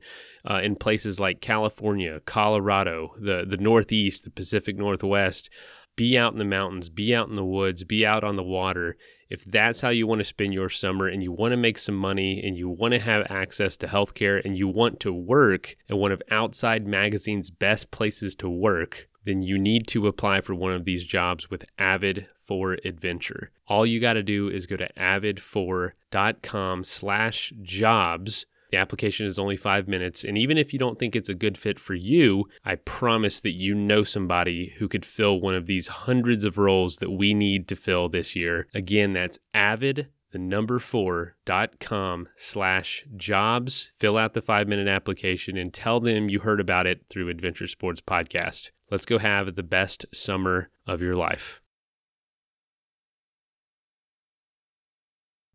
uh, 0.49 0.59
in 0.61 0.75
places 0.75 1.17
like 1.17 1.39
California, 1.39 2.19
Colorado, 2.25 3.13
the, 3.17 3.45
the 3.49 3.55
Northeast, 3.55 4.25
the 4.25 4.31
Pacific 4.31 4.77
Northwest, 4.77 5.49
be 5.95 6.17
out 6.17 6.33
in 6.33 6.39
the 6.39 6.45
mountains, 6.45 6.89
be 6.89 7.15
out 7.15 7.29
in 7.29 7.35
the 7.35 7.45
woods, 7.45 7.85
be 7.85 8.05
out 8.05 8.25
on 8.25 8.35
the 8.35 8.43
water. 8.43 8.97
If 9.29 9.45
that's 9.45 9.81
how 9.81 9.89
you 9.89 10.07
want 10.07 10.19
to 10.19 10.25
spend 10.25 10.53
your 10.53 10.69
summer 10.69 11.07
and 11.07 11.21
you 11.21 11.31
want 11.31 11.51
to 11.51 11.57
make 11.57 11.77
some 11.77 11.95
money 11.95 12.41
and 12.43 12.57
you 12.57 12.67
want 12.67 12.93
to 12.93 12.99
have 12.99 13.27
access 13.29 13.77
to 13.77 13.87
healthcare 13.87 14.43
and 14.43 14.57
you 14.57 14.67
want 14.67 14.99
to 15.01 15.13
work 15.13 15.75
at 15.87 15.97
one 15.97 16.11
of 16.11 16.21
Outside 16.31 16.87
Magazine's 16.87 17.51
best 17.51 17.91
places 17.91 18.33
to 18.35 18.49
work, 18.49 19.07
then 19.25 19.43
you 19.43 19.59
need 19.59 19.87
to 19.89 20.07
apply 20.07 20.41
for 20.41 20.55
one 20.55 20.73
of 20.73 20.85
these 20.85 21.03
jobs 21.03 21.49
with 21.51 21.63
Avid 21.77 22.27
for 22.43 22.77
Adventure. 22.83 23.51
All 23.67 23.85
you 23.85 23.99
got 23.99 24.13
to 24.13 24.23
do 24.23 24.49
is 24.49 24.65
go 24.65 24.77
to 24.77 24.89
avid4.com 24.97 26.83
slash 26.83 27.53
jobs. 27.61 28.47
The 28.71 28.77
application 28.77 29.25
is 29.25 29.39
only 29.39 29.57
five 29.57 29.87
minutes. 29.87 30.23
And 30.23 30.37
even 30.37 30.57
if 30.57 30.73
you 30.73 30.79
don't 30.79 30.99
think 30.99 31.15
it's 31.15 31.29
a 31.29 31.33
good 31.33 31.57
fit 31.57 31.79
for 31.79 31.95
you, 31.95 32.45
I 32.63 32.75
promise 32.75 33.39
that 33.39 33.53
you 33.53 33.73
know 33.73 34.03
somebody 34.03 34.75
who 34.77 34.87
could 34.87 35.05
fill 35.05 35.39
one 35.41 35.55
of 35.55 35.65
these 35.65 35.87
hundreds 35.87 36.43
of 36.43 36.57
roles 36.57 36.97
that 36.97 37.11
we 37.11 37.33
need 37.33 37.67
to 37.69 37.75
fill 37.75 38.09
this 38.09 38.35
year. 38.35 38.67
Again, 38.73 39.13
that's 39.13 39.39
avid 39.53 40.09
the 40.31 40.37
number 40.37 40.77
four 40.77 41.35
dot 41.45 41.79
com 41.79 42.27
slash 42.35 43.03
jobs. 43.17 43.91
Fill 43.97 44.15
out 44.15 44.35
the 44.35 44.41
five 44.43 44.67
minute 44.67 44.87
application 44.87 45.57
and 45.57 45.73
tell 45.73 45.99
them 45.99 46.29
you 46.29 46.41
heard 46.41 46.59
about 46.59 46.85
it 46.85 47.01
through 47.09 47.29
Adventure 47.29 47.65
Sports 47.65 48.01
Podcast. 48.01 48.69
Let's 48.91 49.05
go 49.05 49.17
have 49.17 49.55
the 49.55 49.63
best 49.63 50.05
summer 50.13 50.69
of 50.85 51.01
your 51.01 51.15
life. 51.15 51.61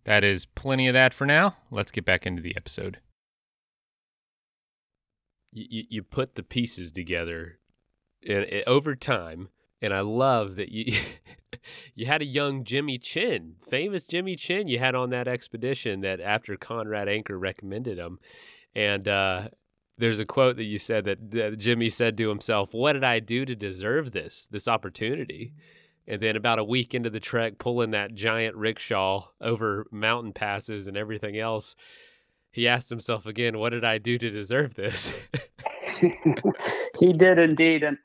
That 0.03 0.25
is 0.25 0.45
plenty 0.45 0.89
of 0.89 0.95
that 0.95 1.15
for 1.15 1.27
now. 1.27 1.57
Let's 1.71 1.93
get 1.93 2.05
back 2.05 2.27
into 2.27 2.43
the 2.43 2.57
episode. 2.57 2.99
You, 5.55 5.85
you 5.89 6.03
put 6.03 6.35
the 6.35 6.43
pieces 6.43 6.91
together 6.91 7.61
and, 8.27 8.45
and 8.45 8.65
over 8.67 8.95
time, 8.95 9.49
and 9.81 9.93
I 9.93 10.01
love 10.01 10.57
that 10.57 10.71
you 10.71 10.99
you 11.95 12.07
had 12.07 12.23
a 12.23 12.27
young 12.27 12.65
Jimmy 12.65 12.99
Chin, 12.99 13.57
famous 13.69 14.05
Jimmy 14.05 14.37
Chin, 14.37 14.69
you 14.69 14.79
had 14.79 14.95
on 14.95 15.11
that 15.11 15.29
expedition 15.29 16.01
that 16.01 16.21
after 16.21 16.57
Conrad 16.57 17.09
Anker 17.09 17.39
recommended 17.39 17.99
him, 17.99 18.19
and 18.75 19.07
uh, 19.07 19.49
there's 19.99 20.19
a 20.19 20.27
quote 20.27 20.57
that 20.57 20.65
you 20.65 20.79
said 20.79 21.05
that, 21.05 21.31
that 21.31 21.59
Jimmy 21.59 21.91
said 21.91 22.17
to 22.19 22.29
himself, 22.29 22.75
"What 22.75 22.95
did 22.95 23.05
I 23.05 23.21
do 23.21 23.45
to 23.45 23.55
deserve 23.55 24.13
this 24.13 24.49
this 24.51 24.69
opportunity?" 24.69 25.55
And 26.07 26.21
then 26.21 26.37
about 26.37 26.59
a 26.59 26.65
week 26.65 26.95
into 26.95 27.09
the 27.09 27.21
trek, 27.21 27.59
pulling 27.59 27.93
that 27.93 28.15
giant 28.15 28.57
rickshaw 28.57 29.27
over 29.41 29.87
mountain 29.91 30.35
passes 30.35 30.87
and 30.87 30.99
everything 30.99 31.39
else, 31.39 31.77
he 32.55 32.69
asked 32.69 32.89
himself 32.89 33.27
again, 33.27 33.59
"What 33.59 33.71
did 33.71 33.85
I 33.85 33.99
do 33.99 34.17
to 34.17 34.31
deserve 34.31 34.75
this?" 34.75 35.13
he 37.01 37.13
did 37.13 37.39
indeed, 37.39 37.83
and 37.83 37.99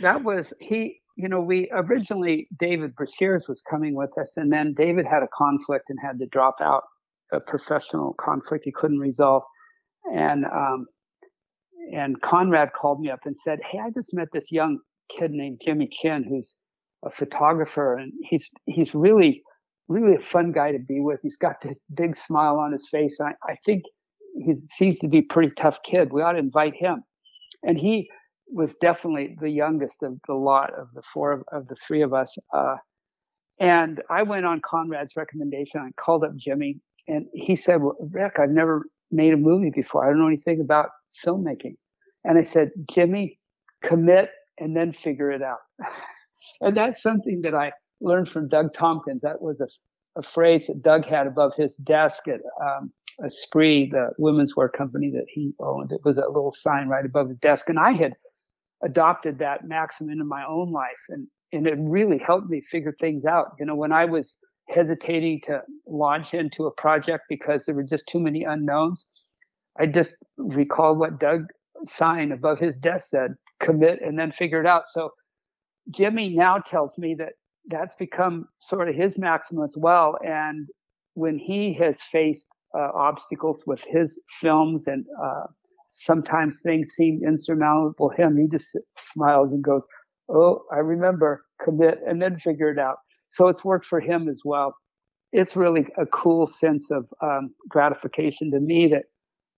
that 0.00 0.22
was 0.22 0.52
he. 0.60 1.00
You 1.16 1.28
know, 1.28 1.40
we 1.40 1.68
originally 1.72 2.46
David 2.58 2.94
Breashears 2.94 3.48
was 3.48 3.62
coming 3.68 3.94
with 3.94 4.16
us, 4.20 4.36
and 4.36 4.52
then 4.52 4.74
David 4.74 5.06
had 5.06 5.22
a 5.22 5.28
conflict 5.36 5.86
and 5.88 5.98
had 6.00 6.18
to 6.20 6.26
drop 6.26 6.56
out, 6.60 6.84
a 7.32 7.40
professional 7.40 8.14
conflict 8.20 8.64
he 8.64 8.72
couldn't 8.72 9.00
resolve, 9.00 9.42
and 10.14 10.44
um, 10.44 10.86
and 11.92 12.20
Conrad 12.20 12.72
called 12.74 13.00
me 13.00 13.10
up 13.10 13.20
and 13.24 13.36
said, 13.36 13.58
"Hey, 13.68 13.80
I 13.80 13.90
just 13.90 14.14
met 14.14 14.28
this 14.32 14.52
young 14.52 14.78
kid 15.08 15.32
named 15.32 15.60
Jimmy 15.64 15.88
Chin, 15.90 16.22
who's 16.22 16.54
a 17.04 17.10
photographer, 17.10 17.96
and 17.96 18.12
he's 18.22 18.48
he's 18.66 18.94
really 18.94 19.42
really 19.88 20.14
a 20.14 20.20
fun 20.20 20.52
guy 20.52 20.72
to 20.72 20.78
be 20.78 21.00
with. 21.00 21.20
He's 21.22 21.36
got 21.36 21.60
this 21.60 21.84
big 21.94 22.16
smile 22.16 22.58
on 22.58 22.72
his 22.72 22.88
face. 22.88 23.18
I, 23.20 23.32
I 23.48 23.56
think 23.64 23.84
he 24.36 24.54
seems 24.66 24.98
to 25.00 25.08
be 25.08 25.18
a 25.18 25.22
pretty 25.22 25.52
tough 25.54 25.82
kid. 25.82 26.12
We 26.12 26.22
ought 26.22 26.32
to 26.32 26.38
invite 26.38 26.74
him. 26.74 27.02
And 27.62 27.78
he 27.78 28.08
was 28.48 28.74
definitely 28.80 29.36
the 29.40 29.50
youngest 29.50 30.02
of 30.02 30.18
the 30.26 30.34
lot 30.34 30.72
of 30.74 30.88
the 30.94 31.02
four 31.12 31.32
of, 31.32 31.44
of 31.52 31.68
the 31.68 31.76
three 31.86 32.02
of 32.02 32.12
us. 32.14 32.36
Uh, 32.52 32.76
and 33.58 34.02
I 34.10 34.22
went 34.22 34.46
on 34.46 34.60
Conrad's 34.60 35.16
recommendation. 35.16 35.80
I 35.80 35.90
called 36.00 36.24
up 36.24 36.36
Jimmy, 36.36 36.78
and 37.08 37.26
he 37.32 37.56
said, 37.56 37.80
"Well, 37.82 37.96
Rick, 38.10 38.34
I've 38.38 38.50
never 38.50 38.84
made 39.10 39.32
a 39.32 39.38
movie 39.38 39.70
before. 39.70 40.04
I 40.04 40.10
don't 40.10 40.20
know 40.20 40.28
anything 40.28 40.60
about 40.60 40.90
filmmaking." 41.24 41.76
And 42.24 42.38
I 42.38 42.42
said, 42.42 42.70
"Jimmy, 42.88 43.38
commit 43.82 44.30
and 44.58 44.76
then 44.76 44.92
figure 44.92 45.30
it 45.30 45.42
out." 45.42 45.58
and 46.60 46.76
that's 46.76 47.02
something 47.02 47.40
that 47.42 47.54
I 47.54 47.72
learned 48.00 48.28
from 48.28 48.48
Doug 48.48 48.74
Tompkins. 48.74 49.22
That 49.22 49.40
was 49.40 49.60
a, 49.60 49.68
a 50.18 50.22
phrase 50.22 50.66
that 50.66 50.82
Doug 50.82 51.06
had 51.06 51.26
above 51.26 51.54
his 51.56 51.76
desk 51.76 52.28
at 52.28 52.40
um, 52.62 52.92
Esprit, 53.24 53.90
the 53.90 54.10
women's 54.18 54.56
wear 54.56 54.68
company 54.68 55.10
that 55.10 55.26
he 55.28 55.54
owned. 55.58 55.92
It 55.92 56.00
was 56.04 56.16
a 56.16 56.26
little 56.26 56.52
sign 56.52 56.88
right 56.88 57.04
above 57.04 57.28
his 57.28 57.38
desk, 57.38 57.68
and 57.68 57.78
I 57.78 57.92
had 57.92 58.12
adopted 58.82 59.38
that 59.38 59.66
maxim 59.66 60.10
into 60.10 60.24
my 60.24 60.44
own 60.46 60.72
life, 60.72 61.02
and 61.08 61.28
and 61.52 61.66
it 61.66 61.76
really 61.78 62.18
helped 62.18 62.48
me 62.48 62.60
figure 62.60 62.94
things 63.00 63.24
out. 63.24 63.52
You 63.58 63.66
know, 63.66 63.74
when 63.74 63.92
I 63.92 64.04
was 64.04 64.38
hesitating 64.68 65.40
to 65.44 65.62
launch 65.86 66.34
into 66.34 66.66
a 66.66 66.72
project 66.72 67.24
because 67.28 67.64
there 67.64 67.74
were 67.74 67.84
just 67.84 68.06
too 68.08 68.20
many 68.20 68.42
unknowns, 68.44 69.30
I 69.78 69.86
just 69.86 70.16
recalled 70.36 70.98
what 70.98 71.20
Doug 71.20 71.46
sign 71.86 72.32
above 72.32 72.58
his 72.58 72.76
desk 72.76 73.06
said: 73.08 73.34
commit 73.60 74.00
and 74.02 74.18
then 74.18 74.32
figure 74.32 74.60
it 74.60 74.66
out. 74.66 74.88
So 74.88 75.10
Jimmy 75.90 76.30
now 76.30 76.58
tells 76.58 76.98
me 76.98 77.14
that 77.18 77.34
that's 77.68 77.94
become 77.96 78.48
sort 78.60 78.88
of 78.88 78.94
his 78.94 79.18
maxim 79.18 79.62
as 79.62 79.74
well. 79.78 80.18
And 80.24 80.68
when 81.14 81.38
he 81.38 81.72
has 81.74 81.98
faced 82.12 82.48
uh, 82.76 82.90
obstacles 82.94 83.64
with 83.66 83.82
his 83.86 84.20
films 84.40 84.86
and 84.86 85.04
uh, 85.22 85.44
sometimes 85.94 86.60
things 86.60 86.90
seem 86.94 87.20
insurmountable 87.26 88.10
to 88.10 88.22
him, 88.22 88.36
he 88.36 88.46
just 88.48 88.76
smiles 88.98 89.52
and 89.52 89.62
goes, 89.62 89.86
Oh, 90.28 90.64
I 90.72 90.78
remember, 90.78 91.44
commit, 91.62 92.00
and 92.06 92.20
then 92.20 92.36
figure 92.36 92.70
it 92.70 92.78
out. 92.78 92.96
So 93.28 93.48
it's 93.48 93.64
worked 93.64 93.86
for 93.86 94.00
him 94.00 94.28
as 94.28 94.42
well. 94.44 94.74
It's 95.32 95.54
really 95.56 95.86
a 95.98 96.06
cool 96.06 96.46
sense 96.46 96.90
of 96.90 97.06
um, 97.22 97.54
gratification 97.68 98.50
to 98.50 98.60
me 98.60 98.88
that, 98.88 99.04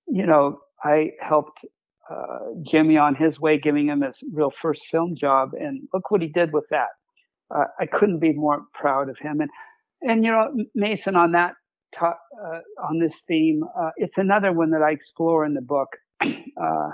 you 0.06 0.26
know, 0.26 0.60
I 0.84 1.12
helped 1.20 1.64
uh, 2.10 2.38
Jimmy 2.62 2.96
on 2.96 3.14
his 3.14 3.40
way, 3.40 3.58
giving 3.58 3.88
him 3.88 4.02
his 4.02 4.18
real 4.32 4.50
first 4.50 4.86
film 4.86 5.14
job, 5.14 5.50
and 5.58 5.88
look 5.92 6.10
what 6.10 6.22
he 6.22 6.28
did 6.28 6.52
with 6.52 6.66
that. 6.70 6.88
Uh, 7.54 7.64
I 7.80 7.86
couldn't 7.86 8.18
be 8.18 8.32
more 8.32 8.62
proud 8.74 9.08
of 9.08 9.18
him. 9.18 9.40
And 9.40 9.50
and 10.02 10.24
you 10.24 10.30
know, 10.30 10.52
Mason, 10.74 11.16
on 11.16 11.32
that 11.32 11.54
uh, 12.00 12.58
on 12.82 12.98
this 12.98 13.14
theme, 13.26 13.62
uh, 13.78 13.90
it's 13.96 14.18
another 14.18 14.52
one 14.52 14.70
that 14.70 14.82
I 14.82 14.90
explore 14.92 15.44
in 15.44 15.54
the 15.54 15.62
book. 15.62 15.88
Uh, 16.60 16.90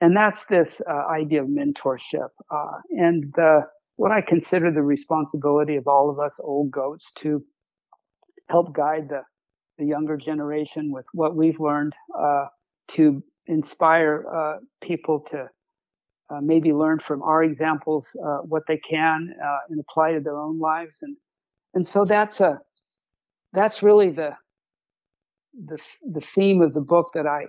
and 0.00 0.16
that's 0.16 0.38
this 0.48 0.80
uh, 0.88 1.08
idea 1.08 1.42
of 1.42 1.48
mentorship 1.48 2.28
uh, 2.48 2.78
and 2.90 3.24
the, 3.34 3.62
what 3.96 4.12
I 4.12 4.20
consider 4.20 4.70
the 4.70 4.82
responsibility 4.82 5.74
of 5.74 5.88
all 5.88 6.08
of 6.08 6.20
us 6.20 6.38
old 6.40 6.70
goats 6.70 7.10
to 7.16 7.42
help 8.48 8.72
guide 8.72 9.08
the, 9.08 9.22
the 9.78 9.84
younger 9.84 10.16
generation 10.16 10.92
with 10.92 11.06
what 11.12 11.34
we've 11.34 11.58
learned 11.58 11.92
uh, 12.16 12.44
to 12.92 13.20
inspire 13.48 14.60
people 14.80 15.26
to 15.32 15.48
maybe 16.40 16.72
learn 16.72 17.00
from 17.00 17.20
our 17.24 17.42
examples 17.42 18.06
what 18.44 18.62
they 18.68 18.78
can 18.88 19.34
and 19.68 19.80
apply 19.80 20.12
to 20.12 20.20
their 20.20 20.38
own 20.38 20.60
lives 20.60 20.98
and 21.02 21.16
and 21.74 21.86
so 21.86 22.04
that's 22.04 22.40
a 22.40 22.60
that's 23.52 23.82
really 23.82 24.10
the 24.10 24.30
the 25.66 25.78
the 26.12 26.20
theme 26.20 26.62
of 26.62 26.74
the 26.74 26.80
book 26.80 27.10
that 27.14 27.26
I 27.26 27.46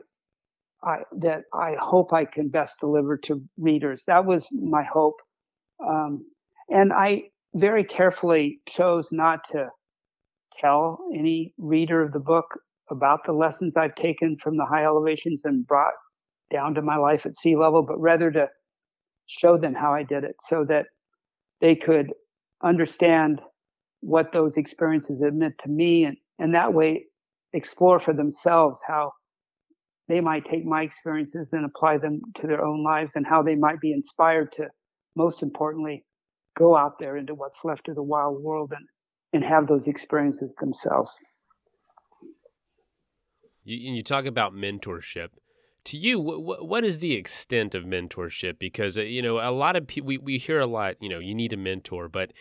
I, 0.83 1.03
that 1.19 1.43
I 1.53 1.75
hope 1.79 2.11
I 2.11 2.25
can 2.25 2.49
best 2.49 2.79
deliver 2.79 3.15
to 3.17 3.41
readers. 3.57 4.03
That 4.07 4.25
was 4.25 4.47
my 4.51 4.83
hope. 4.83 5.15
Um, 5.85 6.25
and 6.69 6.91
I 6.91 7.23
very 7.53 7.83
carefully 7.83 8.61
chose 8.67 9.11
not 9.11 9.43
to 9.51 9.69
tell 10.57 10.99
any 11.13 11.53
reader 11.57 12.01
of 12.01 12.13
the 12.13 12.19
book 12.19 12.45
about 12.89 13.25
the 13.25 13.31
lessons 13.33 13.77
I've 13.77 13.95
taken 13.95 14.37
from 14.37 14.57
the 14.57 14.65
high 14.65 14.83
elevations 14.83 15.45
and 15.45 15.65
brought 15.67 15.93
down 16.51 16.73
to 16.75 16.81
my 16.81 16.97
life 16.97 17.25
at 17.25 17.35
sea 17.35 17.55
level, 17.55 17.83
but 17.83 17.99
rather 17.99 18.31
to 18.31 18.49
show 19.27 19.57
them 19.57 19.73
how 19.73 19.93
I 19.93 20.03
did 20.03 20.23
it 20.23 20.35
so 20.39 20.65
that 20.65 20.87
they 21.61 21.75
could 21.75 22.11
understand 22.63 23.41
what 24.01 24.33
those 24.33 24.57
experiences 24.57 25.21
had 25.23 25.33
meant 25.33 25.57
to 25.59 25.69
me 25.69 26.03
and, 26.05 26.17
and 26.39 26.53
that 26.53 26.73
way 26.73 27.05
explore 27.53 27.99
for 27.99 28.13
themselves 28.13 28.81
how 28.85 29.11
they 30.07 30.19
might 30.19 30.45
take 30.45 30.65
my 30.65 30.81
experiences 30.81 31.53
and 31.53 31.65
apply 31.65 31.97
them 31.97 32.21
to 32.35 32.47
their 32.47 32.63
own 32.63 32.83
lives 32.83 33.13
and 33.15 33.25
how 33.25 33.41
they 33.41 33.55
might 33.55 33.79
be 33.79 33.93
inspired 33.93 34.51
to, 34.51 34.67
most 35.15 35.41
importantly, 35.43 36.03
go 36.57 36.75
out 36.75 36.99
there 36.99 37.15
into 37.15 37.33
what's 37.33 37.59
left 37.63 37.87
of 37.87 37.95
the 37.95 38.03
wild 38.03 38.41
world 38.41 38.73
and, 38.75 38.85
and 39.33 39.43
have 39.43 39.67
those 39.67 39.87
experiences 39.87 40.53
themselves. 40.59 41.15
You, 43.63 43.93
you 43.93 44.03
talk 44.03 44.25
about 44.25 44.53
mentorship. 44.53 45.29
To 45.85 45.97
you, 45.97 46.19
what, 46.19 46.67
what 46.67 46.83
is 46.83 46.99
the 46.99 47.13
extent 47.15 47.73
of 47.73 47.83
mentorship? 47.85 48.59
Because, 48.59 48.97
uh, 48.97 49.01
you 49.01 49.21
know, 49.21 49.39
a 49.39 49.49
lot 49.51 49.75
of 49.75 49.87
people, 49.87 50.07
we, 50.07 50.17
we 50.17 50.37
hear 50.37 50.59
a 50.59 50.67
lot, 50.67 50.95
you 50.99 51.09
know, 51.09 51.19
you 51.19 51.33
need 51.33 51.53
a 51.53 51.57
mentor, 51.57 52.07
but 52.07 52.33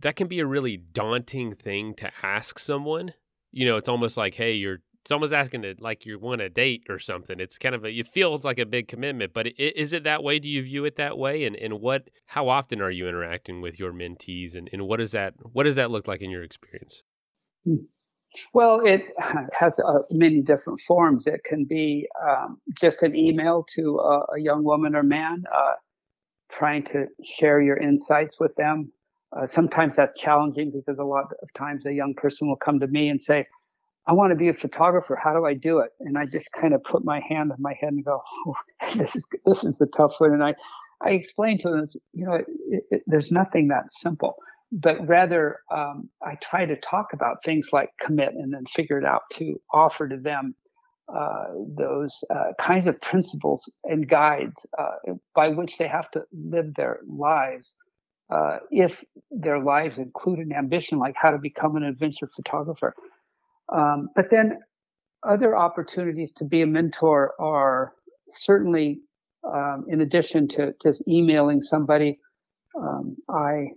that 0.00 0.16
can 0.16 0.26
be 0.26 0.40
a 0.40 0.46
really 0.46 0.76
daunting 0.76 1.54
thing 1.54 1.94
to 1.94 2.10
ask 2.22 2.58
someone. 2.58 3.14
You 3.52 3.66
know, 3.66 3.76
it's 3.76 3.88
almost 3.88 4.16
like, 4.16 4.34
hey, 4.34 4.52
you're 4.52 4.80
it's 5.04 5.12
almost 5.12 5.34
asking 5.34 5.60
to 5.62 5.74
like 5.80 6.06
you 6.06 6.18
want 6.18 6.40
a 6.40 6.48
date 6.48 6.86
or 6.88 6.98
something. 6.98 7.38
It's 7.38 7.58
kind 7.58 7.74
of 7.74 7.84
a 7.84 7.92
you 7.92 8.04
feel 8.04 8.34
it's 8.34 8.44
like 8.46 8.58
a 8.58 8.64
big 8.64 8.88
commitment, 8.88 9.34
but 9.34 9.48
is 9.58 9.92
it 9.92 10.04
that 10.04 10.22
way? 10.22 10.38
Do 10.38 10.48
you 10.48 10.62
view 10.62 10.86
it 10.86 10.96
that 10.96 11.18
way? 11.18 11.44
And 11.44 11.54
and 11.56 11.74
what 11.80 12.08
how 12.24 12.48
often 12.48 12.80
are 12.80 12.90
you 12.90 13.06
interacting 13.06 13.60
with 13.60 13.78
your 13.78 13.92
mentees, 13.92 14.54
and 14.54 14.70
and 14.72 14.86
what 14.88 14.96
does 14.96 15.12
that 15.12 15.34
what 15.52 15.64
does 15.64 15.76
that 15.76 15.90
look 15.90 16.08
like 16.08 16.22
in 16.22 16.30
your 16.30 16.42
experience? 16.42 17.02
Hmm. 17.64 17.84
Well, 18.54 18.80
it 18.82 19.02
has 19.58 19.78
uh, 19.78 20.00
many 20.10 20.40
different 20.40 20.80
forms. 20.80 21.26
It 21.26 21.42
can 21.44 21.66
be 21.66 22.08
um, 22.26 22.58
just 22.80 23.02
an 23.02 23.14
email 23.14 23.66
to 23.76 23.98
a, 23.98 24.18
a 24.36 24.40
young 24.40 24.64
woman 24.64 24.96
or 24.96 25.02
man, 25.02 25.44
uh, 25.54 25.74
trying 26.50 26.84
to 26.86 27.06
share 27.22 27.60
your 27.60 27.76
insights 27.76 28.40
with 28.40 28.54
them. 28.56 28.90
Uh, 29.36 29.46
sometimes 29.46 29.96
that's 29.96 30.18
challenging 30.18 30.70
because 30.70 30.98
a 30.98 31.04
lot 31.04 31.24
of 31.42 31.52
times 31.54 31.86
a 31.86 31.92
young 31.92 32.14
person 32.14 32.48
will 32.48 32.56
come 32.56 32.78
to 32.80 32.86
me 32.86 33.08
and 33.08 33.20
say, 33.20 33.44
I 34.06 34.12
want 34.12 34.30
to 34.32 34.36
be 34.36 34.48
a 34.48 34.54
photographer. 34.54 35.18
How 35.22 35.32
do 35.32 35.46
I 35.46 35.54
do 35.54 35.78
it? 35.78 35.90
And 36.00 36.18
I 36.18 36.24
just 36.24 36.52
kind 36.52 36.74
of 36.74 36.82
put 36.84 37.04
my 37.04 37.20
hand 37.28 37.52
on 37.52 37.58
my 37.60 37.74
head 37.80 37.92
and 37.92 38.04
go, 38.04 38.22
oh, 38.46 38.54
this 38.96 39.16
is 39.16 39.26
this 39.46 39.64
is 39.64 39.78
the 39.78 39.86
tough 39.86 40.14
one. 40.18 40.32
And 40.32 40.44
I 40.44 40.54
I 41.00 41.10
explained 41.10 41.60
to 41.60 41.70
them, 41.70 41.86
you 42.12 42.26
know, 42.26 42.34
it, 42.34 42.84
it, 42.90 43.02
there's 43.06 43.30
nothing 43.32 43.68
that 43.68 43.90
simple, 43.90 44.36
but 44.72 45.06
rather 45.06 45.60
um, 45.74 46.08
I 46.22 46.36
try 46.42 46.66
to 46.66 46.76
talk 46.80 47.12
about 47.12 47.38
things 47.44 47.68
like 47.72 47.90
commit 48.00 48.34
and 48.34 48.52
then 48.52 48.64
figure 48.66 48.98
it 48.98 49.04
out 49.04 49.22
to 49.34 49.60
offer 49.72 50.08
to 50.08 50.16
them 50.16 50.54
uh, 51.14 51.44
those 51.76 52.24
uh, 52.30 52.52
kinds 52.58 52.86
of 52.86 53.00
principles 53.00 53.70
and 53.84 54.08
guides 54.08 54.66
uh, 54.78 55.12
by 55.34 55.48
which 55.48 55.76
they 55.78 55.88
have 55.88 56.10
to 56.12 56.24
live 56.32 56.74
their 56.74 57.00
lives. 57.06 57.76
Uh, 58.30 58.58
if 58.70 59.04
their 59.30 59.58
lives 59.58 59.98
include 59.98 60.38
an 60.38 60.52
ambition 60.52 60.98
like 60.98 61.14
how 61.16 61.30
to 61.30 61.38
become 61.38 61.76
an 61.76 61.82
adventure 61.82 62.28
photographer, 62.34 62.94
um, 63.72 64.08
but 64.16 64.30
then 64.30 64.58
other 65.22 65.56
opportunities 65.56 66.32
to 66.34 66.44
be 66.44 66.62
a 66.62 66.66
mentor 66.66 67.34
are 67.38 67.92
certainly, 68.30 69.00
um, 69.44 69.84
in 69.88 70.00
addition 70.00 70.48
to 70.48 70.74
just 70.82 71.02
emailing 71.08 71.62
somebody, 71.62 72.18
um, 72.78 73.16
I 73.28 73.68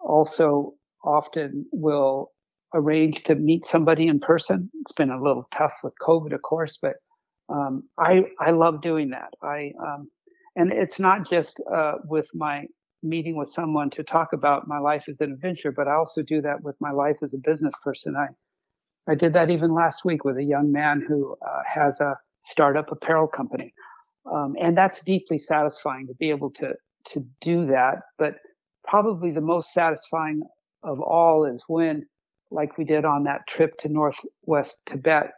also 0.00 0.74
often 1.04 1.66
will 1.72 2.32
arrange 2.74 3.22
to 3.24 3.34
meet 3.34 3.64
somebody 3.64 4.06
in 4.08 4.20
person. 4.20 4.70
It's 4.80 4.92
been 4.92 5.10
a 5.10 5.22
little 5.22 5.46
tough 5.54 5.74
with 5.82 5.94
COVID, 6.00 6.34
of 6.34 6.42
course, 6.42 6.78
but 6.80 6.94
um, 7.48 7.82
I 7.98 8.24
I 8.38 8.52
love 8.52 8.80
doing 8.80 9.10
that. 9.10 9.34
I 9.42 9.72
um, 9.82 10.08
and 10.56 10.72
it's 10.72 11.00
not 11.00 11.28
just 11.28 11.60
uh, 11.72 11.94
with 12.04 12.28
my 12.34 12.66
meeting 13.02 13.36
with 13.36 13.48
someone 13.48 13.90
to 13.90 14.02
talk 14.02 14.32
about 14.32 14.68
my 14.68 14.78
life 14.78 15.04
as 15.08 15.20
an 15.20 15.32
adventure, 15.32 15.72
but 15.72 15.88
I 15.88 15.94
also 15.94 16.22
do 16.22 16.40
that 16.42 16.62
with 16.62 16.76
my 16.80 16.90
life 16.90 17.16
as 17.22 17.34
a 17.34 17.38
business 17.38 17.74
person. 17.82 18.16
I 18.16 18.28
I 19.08 19.14
did 19.14 19.32
that 19.32 19.50
even 19.50 19.74
last 19.74 20.04
week 20.04 20.24
with 20.24 20.36
a 20.36 20.44
young 20.44 20.70
man 20.70 21.04
who 21.06 21.36
uh, 21.44 21.62
has 21.66 21.98
a 22.00 22.16
startup 22.42 22.92
apparel 22.92 23.26
company. 23.26 23.74
Um, 24.30 24.54
and 24.60 24.76
that's 24.76 25.02
deeply 25.02 25.38
satisfying 25.38 26.06
to 26.06 26.14
be 26.14 26.30
able 26.30 26.50
to, 26.52 26.74
to 27.06 27.26
do 27.40 27.66
that. 27.66 28.02
But 28.18 28.36
probably 28.84 29.30
the 29.30 29.40
most 29.40 29.72
satisfying 29.72 30.42
of 30.82 31.00
all 31.00 31.44
is 31.44 31.64
when, 31.66 32.06
like 32.50 32.78
we 32.78 32.84
did 32.84 33.04
on 33.04 33.24
that 33.24 33.46
trip 33.48 33.78
to 33.78 33.88
Northwest 33.88 34.76
Tibet, 34.86 35.32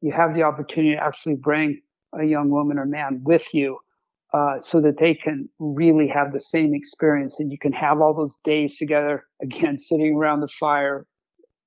you 0.00 0.12
have 0.12 0.34
the 0.34 0.42
opportunity 0.42 0.96
to 0.96 1.02
actually 1.02 1.36
bring 1.36 1.80
a 2.18 2.24
young 2.24 2.50
woman 2.50 2.78
or 2.78 2.86
man 2.86 3.20
with 3.22 3.54
you 3.54 3.78
uh, 4.32 4.58
so 4.58 4.80
that 4.80 4.98
they 4.98 5.14
can 5.14 5.48
really 5.58 6.08
have 6.08 6.32
the 6.32 6.40
same 6.40 6.74
experience 6.74 7.38
and 7.38 7.52
you 7.52 7.58
can 7.58 7.72
have 7.72 8.00
all 8.00 8.14
those 8.14 8.38
days 8.44 8.78
together 8.78 9.24
again 9.42 9.78
sitting 9.78 10.14
around 10.14 10.40
the 10.40 10.48
fire 10.58 11.06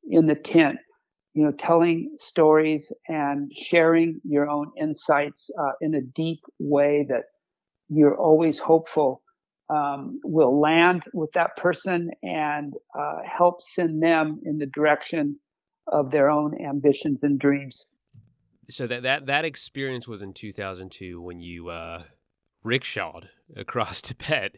in 0.10 0.28
the 0.28 0.36
tent, 0.36 0.78
you 1.34 1.44
know, 1.44 1.52
telling 1.52 2.16
stories 2.18 2.92
and 3.08 3.52
sharing 3.54 4.20
your 4.24 4.50
own 4.50 4.72
insights 4.80 5.50
uh, 5.60 5.72
in 5.82 5.96
a 5.96 6.02
deep 6.02 6.40
way 6.60 7.06
that 7.10 7.24
you're 7.90 8.18
always 8.18 8.60
hopeful 8.60 9.22
um, 9.70 10.20
will 10.24 10.60
land 10.60 11.04
with 11.14 11.32
that 11.34 11.58
person 11.58 12.12
and 12.22 12.74
uh, 12.98 13.18
help 13.26 13.62
send 13.62 14.02
them 14.02 14.40
in 14.44 14.58
the 14.58 14.68
direction 14.68 15.40
of 15.88 16.12
their 16.12 16.30
own 16.30 16.60
ambitions 16.62 17.24
and 17.24 17.40
dreams. 17.40 17.86
So 18.70 18.88
that 18.88 19.04
that 19.04 19.28
that 19.28 19.46
experience 19.46 20.08
was 20.08 20.22
in 20.22 20.34
2002 20.34 21.22
when 21.22 21.40
you 21.40 21.70
uh, 21.70 22.04
rickshawed 22.66 23.28
across 23.56 24.02
Tibet. 24.02 24.58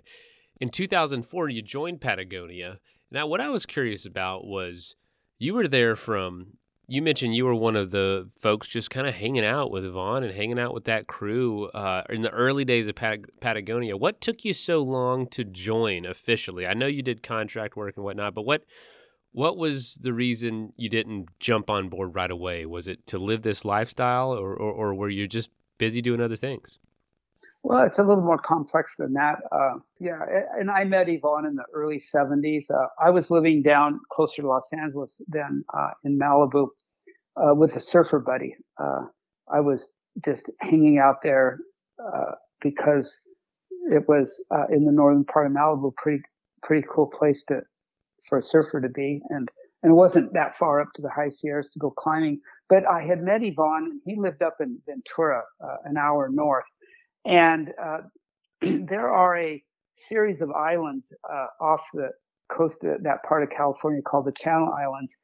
In 0.60 0.70
2004, 0.70 1.50
you 1.50 1.62
joined 1.62 2.02
Patagonia. 2.02 2.80
Now, 3.12 3.28
what 3.28 3.42
I 3.42 3.50
was 3.50 3.66
curious 3.66 4.06
about 4.06 4.46
was 4.46 4.96
you 5.38 5.54
were 5.54 5.68
there 5.68 5.96
from 5.96 6.58
you 6.90 7.02
mentioned 7.02 7.36
you 7.36 7.44
were 7.46 7.54
one 7.54 7.76
of 7.76 7.92
the 7.92 8.30
folks 8.40 8.66
just 8.66 8.90
kind 8.90 9.08
of 9.08 9.14
hanging 9.14 9.44
out 9.44 9.72
with 9.72 9.84
Yvon 9.84 10.24
and 10.24 10.34
hanging 10.34 10.58
out 10.58 10.74
with 10.74 10.86
that 10.86 11.06
crew 11.06 11.66
uh, 11.68 12.04
in 12.10 12.22
the 12.22 12.30
early 12.30 12.64
days 12.64 12.88
of 12.88 12.96
Pat- 12.96 13.40
Patagonia. 13.42 13.98
What 13.98 14.22
took 14.22 14.46
you 14.46 14.54
so 14.54 14.82
long 14.82 15.28
to 15.28 15.44
join 15.44 16.06
officially? 16.06 16.66
I 16.66 16.74
know 16.74 16.88
you 16.88 17.02
did 17.02 17.22
contract 17.22 17.76
work 17.76 17.98
and 17.98 18.06
whatnot, 18.06 18.34
but 18.34 18.44
what 18.44 18.64
what 19.34 19.58
was 19.58 19.96
the 20.02 20.14
reason 20.14 20.74
you 20.78 20.90
didn't 20.90 21.28
jump 21.40 21.70
on 21.70 21.90
board 21.90 22.16
right 22.16 22.32
away? 22.32 22.66
Was 22.66 22.88
it 22.88 23.06
to 23.08 23.20
live 23.20 23.44
this 23.44 23.66
lifestyle, 23.66 24.32
or, 24.32 24.56
or, 24.56 24.72
or 24.72 24.96
were 24.96 25.10
you 25.10 25.28
just 25.28 25.50
busy 25.78 26.02
doing 26.02 26.22
other 26.22 26.38
things? 26.38 26.80
Well, 27.68 27.86
it's 27.86 28.00
a 28.00 28.04
little 28.04 28.24
more 28.24 28.38
complex 28.38 28.94
than 28.98 29.12
that. 29.16 29.40
Uh, 29.52 29.74
yeah, 30.00 30.20
and 30.58 30.72
I 30.72 30.86
met 30.86 31.08
Yvon 31.08 31.46
in 31.46 31.56
the 31.56 31.66
early 31.74 32.02
70s. 32.02 32.72
Uh, 32.72 32.88
I 32.98 33.10
was 33.10 33.30
living 33.30 33.62
down 33.62 34.00
closer 34.10 34.42
to 34.42 34.48
Los 34.48 34.70
Angeles 34.72 35.20
than 35.28 35.66
uh, 35.74 35.90
in 36.06 36.18
Malibu 36.18 36.70
uh, 37.36 37.54
with 37.54 37.76
a 37.76 37.82
surfer 37.82 38.20
buddy. 38.20 38.56
Uh, 38.82 39.08
I 39.54 39.60
was 39.60 39.92
just 40.24 40.50
hanging 40.62 40.98
out 40.98 41.18
there 41.24 41.60
uh, 42.02 42.36
because 42.62 43.22
it 43.92 44.08
was 44.08 44.42
in 44.72 44.86
the 44.86 44.92
northern 44.94 45.26
part 45.26 45.48
of 45.48 45.52
Malibu, 45.52 45.94
pretty 45.98 46.24
pretty 46.64 46.88
cool 46.90 47.08
place 47.08 47.44
to 47.50 47.60
for 48.30 48.38
a 48.38 48.44
surfer 48.44 48.80
to 48.80 48.88
be, 48.88 49.20
and 49.30 49.50
and 49.84 49.92
it 49.92 49.96
wasn't 49.96 50.32
that 50.32 50.56
far 50.56 50.80
up 50.80 50.94
to 50.96 51.02
the 51.02 51.10
high 51.10 51.28
Sierras 51.28 51.74
to 51.74 51.80
go 51.80 51.92
climbing. 51.92 52.40
But 52.70 52.86
I 52.86 53.02
had 53.02 53.24
met 53.24 53.42
Yvon. 53.42 54.00
He 54.06 54.16
lived 54.18 54.42
up 54.42 54.58
in 54.60 54.80
Ventura, 54.86 55.44
an 55.86 55.98
hour 55.98 56.30
north 56.30 56.66
and 57.28 57.74
uh, 57.84 57.98
there 58.62 59.12
are 59.12 59.38
a 59.38 59.64
series 60.10 60.42
of 60.42 60.52
islands 60.52 61.06
uh, 61.32 61.48
off 61.62 61.82
the 61.94 62.10
coast 62.52 62.84
of 62.84 63.04
that 63.04 63.24
part 63.28 63.44
of 63.44 63.50
California 63.50 64.02
called 64.02 64.26
the 64.26 64.32
Channel 64.32 64.74
Islands. 64.74 65.16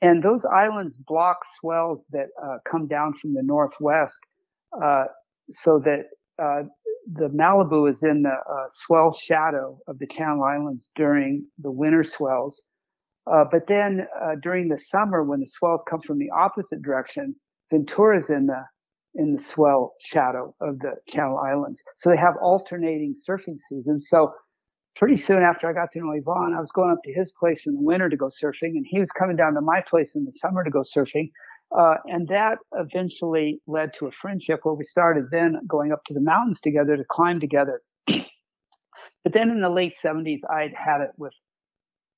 And 0.00 0.22
those 0.22 0.44
islands 0.44 0.96
block 0.96 1.38
swells 1.60 2.04
that 2.12 2.28
uh, 2.42 2.58
come 2.70 2.86
down 2.86 3.14
from 3.14 3.34
the 3.34 3.42
northwest 3.42 4.18
uh, 4.80 5.06
so 5.50 5.80
that 5.80 6.04
uh, 6.40 6.68
the 7.12 7.28
Malibu 7.28 7.90
is 7.90 8.02
in 8.04 8.22
the 8.22 8.30
uh, 8.30 8.66
swell 8.70 9.12
shadow 9.12 9.78
of 9.88 9.98
the 9.98 10.06
Channel 10.06 10.44
Islands 10.44 10.90
during 10.94 11.46
the 11.58 11.72
winter 11.72 12.04
swells. 12.04 12.62
But 13.50 13.66
then 13.66 14.06
during 14.42 14.68
the 14.68 14.78
summer, 14.78 15.22
when 15.24 15.40
the 15.40 15.46
swells 15.46 15.82
come 15.88 16.00
from 16.00 16.18
the 16.18 16.30
opposite 16.30 16.82
direction, 16.82 17.34
Ventura 17.70 18.18
is 18.18 18.30
in 18.30 18.46
the 18.46 18.62
in 19.14 19.34
the 19.34 19.42
swell 19.42 19.94
shadow 20.00 20.54
of 20.60 20.78
the 20.78 20.92
Channel 21.08 21.38
Islands. 21.38 21.82
So 21.96 22.10
they 22.10 22.16
have 22.16 22.34
alternating 22.40 23.14
surfing 23.28 23.58
seasons. 23.68 24.06
So 24.08 24.32
pretty 24.96 25.16
soon 25.16 25.42
after 25.42 25.68
I 25.68 25.72
got 25.72 25.90
to 25.92 25.98
know 26.00 26.12
Yvon, 26.12 26.56
I 26.56 26.60
was 26.60 26.70
going 26.72 26.90
up 26.90 27.02
to 27.04 27.12
his 27.12 27.32
place 27.38 27.66
in 27.66 27.74
the 27.74 27.80
winter 27.80 28.08
to 28.08 28.16
go 28.16 28.26
surfing, 28.26 28.76
and 28.76 28.84
he 28.88 28.98
was 28.98 29.10
coming 29.10 29.36
down 29.36 29.54
to 29.54 29.60
my 29.60 29.80
place 29.80 30.14
in 30.14 30.24
the 30.24 30.32
summer 30.32 30.62
to 30.64 30.70
go 30.70 30.80
surfing. 30.80 31.30
Uh, 31.76 31.96
and 32.06 32.28
that 32.28 32.58
eventually 32.74 33.60
led 33.66 33.92
to 33.94 34.06
a 34.06 34.10
friendship 34.10 34.60
where 34.62 34.74
we 34.74 34.84
started 34.84 35.26
then 35.30 35.58
going 35.66 35.92
up 35.92 36.02
to 36.06 36.14
the 36.14 36.20
mountains 36.20 36.60
together 36.60 36.96
to 36.96 37.04
climb 37.10 37.40
together. 37.40 37.80
but 38.06 39.32
then 39.32 39.50
in 39.50 39.60
the 39.60 39.68
late 39.68 39.94
70s, 40.02 40.40
I'd 40.50 40.74
had 40.74 41.00
it 41.00 41.10
with 41.16 41.32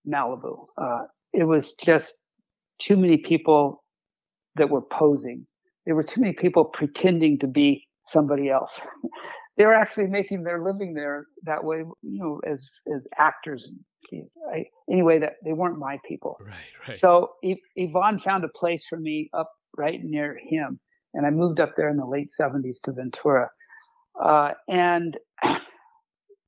Malibu. 0.06 0.58
Uh, 0.78 1.02
it 1.32 1.44
was 1.44 1.74
just 1.84 2.14
too 2.80 2.96
many 2.96 3.16
people 3.18 3.84
that 4.56 4.68
were 4.68 4.82
posing 4.82 5.46
there 5.86 5.94
were 5.94 6.02
too 6.02 6.20
many 6.20 6.32
people 6.32 6.64
pretending 6.64 7.38
to 7.38 7.46
be 7.46 7.84
somebody 8.02 8.48
else. 8.48 8.72
they 9.56 9.64
were 9.64 9.74
actually 9.74 10.06
making 10.06 10.42
their 10.42 10.62
living 10.62 10.94
there 10.94 11.26
that 11.44 11.64
way, 11.64 11.78
you 11.78 12.18
know, 12.18 12.40
as 12.46 12.64
as 12.94 13.06
actors. 13.18 13.68
I, 14.52 14.66
anyway, 14.90 15.18
that 15.18 15.34
they 15.44 15.52
weren't 15.52 15.78
my 15.78 15.98
people. 16.06 16.38
Right, 16.40 16.54
right. 16.88 16.98
So 16.98 17.30
Yvon 17.76 18.22
found 18.22 18.44
a 18.44 18.48
place 18.48 18.86
for 18.88 18.98
me 18.98 19.30
up 19.32 19.50
right 19.76 20.00
near 20.02 20.38
him, 20.48 20.78
and 21.14 21.26
I 21.26 21.30
moved 21.30 21.60
up 21.60 21.72
there 21.76 21.88
in 21.88 21.96
the 21.96 22.06
late 22.06 22.30
'70s 22.38 22.80
to 22.84 22.92
Ventura, 22.92 23.48
uh, 24.22 24.52
and 24.68 25.16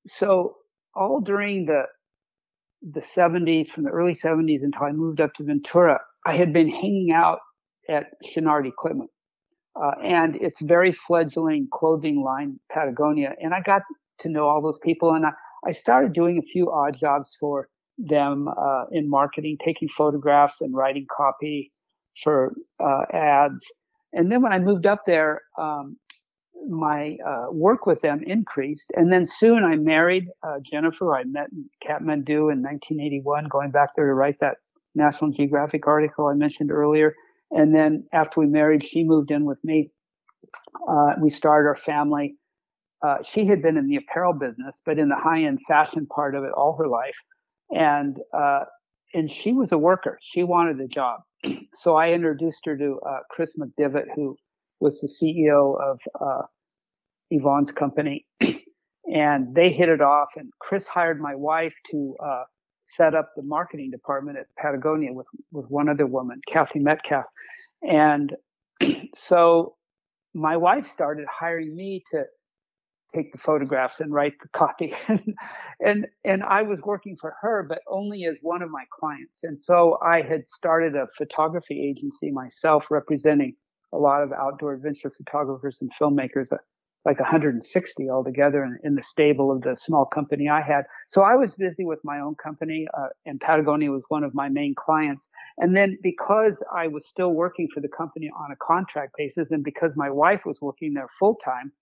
so 0.07 0.57
all 0.95 1.21
during 1.21 1.67
the 1.67 1.85
the 2.83 3.01
70s, 3.01 3.69
from 3.69 3.85
the 3.85 3.91
early 3.91 4.15
70s 4.15 4.63
until 4.63 4.83
I 4.83 4.93
moved 4.93 5.21
up 5.21 5.35
to 5.35 5.45
Ventura, 5.45 6.01
I 6.27 6.37
had 6.37 6.53
been 6.53 6.69
hanging 6.69 7.13
out 7.15 7.39
at 7.89 8.07
Chouinard 8.25 8.67
Equipment 8.67 9.11
uh, 9.81 9.93
and 10.03 10.37
it's 10.37 10.61
very 10.61 10.93
fledgling 10.93 11.69
clothing 11.73 12.23
line 12.23 12.59
Patagonia. 12.71 13.35
And 13.41 13.55
I 13.55 13.61
got 13.61 13.83
to 14.21 14.29
know 14.29 14.47
all 14.47 14.63
those 14.63 14.79
people, 14.83 15.15
and 15.15 15.25
I, 15.27 15.31
I 15.67 15.73
started 15.73 16.13
doing 16.13 16.39
a 16.39 16.43
few 16.43 16.71
odd 16.71 16.97
jobs 16.99 17.37
for 17.41 17.69
them 17.99 18.49
uh, 18.49 18.85
in 18.93 19.09
marketing, 19.09 19.57
taking 19.65 19.89
photographs 19.89 20.57
and 20.61 20.75
writing 20.75 21.07
copy 21.15 21.71
for 22.23 22.53
uh, 22.81 23.03
ads. 23.13 23.61
And 24.13 24.31
then 24.31 24.43
when 24.43 24.53
I 24.53 24.59
moved 24.59 24.87
up 24.87 25.03
there, 25.07 25.41
um, 25.59 25.97
my 26.69 27.17
uh, 27.27 27.47
work 27.51 27.87
with 27.87 28.01
them 28.01 28.23
increased. 28.27 28.93
And 28.97 29.13
then 29.13 29.27
soon 29.27 29.65
I 29.65 29.77
married 29.77 30.29
uh, 30.43 30.59
Jennifer. 30.65 31.15
I 31.15 31.25
met 31.25 31.49
in 31.53 31.69
Kathmandu 31.87 32.53
in 32.53 32.63
1981, 32.63 33.49
going 33.49 33.71
back 33.71 33.91
there 33.97 34.07
to 34.07 34.15
write 34.15 34.39
that 34.41 34.57
National 34.95 35.31
Geographic 35.31 35.87
article 35.87 36.27
I 36.27 36.35
mentioned 36.35 36.71
earlier. 36.71 37.15
And 37.51 37.75
then 37.75 38.07
after 38.13 38.41
we 38.41 38.47
married, 38.47 38.85
she 38.85 39.05
moved 39.05 39.31
in 39.31 39.45
with 39.45 39.59
me. 39.65 39.91
Uh, 40.89 41.15
we 41.21 41.31
started 41.31 41.69
our 41.69 41.77
family. 41.77 42.37
Uh, 43.07 43.17
she 43.23 43.47
had 43.47 43.63
been 43.63 43.77
in 43.77 43.89
the 43.89 43.97
apparel 43.97 44.33
business, 44.33 44.81
but 44.87 44.99
in 44.99 45.09
the 45.09 45.17
high 45.17 45.43
end 45.43 45.61
fashion 45.67 46.07
part 46.07 46.35
of 46.35 46.45
it 46.45 46.53
all 46.57 46.77
her 46.79 46.89
life. 46.89 47.17
And, 47.71 48.17
uh, 48.37 48.65
and 49.13 49.31
she 49.31 49.53
was 49.53 49.73
a 49.73 49.79
worker. 49.79 50.19
She 50.23 50.45
wanted 50.45 50.81
a 50.81 50.87
job. 50.87 51.21
so 51.75 51.97
I 51.97 52.13
introduced 52.13 52.65
her 52.67 52.77
to 52.77 53.01
uh, 53.07 53.19
Kris 53.31 53.57
McDivitt, 53.59 54.07
who 54.15 54.37
was 54.83 55.01
the 55.01 55.07
CEO 55.09 55.81
of 55.81 56.01
uh, 56.21 56.43
Yvon's 57.31 57.71
company. 57.71 58.27
and 59.07 59.55
they 59.55 59.71
hit 59.71 59.89
it 59.89 60.01
off. 60.01 60.31
And 60.37 60.51
Chris 60.59 60.87
hired 60.87 61.21
my 61.21 61.35
wife 61.35 61.75
to 61.91 62.17
uh, 62.25 62.43
set 62.83 63.15
up 63.15 63.31
the 63.37 63.43
marketing 63.43 63.91
department 63.91 64.39
at 64.39 64.47
Patagonia 64.59 65.13
with, 65.13 65.27
with 65.53 65.67
one 65.67 65.89
other 65.89 66.07
woman, 66.07 66.41
Kathy 66.49 66.81
Metcalf. 66.81 67.25
And 67.83 68.35
so 69.15 69.77
my 70.35 70.57
wife 70.57 70.91
started 70.91 71.27
hiring 71.31 71.75
me 71.77 72.03
to 72.11 72.25
take 73.15 73.31
the 73.31 73.39
photographs 73.39 74.01
and 74.01 74.13
write 74.13 74.33
the 74.43 74.49
copy. 74.57 74.95
and, 75.81 76.07
and 76.25 76.43
I 76.43 76.63
was 76.63 76.81
working 76.81 77.17
for 77.21 77.35
her, 77.43 77.65
but 77.69 77.81
only 77.87 78.25
as 78.25 78.39
one 78.41 78.63
of 78.63 78.71
my 78.71 78.85
clients. 78.99 79.45
And 79.45 79.61
so 79.61 79.99
I 80.03 80.23
had 80.23 80.49
started 80.49 80.97
a 80.97 81.07
photography 81.19 81.87
agency 81.91 82.31
myself 82.31 82.91
representing 82.91 83.55
a 83.93 83.99
lot 83.99 84.23
of 84.23 84.33
outdoor 84.33 84.75
adventure 84.75 85.11
photographers 85.11 85.79
and 85.81 85.93
filmmakers 85.93 86.51
like 87.05 87.19
160 87.19 88.11
altogether 88.11 88.65
in, 88.65 88.79
in, 88.85 88.95
the 88.95 89.03
stable 89.03 89.51
of 89.51 89.63
the 89.63 89.75
small 89.75 90.05
company 90.07 90.49
I 90.49 90.61
had. 90.61 90.85
So 91.09 91.23
I 91.23 91.35
was 91.35 91.55
busy 91.55 91.85
with 91.85 91.99
my 92.05 92.21
own 92.21 92.37
company, 92.37 92.87
uh, 92.97 93.09
and 93.27 93.41
Patagonia 93.41 93.91
was 93.91 94.05
one 94.09 94.23
of 94.23 94.35
my 94.35 94.49
main 94.49 94.75
clients. 94.77 95.29
And 95.59 95.77
then 95.77 95.99
because 96.03 96.63
I 96.75 96.87
was 96.87 97.07
still 97.09 97.33
working 97.33 97.69
for 97.75 97.81
the 97.81 97.89
company 97.89 98.31
on 98.37 98.53
a 98.53 98.57
contract 98.57 99.15
basis, 99.19 99.51
and 99.51 99.65
because 99.65 99.93
my 99.97 100.11
wife 100.11 100.43
was 100.47 100.61
working 100.61 100.95
there 100.95 101.09
full 101.19 101.37
time, 101.45 101.73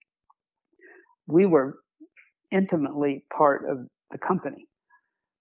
we 1.26 1.44
were 1.44 1.78
intimately 2.50 3.24
part 3.36 3.68
of 3.68 3.86
the 4.10 4.18
company. 4.18 4.66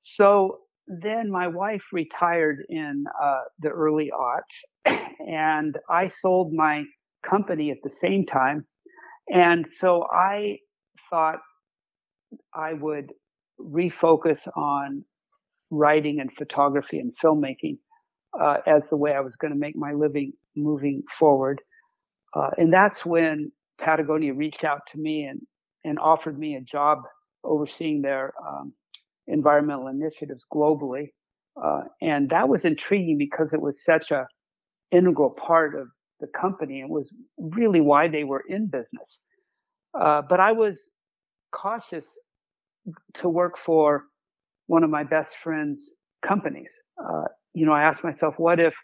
So 0.01 0.59
then 0.90 1.32
my 1.32 1.48
wife 1.48 1.84
retired 1.94 2.66
in 2.70 3.06
uh, 3.22 3.42
the 3.60 3.70
early 3.70 4.12
aughts, 4.18 4.98
and 5.28 5.78
I 5.90 6.08
sold 6.08 6.54
my 6.54 6.84
company 7.24 7.72
at 7.72 7.78
the 7.84 7.92
same 7.92 8.26
time 8.26 8.66
and 9.30 9.68
so 9.80 10.08
I 10.12 10.58
thought 11.10 11.40
I 12.54 12.74
would 12.74 13.14
refocus 13.60 14.48
on 14.58 15.06
writing 15.72 16.20
and 16.20 16.34
photography 16.34 17.00
and 17.00 17.14
filmmaking 17.24 17.78
uh, 18.40 18.58
as 18.68 18.90
the 18.90 18.98
way 18.98 19.14
I 19.14 19.22
was 19.22 19.36
going 19.38 19.54
to 19.54 19.60
make 19.60 19.76
my 19.76 19.94
living 19.94 20.34
moving 20.56 21.04
forward. 21.20 21.62
Uh, 22.36 22.52
and 22.58 22.74
that's 22.74 23.06
when 23.06 23.52
Patagonia 23.80 24.34
reached 24.34 24.64
out 24.64 24.82
to 24.94 25.00
me 25.00 25.24
and, 25.26 25.42
and 25.86 26.00
offered 26.00 26.40
me 26.40 26.56
a 26.56 26.62
job 26.62 27.00
overseeing 27.44 28.02
their 28.02 28.34
um, 28.48 28.74
environmental 29.30 29.88
initiatives 29.88 30.43
globally. 30.53 31.07
Uh, 31.61 31.82
and 32.01 32.30
that 32.30 32.47
was 32.47 32.65
intriguing 32.65 33.17
because 33.17 33.49
it 33.53 33.61
was 33.61 33.84
such 33.84 34.11
a 34.11 34.27
integral 34.91 35.36
part 35.36 35.75
of 35.75 35.88
the 36.19 36.27
company. 36.27 36.82
It 36.82 36.89
was 36.89 37.13
really 37.38 37.82
why 37.82 38.07
they 38.07 38.23
were 38.23 38.43
in 38.47 38.67
business. 38.67 39.21
Uh, 39.99 40.21
but 40.27 40.39
I 40.39 40.51
was 40.51 40.91
cautious 41.51 42.17
to 43.15 43.30
work 43.30 43.57
for 43.57 44.03
one 44.67 44.84
of 44.84 44.89
my 44.89 45.03
best 45.03 45.34
friend's 45.43 45.82
companies. 46.25 46.71
Uh, 47.03 47.25
you 47.53 47.65
know, 47.65 47.73
I 47.73 47.84
asked 47.84 48.03
myself, 48.03 48.36
what 48.38 48.59
if 48.59 48.75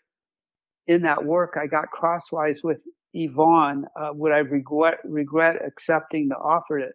in 0.88 1.02
that 1.04 1.24
work 1.24 1.56
I 1.62 1.68
got 1.68 1.92
crosswise 1.92 2.62
with 2.64 2.80
Yvon? 3.16 3.84
Uh, 4.00 4.10
would 4.14 4.32
I 4.32 4.40
regret 4.40 4.98
regret 5.04 5.58
accepting 5.66 6.28
the 6.28 6.36
offer 6.36 6.80
to 6.80 6.90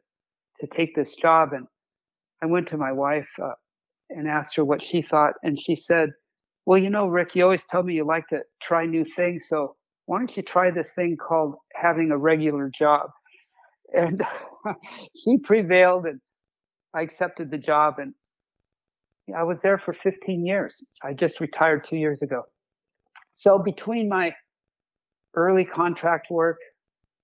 to 0.61 0.67
take 0.67 0.95
this 0.95 1.15
job? 1.15 1.53
And 1.53 1.67
I 2.43 2.47
went 2.47 2.69
to 2.69 2.77
my 2.77 2.93
wife 2.93 3.29
uh, 3.43 3.53
and 4.11 4.29
asked 4.29 4.57
her 4.57 4.65
what 4.65 4.83
she 4.83 5.03
thought, 5.03 5.35
and 5.43 5.59
she 5.61 5.77
said, 5.77 6.11
"Well, 6.67 6.79
you 6.79 6.91
know, 6.91 7.07
Rick, 7.07 7.35
you 7.35 7.45
always 7.45 7.63
tell 7.71 7.83
me 7.83 7.95
you 7.95 8.05
like 8.05 8.27
to 8.29 8.41
try 8.63 8.87
new 8.87 9.05
things, 9.17 9.45
so 9.49 9.77
why 10.07 10.19
don't 10.19 10.37
you 10.37 10.43
try 10.43 10.71
this 10.71 10.91
thing 10.95 11.17
called 11.17 11.55
having 11.75 12.11
a 12.11 12.19
regular 12.19 12.71
job?" 12.71 13.11
And 13.93 14.21
she 15.17 15.39
prevailed, 15.39 16.07
and 16.07 16.21
I 16.95 17.03
accepted 17.03 17.51
the 17.51 17.59
job, 17.59 17.95
and 17.99 18.15
I 19.37 19.45
was 19.45 19.61
there 19.61 19.79
for 19.79 19.93
15 19.93 20.45
years. 20.45 20.83
I 21.03 21.13
just 21.13 21.41
retired 21.41 21.85
two 21.85 21.97
years 21.97 22.23
ago. 22.23 22.43
So 23.33 23.59
between 23.59 24.09
my 24.09 24.33
early 25.35 25.65
contract 25.65 26.31
work, 26.31 26.59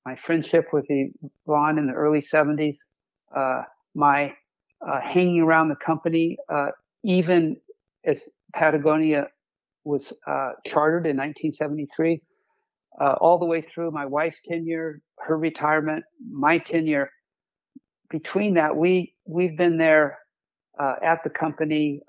my 0.05 0.15
friendship 0.15 0.67
with 0.73 0.87
Yvon 0.89 1.79
in 1.79 1.87
the 1.87 1.93
early 1.95 2.21
70s, 2.21 2.77
uh, 3.37 3.63
my 3.95 4.33
uh, 4.87 5.01
hanging 5.01 5.41
around 5.41 5.69
the 5.69 5.77
company, 5.77 6.39
uh, 6.49 6.69
even 7.03 7.57
as 8.05 8.29
Patagonia 8.55 9.27
was 9.85 10.13
uh, 10.27 10.53
chartered 10.65 11.07
in 11.07 11.17
1973, 11.17 12.21
uh, 13.01 13.13
all 13.21 13.39
the 13.39 13.45
way 13.45 13.61
through 13.61 13.91
my 13.91 14.07
wife's 14.07 14.41
tenure, 14.45 15.01
her 15.19 15.37
retirement, 15.37 16.05
my 16.31 16.59
tenure. 16.59 17.11
Between 18.11 18.55
that, 18.55 18.77
we 18.77 19.15
we've 19.27 19.57
been 19.57 19.79
there 19.79 20.19
uh, 20.79 20.95
at 21.03 21.23
the 21.25 21.31
company, 21.31 22.01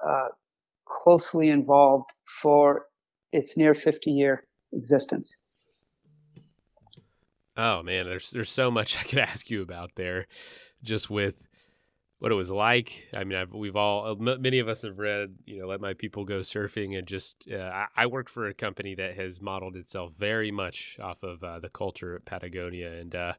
closely 0.85 1.49
involved 1.49 2.09
for 2.41 2.85
its 3.31 3.57
near 3.57 3.73
50 3.73 4.11
year 4.11 4.45
existence. 4.73 5.35
Oh 7.57 7.81
man, 7.81 8.05
there's 8.05 8.29
there's 8.29 8.51
so 8.51 8.69
much 8.69 8.97
I 8.99 9.03
could 9.03 9.19
ask 9.19 9.49
you 9.49 9.63
about 9.63 9.91
there, 9.95 10.27
just 10.83 11.09
with 11.09 11.46
what 12.19 12.31
it 12.31 12.35
was 12.35 12.49
like. 12.49 13.07
I 13.15 13.23
mean, 13.23 13.37
I've, 13.37 13.53
we've 13.53 13.75
all 13.75 14.15
many 14.15 14.59
of 14.59 14.67
us 14.67 14.81
have 14.81 14.97
read, 14.97 15.35
you 15.45 15.59
know, 15.59 15.67
let 15.67 15.81
my 15.81 15.93
people 15.93 16.25
go 16.25 16.39
surfing, 16.39 16.97
and 16.97 17.07
just 17.07 17.47
uh, 17.51 17.57
I, 17.57 17.87
I 17.95 18.05
work 18.07 18.29
for 18.29 18.47
a 18.47 18.53
company 18.53 18.95
that 18.95 19.15
has 19.15 19.39
modeled 19.39 19.75
itself 19.75 20.13
very 20.17 20.51
much 20.51 20.97
off 21.01 21.21
of 21.23 21.43
uh, 21.43 21.59
the 21.59 21.69
culture 21.69 22.15
at 22.15 22.25
Patagonia, 22.25 22.91
and 22.91 23.15
uh, 23.15 23.33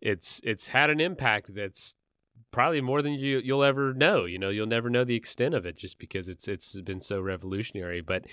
it's 0.00 0.40
it's 0.44 0.68
had 0.68 0.90
an 0.90 1.00
impact 1.00 1.54
that's 1.54 1.96
probably 2.50 2.80
more 2.80 3.00
than 3.00 3.14
you 3.14 3.38
you'll 3.38 3.64
ever 3.64 3.94
know. 3.94 4.26
You 4.26 4.38
know, 4.38 4.50
you'll 4.50 4.66
never 4.66 4.90
know 4.90 5.04
the 5.04 5.16
extent 5.16 5.54
of 5.54 5.64
it 5.64 5.76
just 5.76 5.98
because 5.98 6.28
it's 6.28 6.48
it's 6.48 6.78
been 6.82 7.00
so 7.00 7.20
revolutionary, 7.20 8.02
but 8.02 8.26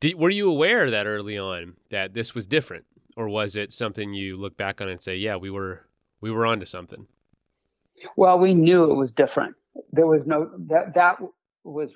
did, 0.00 0.16
were 0.16 0.30
you 0.30 0.50
aware 0.50 0.90
that 0.90 1.06
early 1.06 1.38
on 1.38 1.74
that 1.90 2.12
this 2.12 2.34
was 2.34 2.46
different, 2.48 2.86
or 3.16 3.28
was 3.28 3.54
it 3.54 3.72
something 3.72 4.12
you 4.12 4.36
look 4.36 4.56
back 4.56 4.80
on 4.80 4.88
and 4.88 5.00
say, 5.00 5.16
"Yeah, 5.16 5.36
we 5.36 5.50
were 5.50 5.86
we 6.20 6.32
were 6.32 6.44
onto 6.44 6.66
something"? 6.66 7.06
Well, 8.16 8.38
we 8.38 8.54
knew 8.54 8.90
it 8.90 8.96
was 8.96 9.12
different. 9.12 9.54
There 9.92 10.06
was 10.06 10.26
no 10.26 10.50
that 10.68 10.94
that 10.94 11.16
was 11.64 11.94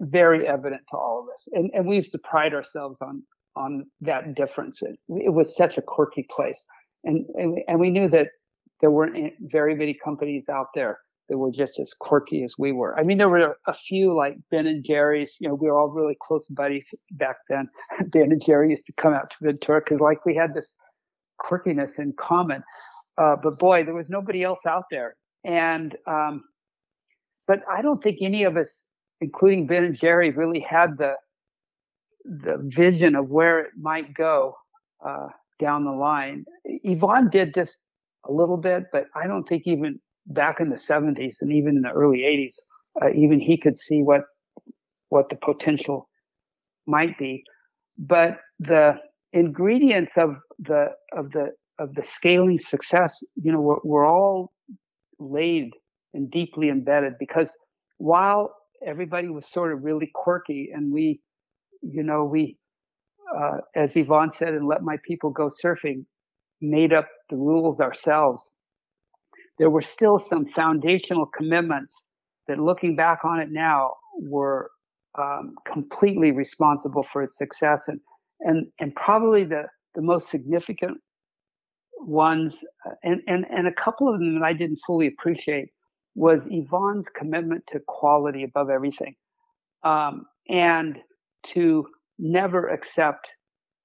very 0.00 0.46
evident 0.46 0.82
to 0.90 0.96
all 0.96 1.22
of 1.22 1.32
us, 1.32 1.48
and 1.52 1.70
and 1.74 1.86
we 1.86 1.96
used 1.96 2.12
to 2.12 2.18
pride 2.18 2.54
ourselves 2.54 3.00
on 3.00 3.22
on 3.56 3.86
that 4.00 4.34
difference. 4.34 4.82
It, 4.82 4.98
it 5.08 5.32
was 5.32 5.56
such 5.56 5.78
a 5.78 5.82
quirky 5.82 6.26
place, 6.30 6.64
and 7.04 7.26
and 7.34 7.58
and 7.66 7.80
we 7.80 7.90
knew 7.90 8.08
that 8.08 8.28
there 8.80 8.90
weren't 8.90 9.32
very 9.40 9.74
many 9.74 9.94
companies 9.94 10.48
out 10.48 10.68
there 10.74 10.98
that 11.28 11.36
were 11.36 11.50
just 11.50 11.78
as 11.78 11.92
quirky 11.98 12.42
as 12.42 12.54
we 12.58 12.72
were. 12.72 12.98
I 12.98 13.02
mean, 13.02 13.18
there 13.18 13.28
were 13.28 13.56
a 13.66 13.74
few 13.74 14.14
like 14.14 14.36
Ben 14.50 14.66
and 14.66 14.84
Jerry's. 14.84 15.36
You 15.40 15.48
know, 15.48 15.54
we 15.54 15.68
were 15.68 15.78
all 15.78 15.88
really 15.88 16.16
close 16.20 16.48
buddies 16.48 16.92
back 17.12 17.36
then. 17.48 17.68
Ben 18.08 18.32
and 18.32 18.42
Jerry 18.44 18.70
used 18.70 18.86
to 18.86 18.92
come 18.94 19.14
out 19.14 19.30
to 19.30 19.36
Ventura 19.42 19.80
because 19.80 20.00
like 20.00 20.24
we 20.24 20.34
had 20.34 20.54
this 20.54 20.76
quirkiness 21.40 21.98
in 21.98 22.14
common. 22.18 22.62
Uh, 23.18 23.36
but 23.42 23.58
boy, 23.58 23.84
there 23.84 23.94
was 23.94 24.08
nobody 24.10 24.42
else 24.42 24.60
out 24.66 24.84
there. 24.90 25.16
And 25.44 25.96
um, 26.06 26.44
but 27.46 27.60
I 27.70 27.82
don't 27.82 28.02
think 28.02 28.18
any 28.20 28.44
of 28.44 28.56
us, 28.56 28.88
including 29.20 29.66
Ben 29.66 29.84
and 29.84 29.98
Jerry, 29.98 30.30
really 30.30 30.60
had 30.60 30.98
the 30.98 31.14
the 32.24 32.58
vision 32.62 33.16
of 33.16 33.30
where 33.30 33.60
it 33.60 33.70
might 33.76 34.14
go 34.14 34.54
uh, 35.06 35.28
down 35.58 35.84
the 35.84 35.92
line. 35.92 36.44
Yvon 36.84 37.30
did 37.30 37.54
just 37.54 37.78
a 38.28 38.32
little 38.32 38.58
bit, 38.58 38.84
but 38.92 39.06
I 39.14 39.26
don't 39.26 39.48
think 39.48 39.62
even 39.66 40.00
back 40.26 40.60
in 40.60 40.68
the 40.68 40.76
70s 40.76 41.36
and 41.40 41.52
even 41.52 41.76
in 41.76 41.82
the 41.82 41.90
early 41.90 42.18
80s, 42.18 42.54
uh, 43.02 43.10
even 43.14 43.40
he 43.40 43.56
could 43.56 43.76
see 43.76 44.02
what 44.02 44.22
what 45.08 45.30
the 45.30 45.36
potential 45.36 46.08
might 46.86 47.18
be. 47.18 47.44
But 48.00 48.38
the 48.58 48.96
ingredients 49.32 50.12
of 50.16 50.36
the 50.58 50.88
of 51.16 51.30
the 51.32 51.52
of 51.78 51.94
the 51.94 52.04
scaling 52.04 52.58
success, 52.58 53.22
you 53.36 53.52
know, 53.52 53.80
we're 53.84 54.06
all 54.06 54.52
laid 55.18 55.70
and 56.14 56.30
deeply 56.30 56.68
embedded 56.68 57.14
because 57.18 57.50
while 57.98 58.54
everybody 58.86 59.28
was 59.28 59.46
sort 59.48 59.72
of 59.72 59.82
really 59.84 60.10
quirky 60.14 60.70
and 60.74 60.92
we, 60.92 61.20
you 61.82 62.02
know, 62.02 62.24
we, 62.24 62.56
uh, 63.36 63.58
as 63.76 63.94
Yvon 63.94 64.34
said, 64.34 64.54
and 64.54 64.66
let 64.66 64.82
my 64.82 64.96
people 65.06 65.30
go 65.30 65.48
surfing, 65.64 66.04
made 66.60 66.92
up 66.92 67.08
the 67.30 67.36
rules 67.36 67.80
ourselves 67.80 68.50
there 69.58 69.70
were 69.70 69.82
still 69.82 70.18
some 70.18 70.46
foundational 70.46 71.26
commitments 71.26 71.92
that 72.46 72.58
looking 72.58 72.96
back 72.96 73.24
on 73.24 73.40
it 73.40 73.50
now 73.50 73.92
were 74.20 74.70
um, 75.18 75.54
completely 75.70 76.30
responsible 76.30 77.02
for 77.02 77.22
its 77.22 77.36
success 77.36 77.82
and 77.88 78.00
and 78.40 78.66
and 78.78 78.94
probably 78.94 79.44
the 79.44 79.64
the 79.96 80.02
most 80.02 80.28
significant 80.30 80.98
ones 82.00 82.64
and 83.02 83.20
and 83.26 83.44
and 83.50 83.66
a 83.66 83.72
couple 83.72 84.12
of 84.12 84.18
them 84.18 84.34
that 84.34 84.44
I 84.44 84.52
didn't 84.52 84.80
fully 84.86 85.06
appreciate 85.06 85.68
was 86.14 86.46
Yvon's 86.46 87.08
commitment 87.14 87.64
to 87.72 87.80
quality 87.86 88.42
above 88.42 88.70
everything 88.70 89.14
um, 89.84 90.26
and 90.48 90.98
to 91.46 91.86
never 92.18 92.68
accept 92.68 93.28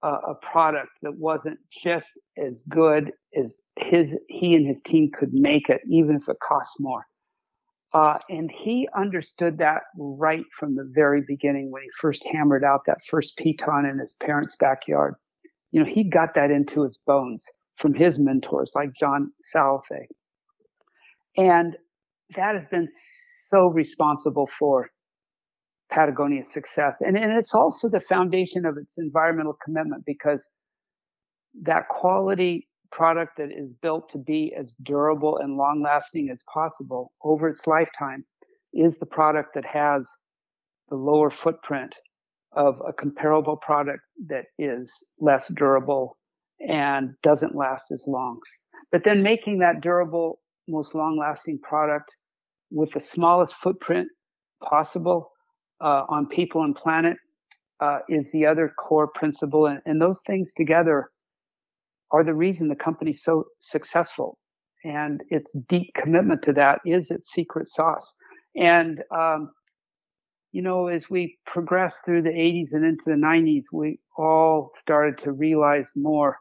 a, 0.03 0.07
a 0.07 0.35
product 0.41 0.89
that 1.03 1.15
wasn't 1.15 1.59
just 1.83 2.07
as 2.43 2.63
good 2.67 3.11
as 3.37 3.59
his 3.77 4.15
he 4.29 4.55
and 4.55 4.67
his 4.67 4.81
team 4.81 5.11
could 5.17 5.33
make 5.33 5.69
it, 5.69 5.81
even 5.89 6.15
if 6.15 6.27
it 6.27 6.37
costs 6.45 6.75
more. 6.79 7.05
Uh, 7.93 8.17
and 8.29 8.51
he 8.51 8.87
understood 8.97 9.59
that 9.59 9.83
right 9.97 10.45
from 10.57 10.75
the 10.75 10.89
very 10.95 11.21
beginning 11.27 11.69
when 11.69 11.83
he 11.83 11.89
first 11.99 12.25
hammered 12.31 12.63
out 12.63 12.81
that 12.87 12.97
first 13.07 13.37
piton 13.37 13.89
in 13.89 13.99
his 13.99 14.15
parents' 14.19 14.55
backyard. 14.59 15.13
You 15.71 15.79
know, 15.83 15.89
he 15.89 16.03
got 16.03 16.33
that 16.33 16.49
into 16.49 16.81
his 16.81 16.97
bones 17.05 17.45
from 17.77 17.93
his 17.93 18.19
mentors 18.19 18.73
like 18.75 18.89
John 18.97 19.31
Salathé. 19.53 20.05
And 21.37 21.75
that 22.35 22.55
has 22.55 22.65
been 22.69 22.87
so 23.47 23.67
responsible 23.67 24.49
for 24.59 24.89
Patagonia's 25.91 26.51
success. 26.51 27.01
And, 27.01 27.17
and 27.17 27.31
it's 27.33 27.53
also 27.53 27.89
the 27.89 27.99
foundation 27.99 28.65
of 28.65 28.77
its 28.77 28.97
environmental 28.97 29.57
commitment 29.63 30.03
because 30.05 30.47
that 31.61 31.87
quality 31.87 32.67
product 32.91 33.37
that 33.37 33.49
is 33.51 33.73
built 33.81 34.09
to 34.09 34.17
be 34.17 34.53
as 34.57 34.75
durable 34.83 35.37
and 35.37 35.57
long 35.57 35.81
lasting 35.83 36.29
as 36.31 36.43
possible 36.51 37.11
over 37.23 37.49
its 37.49 37.65
lifetime 37.67 38.23
is 38.73 38.97
the 38.97 39.05
product 39.05 39.53
that 39.55 39.65
has 39.65 40.07
the 40.89 40.95
lower 40.95 41.29
footprint 41.29 41.95
of 42.55 42.79
a 42.87 42.93
comparable 42.93 43.57
product 43.57 44.01
that 44.27 44.45
is 44.59 44.91
less 45.19 45.51
durable 45.55 46.17
and 46.67 47.15
doesn't 47.23 47.55
last 47.55 47.91
as 47.91 48.05
long. 48.07 48.39
But 48.91 49.03
then 49.03 49.23
making 49.23 49.59
that 49.59 49.81
durable, 49.81 50.39
most 50.67 50.95
long 50.95 51.17
lasting 51.17 51.59
product 51.59 52.09
with 52.71 52.91
the 52.91 52.99
smallest 52.99 53.55
footprint 53.55 54.07
possible 54.63 55.31
uh, 55.81 56.03
on 56.09 56.27
people 56.27 56.63
and 56.63 56.75
planet 56.75 57.17
uh, 57.79 57.99
is 58.07 58.31
the 58.31 58.45
other 58.45 58.73
core 58.77 59.07
principle. 59.07 59.65
And, 59.67 59.81
and, 59.85 60.01
those 60.01 60.21
things 60.25 60.53
together 60.55 61.09
are 62.11 62.23
the 62.23 62.33
reason 62.33 62.69
the 62.69 62.75
company's 62.75 63.23
so 63.23 63.45
successful. 63.59 64.37
And 64.85 65.21
its 65.29 65.55
deep 65.67 65.91
commitment 65.95 66.41
to 66.43 66.53
that 66.53 66.79
is 66.85 67.11
its 67.11 67.31
secret 67.31 67.67
sauce. 67.67 68.15
And, 68.55 69.01
um, 69.15 69.51
you 70.51 70.61
know, 70.61 70.87
as 70.87 71.09
we 71.09 71.37
progressed 71.45 71.97
through 72.05 72.21
the 72.21 72.29
80s 72.29 72.71
and 72.71 72.85
into 72.85 73.03
the 73.05 73.11
90s, 73.13 73.65
we 73.73 73.99
all 74.17 74.71
started 74.79 75.17
to 75.23 75.31
realize 75.31 75.89
more 75.95 76.37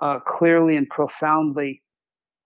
uh, 0.00 0.18
clearly 0.20 0.76
and 0.76 0.88
profoundly 0.88 1.82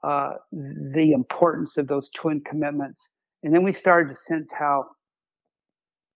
uh, 0.02 0.34
the 0.52 1.12
importance 1.12 1.76
of 1.76 1.86
those 1.86 2.10
twin 2.14 2.40
commitments. 2.40 3.08
And 3.42 3.54
then 3.54 3.62
we 3.62 3.72
started 3.72 4.10
to 4.10 4.16
sense 4.16 4.50
how 4.52 4.86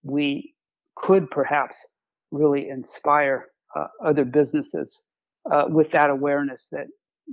we 0.03 0.53
could 0.95 1.29
perhaps 1.31 1.87
really 2.31 2.69
inspire 2.69 3.47
uh, 3.75 3.87
other 4.03 4.25
businesses 4.25 5.01
uh, 5.51 5.65
with 5.67 5.91
that 5.91 6.09
awareness 6.09 6.67
that 6.71 6.87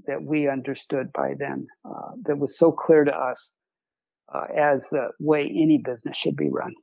that 0.07 0.23
we 0.23 0.47
understood 0.47 1.11
by 1.15 1.33
then 1.39 1.67
uh, 1.87 2.11
that 2.25 2.39
was 2.39 2.59
so 2.59 2.71
clear 2.71 3.03
to 3.03 3.11
us 3.11 3.53
uh, 4.35 4.45
as 4.55 4.87
the 4.91 5.09
way 5.19 5.45
any 5.45 5.81
business 5.83 6.15
should 6.15 6.37
be 6.37 6.51
run. 6.51 6.75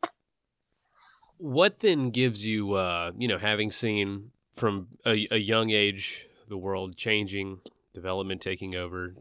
What 1.37 1.79
then 1.79 2.09
gives 2.09 2.43
you, 2.43 2.75
you 3.17 3.27
know, 3.27 3.37
having 3.37 3.69
seen 3.69 4.31
from 4.55 4.87
a, 5.05 5.27
a, 5.29 5.37
young 5.37 5.69
age 5.69 6.27
the 6.47 6.57
world 6.57 6.95
changing, 6.95 7.59
development 7.93 8.41
taking 8.41 8.75
over, 8.75 9.15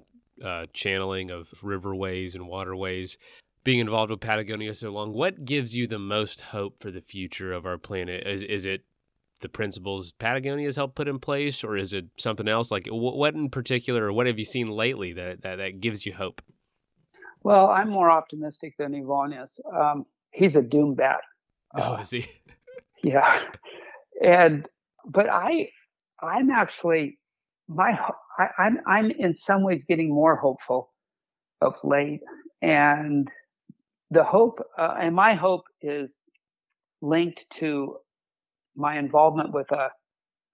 uh, 0.44 0.66
channeling 0.72 1.30
of 1.30 1.48
riverways 1.62 2.34
and 2.34 2.46
waterways, 2.48 3.18
being 3.64 3.78
involved 3.78 4.10
with 4.10 4.20
Patagonia 4.20 4.74
so 4.74 4.90
long, 4.90 5.12
what 5.12 5.44
gives 5.44 5.76
you 5.76 5.86
the 5.86 5.98
most 5.98 6.40
hope 6.40 6.82
for 6.82 6.90
the 6.90 7.00
future 7.00 7.52
of 7.52 7.64
our 7.64 7.78
planet? 7.78 8.26
Is, 8.26 8.42
is 8.42 8.64
it 8.64 8.82
the 9.40 9.48
principles 9.48 10.12
Patagonia 10.12 10.66
has 10.66 10.76
helped 10.76 10.94
put 10.94 11.08
in 11.08 11.18
place, 11.18 11.62
or 11.62 11.76
is 11.76 11.92
it 11.92 12.06
something 12.18 12.48
else? 12.48 12.70
Like 12.70 12.86
what 12.90 13.34
in 13.34 13.50
particular, 13.50 14.06
or 14.06 14.12
what 14.12 14.26
have 14.26 14.38
you 14.38 14.44
seen 14.44 14.66
lately 14.66 15.12
that, 15.12 15.42
that, 15.42 15.56
that 15.56 15.80
gives 15.80 16.06
you 16.06 16.14
hope? 16.14 16.42
Well, 17.42 17.68
I'm 17.68 17.90
more 17.90 18.10
optimistic 18.10 18.76
than 18.78 18.92
Yvon 18.92 19.42
is. 19.42 19.60
Um, 19.74 20.06
he's 20.32 20.56
a 20.56 20.62
doom 20.62 20.94
bat. 20.94 21.20
Oh, 21.76 21.96
is 21.96 22.10
he? 22.10 22.26
yeah, 23.02 23.42
and 24.24 24.68
but 25.08 25.28
I, 25.28 25.70
I'm 26.22 26.50
actually 26.50 27.18
my 27.68 27.98
I, 28.38 28.46
I'm 28.58 28.78
I'm 28.86 29.10
in 29.10 29.34
some 29.34 29.62
ways 29.62 29.84
getting 29.86 30.10
more 30.14 30.36
hopeful 30.36 30.90
of 31.60 31.74
late, 31.84 32.20
and 32.60 33.28
the 34.10 34.24
hope 34.24 34.58
uh, 34.78 34.96
and 35.00 35.14
my 35.14 35.34
hope 35.34 35.64
is 35.80 36.30
linked 37.00 37.46
to 37.58 37.96
my 38.76 38.98
involvement 38.98 39.52
with 39.52 39.70
a 39.72 39.88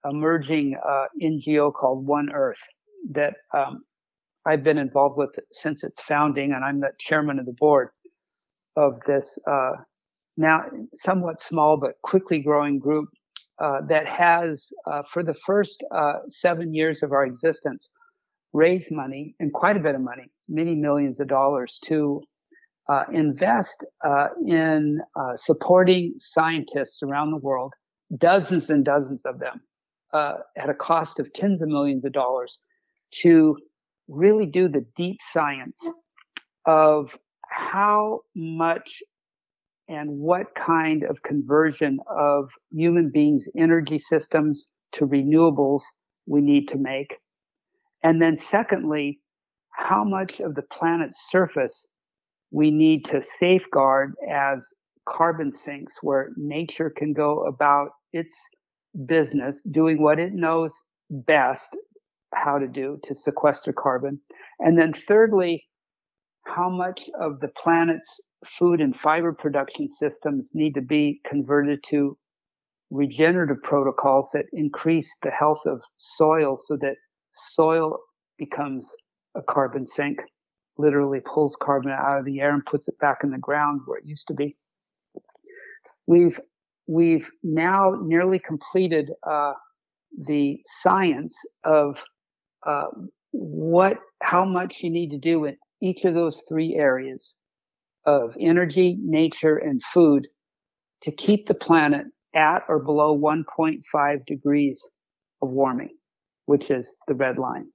emerging 0.09 0.77
uh, 0.87 1.05
NGO 1.21 1.73
called 1.73 2.05
One 2.05 2.31
Earth 2.33 2.59
that 3.11 3.35
um, 3.53 3.83
I've 4.45 4.63
been 4.63 4.77
involved 4.77 5.17
with 5.17 5.37
since 5.51 5.83
its 5.83 6.01
founding, 6.01 6.53
and 6.53 6.63
I'm 6.63 6.79
the 6.79 6.91
chairman 6.99 7.39
of 7.39 7.45
the 7.45 7.55
board 7.59 7.89
of 8.75 8.99
this 9.05 9.37
uh, 9.47 9.71
now 10.37 10.63
somewhat 10.95 11.41
small 11.41 11.77
but 11.77 11.93
quickly 12.03 12.39
growing 12.39 12.79
group 12.79 13.09
uh, 13.61 13.81
that 13.87 14.07
has, 14.07 14.71
uh, 14.89 15.03
for 15.11 15.23
the 15.23 15.33
first 15.45 15.83
uh, 15.91 16.13
seven 16.29 16.73
years 16.73 17.03
of 17.03 17.11
our 17.11 17.25
existence, 17.25 17.89
raised 18.53 18.91
money 18.91 19.35
and 19.39 19.53
quite 19.53 19.77
a 19.77 19.79
bit 19.79 19.95
of 19.95 20.01
money, 20.01 20.31
many 20.47 20.75
millions 20.75 21.19
of 21.19 21.27
dollars, 21.27 21.79
to 21.85 22.21
uh, 22.89 23.03
invest 23.13 23.85
uh, 24.03 24.29
in 24.47 24.99
supporting 25.35 26.15
scientists 26.17 27.03
around 27.03 27.29
the 27.29 27.37
world 27.37 27.73
dozens 28.17 28.69
and 28.69 28.85
dozens 28.85 29.25
of 29.25 29.39
them 29.39 29.61
uh, 30.13 30.35
at 30.57 30.69
a 30.69 30.73
cost 30.73 31.19
of 31.19 31.31
tens 31.33 31.61
of 31.61 31.67
millions 31.67 32.03
of 32.05 32.11
dollars 32.11 32.59
to 33.11 33.57
really 34.07 34.45
do 34.45 34.67
the 34.67 34.85
deep 34.95 35.19
science 35.31 35.79
of 36.65 37.15
how 37.49 38.21
much 38.35 39.01
and 39.89 40.09
what 40.11 40.53
kind 40.55 41.03
of 41.03 41.23
conversion 41.23 41.99
of 42.07 42.51
human 42.71 43.09
beings' 43.11 43.47
energy 43.57 43.97
systems 43.97 44.69
to 44.93 45.07
renewables 45.07 45.81
we 46.27 46.41
need 46.41 46.67
to 46.67 46.77
make. 46.77 47.15
And 48.03 48.21
then 48.21 48.37
secondly, 48.37 49.19
how 49.71 50.03
much 50.03 50.39
of 50.39 50.55
the 50.55 50.61
planet's 50.61 51.17
surface 51.29 51.87
we 52.51 52.71
need 52.71 53.05
to 53.05 53.21
safeguard 53.39 54.13
as 54.31 54.65
carbon 55.07 55.51
sinks 55.51 55.95
where 56.01 56.29
nature 56.37 56.91
can 56.95 57.13
go 57.13 57.43
about 57.45 57.89
its 58.13 58.35
business 59.05 59.61
doing 59.71 60.01
what 60.01 60.19
it 60.19 60.33
knows 60.33 60.73
best 61.09 61.75
how 62.33 62.59
to 62.59 62.67
do 62.67 62.99
to 63.03 63.15
sequester 63.15 63.73
carbon. 63.73 64.19
And 64.59 64.77
then 64.77 64.93
thirdly, 64.93 65.65
how 66.45 66.69
much 66.69 67.09
of 67.19 67.39
the 67.39 67.49
planet's 67.61 68.19
food 68.45 68.81
and 68.81 68.95
fiber 68.95 69.33
production 69.33 69.87
systems 69.87 70.51
need 70.53 70.73
to 70.73 70.81
be 70.81 71.21
converted 71.25 71.83
to 71.89 72.17
regenerative 72.89 73.61
protocols 73.63 74.29
that 74.33 74.45
increase 74.53 75.09
the 75.21 75.29
health 75.29 75.61
of 75.65 75.81
soil 75.97 76.57
so 76.57 76.75
that 76.77 76.95
soil 77.31 77.97
becomes 78.37 78.91
a 79.35 79.41
carbon 79.41 79.85
sink, 79.85 80.19
literally 80.77 81.19
pulls 81.19 81.55
carbon 81.61 81.91
out 81.91 82.17
of 82.17 82.25
the 82.25 82.39
air 82.39 82.53
and 82.53 82.65
puts 82.65 82.87
it 82.87 82.97
back 82.99 83.19
in 83.23 83.29
the 83.29 83.37
ground 83.37 83.81
where 83.85 83.99
it 83.99 84.05
used 84.05 84.27
to 84.27 84.33
be. 84.33 84.55
We've 86.07 86.39
we've 86.87 87.29
now 87.43 87.95
nearly 88.01 88.39
completed 88.39 89.11
uh, 89.29 89.53
the 90.25 90.59
science 90.81 91.37
of 91.63 92.03
uh, 92.65 92.87
what 93.31 93.97
how 94.23 94.45
much 94.45 94.77
you 94.81 94.89
need 94.89 95.11
to 95.11 95.19
do 95.19 95.45
in 95.45 95.57
each 95.81 96.03
of 96.05 96.13
those 96.15 96.41
three 96.49 96.75
areas 96.75 97.35
of 98.05 98.35
energy, 98.39 98.97
nature, 99.01 99.57
and 99.57 99.81
food 99.93 100.27
to 101.03 101.11
keep 101.11 101.47
the 101.47 101.53
planet 101.53 102.05
at 102.35 102.63
or 102.67 102.79
below 102.79 103.17
1.5 103.17 104.25
degrees 104.25 104.81
of 105.41 105.49
warming, 105.49 105.95
which 106.45 106.69
is 106.69 106.95
the 107.07 107.15
red 107.15 107.37
line. 107.37 107.67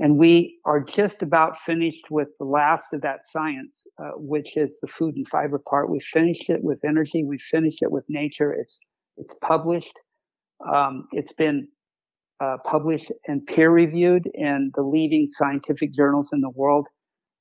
And 0.00 0.16
we 0.16 0.58
are 0.64 0.80
just 0.80 1.22
about 1.22 1.58
finished 1.58 2.10
with 2.10 2.28
the 2.38 2.44
last 2.44 2.92
of 2.92 3.00
that 3.00 3.24
science, 3.24 3.84
uh, 4.00 4.10
which 4.14 4.56
is 4.56 4.78
the 4.80 4.86
food 4.86 5.16
and 5.16 5.26
fiber 5.26 5.58
part. 5.58 5.90
We 5.90 5.98
finished 6.00 6.48
it 6.50 6.62
with 6.62 6.78
energy. 6.84 7.24
We 7.24 7.38
finished 7.38 7.82
it 7.82 7.90
with 7.90 8.04
nature. 8.08 8.52
It's 8.52 8.78
it's 9.16 9.34
published. 9.42 9.98
Um, 10.72 11.08
it's 11.10 11.32
been 11.32 11.66
uh, 12.40 12.58
published 12.64 13.10
and 13.26 13.44
peer 13.46 13.70
reviewed 13.70 14.30
in 14.34 14.70
the 14.76 14.82
leading 14.82 15.26
scientific 15.26 15.92
journals 15.92 16.30
in 16.32 16.40
the 16.40 16.50
world. 16.50 16.86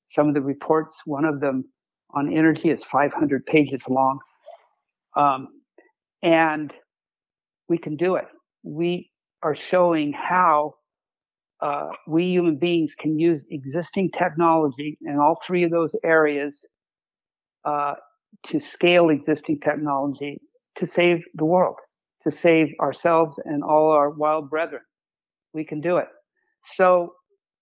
Some 0.09 0.27
of 0.27 0.33
the 0.33 0.41
reports, 0.41 1.01
one 1.05 1.25
of 1.25 1.39
them 1.39 1.65
on 2.11 2.31
energy, 2.31 2.69
is 2.69 2.83
500 2.83 3.45
pages 3.45 3.83
long, 3.87 4.19
um, 5.15 5.47
and 6.23 6.73
we 7.69 7.77
can 7.77 7.95
do 7.95 8.15
it. 8.15 8.25
We 8.63 9.11
are 9.43 9.55
showing 9.55 10.13
how 10.13 10.75
uh, 11.61 11.89
we 12.07 12.25
human 12.25 12.57
beings 12.57 12.93
can 12.97 13.17
use 13.17 13.45
existing 13.49 14.11
technology 14.11 14.97
in 15.01 15.17
all 15.17 15.39
three 15.45 15.63
of 15.63 15.71
those 15.71 15.95
areas 16.03 16.65
uh, 17.65 17.95
to 18.45 18.59
scale 18.59 19.09
existing 19.09 19.59
technology 19.59 20.39
to 20.77 20.85
save 20.85 21.23
the 21.33 21.45
world, 21.45 21.75
to 22.23 22.31
save 22.31 22.67
ourselves 22.79 23.39
and 23.45 23.63
all 23.63 23.91
our 23.91 24.09
wild 24.09 24.49
brethren. 24.49 24.81
We 25.53 25.65
can 25.65 25.81
do 25.81 25.97
it. 25.97 26.07
So 26.75 27.13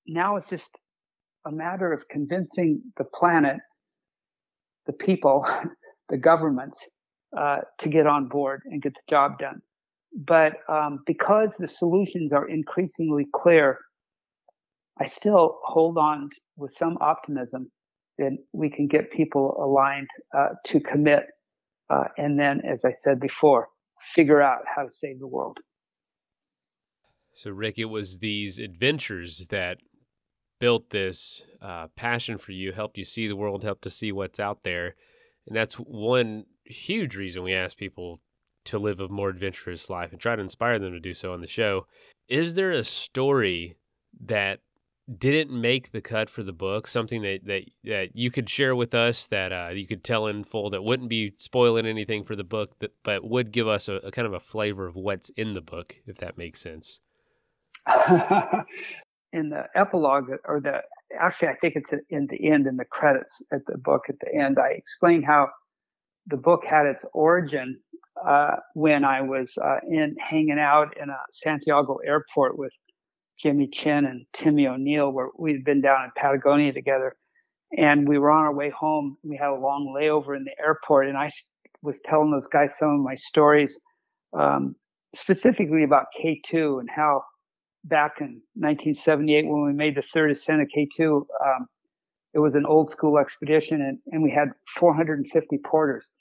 now 0.07 0.35
it's 0.35 0.49
just 0.49 0.69
a 1.45 1.51
matter 1.51 1.93
of 1.93 2.03
convincing 2.09 2.81
the 2.97 3.05
planet, 3.05 3.57
the 4.85 4.93
people, 4.93 5.45
the 6.09 6.17
governments, 6.17 6.79
uh, 7.37 7.57
to 7.79 7.89
get 7.89 8.07
on 8.07 8.27
board 8.27 8.61
and 8.65 8.81
get 8.81 8.93
the 8.93 9.01
job 9.09 9.37
done. 9.39 9.61
But 10.15 10.53
um, 10.69 11.03
because 11.05 11.55
the 11.59 11.67
solutions 11.67 12.31
are 12.31 12.47
increasingly 12.47 13.27
clear, 13.33 13.79
I 14.99 15.07
still 15.07 15.59
hold 15.63 15.97
on 15.97 16.29
with 16.55 16.73
some 16.73 16.97
optimism 17.01 17.69
that 18.17 18.37
we 18.53 18.69
can 18.69 18.87
get 18.87 19.11
people 19.11 19.57
aligned 19.61 20.07
uh, 20.35 20.49
to 20.67 20.79
commit. 20.79 21.25
Uh, 21.89 22.05
and 22.17 22.39
then, 22.39 22.61
as 22.61 22.85
I 22.85 22.91
said 22.91 23.19
before, 23.19 23.67
figure 24.13 24.41
out 24.41 24.61
how 24.73 24.83
to 24.83 24.89
save 24.89 25.19
the 25.19 25.27
world. 25.27 25.57
So, 27.33 27.51
Rick, 27.51 27.77
it 27.77 27.85
was 27.85 28.19
these 28.19 28.59
adventures 28.59 29.47
that 29.49 29.79
built 30.59 30.89
this 30.89 31.43
uh, 31.61 31.87
passion 31.95 32.37
for 32.37 32.51
you, 32.51 32.71
helped 32.71 32.97
you 32.97 33.05
see 33.05 33.27
the 33.27 33.35
world, 33.35 33.63
helped 33.63 33.83
to 33.83 33.89
see 33.89 34.11
what's 34.11 34.39
out 34.39 34.63
there. 34.63 34.95
And 35.47 35.55
that's 35.55 35.75
one 35.75 36.45
huge 36.63 37.15
reason 37.15 37.43
we 37.43 37.53
ask 37.53 37.77
people 37.77 38.21
to 38.65 38.79
live 38.79 38.99
a 38.99 39.07
more 39.07 39.29
adventurous 39.29 39.89
life 39.89 40.11
and 40.11 40.19
try 40.19 40.35
to 40.35 40.41
inspire 40.41 40.79
them 40.79 40.91
to 40.91 40.99
do 40.99 41.13
so 41.13 41.33
on 41.33 41.41
the 41.41 41.47
show. 41.47 41.85
Is 42.27 42.55
there 42.55 42.71
a 42.71 42.83
story 42.83 43.77
that 44.25 44.59
didn't 45.17 45.51
make 45.51 45.91
the 45.91 46.01
cut 46.01 46.29
for 46.29 46.41
the 46.41 46.51
book, 46.51 46.87
something 46.87 47.21
that 47.21 47.45
that, 47.45 47.63
that 47.83 48.15
you 48.15 48.31
could 48.31 48.49
share 48.49 48.75
with 48.75 48.95
us 48.95 49.27
that 49.27 49.51
uh, 49.51 49.69
you 49.71 49.85
could 49.85 50.03
tell 50.03 50.25
in 50.25 50.43
full 50.43 50.71
that 50.71 50.83
wouldn't 50.83 51.09
be 51.09 51.33
spoiling 51.37 51.85
anything 51.85 52.23
for 52.23 52.35
the 52.35 52.43
book, 52.43 52.71
that, 52.79 52.91
but 53.03 53.23
would 53.23 53.51
give 53.51 53.67
us 53.67 53.87
a, 53.87 53.93
a 53.95 54.11
kind 54.11 54.25
of 54.25 54.33
a 54.33 54.39
flavor 54.39 54.87
of 54.87 54.95
what's 54.95 55.29
in 55.29 55.53
the 55.53 55.61
book, 55.61 55.97
if 56.07 56.17
that 56.17 56.37
makes 56.37 56.59
sense. 56.59 56.99
in 59.35 59.49
the 59.49 59.65
epilogue, 59.75 60.29
or 60.45 60.61
the 60.61 60.81
actually, 61.19 61.49
I 61.49 61.55
think 61.55 61.75
it's 61.75 61.91
in 62.09 62.27
the 62.27 62.49
end, 62.49 62.67
in 62.67 62.77
the 62.77 62.85
credits 62.85 63.41
at 63.51 63.65
the 63.67 63.77
book 63.77 64.03
at 64.09 64.15
the 64.21 64.33
end, 64.33 64.57
I 64.57 64.69
explain 64.69 65.21
how 65.21 65.49
the 66.27 66.37
book 66.37 66.63
had 66.65 66.85
its 66.85 67.05
origin 67.13 67.75
uh, 68.25 68.55
when 68.73 69.03
I 69.03 69.21
was 69.21 69.51
uh, 69.61 69.79
in 69.87 70.15
hanging 70.19 70.59
out 70.59 70.95
in 71.01 71.09
a 71.09 71.17
Santiago 71.33 71.97
airport 72.05 72.57
with 72.57 72.71
Jimmy 73.37 73.67
Chin 73.67 74.05
and 74.05 74.25
Timmy 74.33 74.67
O'Neill, 74.67 75.11
where 75.11 75.27
we'd 75.37 75.65
been 75.65 75.81
down 75.81 76.05
in 76.05 76.11
Patagonia 76.15 76.71
together. 76.71 77.15
And 77.77 78.07
we 78.07 78.17
were 78.17 78.31
on 78.31 78.45
our 78.45 78.53
way 78.53 78.69
home. 78.69 79.17
We 79.23 79.35
had 79.35 79.49
a 79.49 79.55
long 79.55 79.93
layover 79.95 80.37
in 80.37 80.45
the 80.45 80.55
airport, 80.63 81.07
and 81.07 81.17
I 81.17 81.29
was 81.81 81.99
telling 82.05 82.31
those 82.31 82.47
guys 82.47 82.71
some 82.79 82.89
of 82.89 82.99
my 83.01 83.15
stories, 83.15 83.77
um, 84.33 84.75
specifically 85.13 85.83
about 85.83 86.05
K2 86.17 86.79
and 86.79 86.89
how 86.89 87.23
back 87.85 88.15
in 88.19 88.41
1978 88.55 89.47
when 89.47 89.65
we 89.65 89.73
made 89.73 89.95
the 89.95 90.01
third 90.01 90.31
ascent 90.31 90.61
of 90.61 90.67
K2, 90.75 91.25
um, 91.45 91.67
it 92.33 92.39
was 92.39 92.55
an 92.55 92.65
old 92.65 92.91
school 92.91 93.17
expedition 93.17 93.81
and, 93.81 93.99
and 94.07 94.21
we 94.21 94.31
had 94.31 94.49
450 94.77 95.57
porters. 95.65 96.11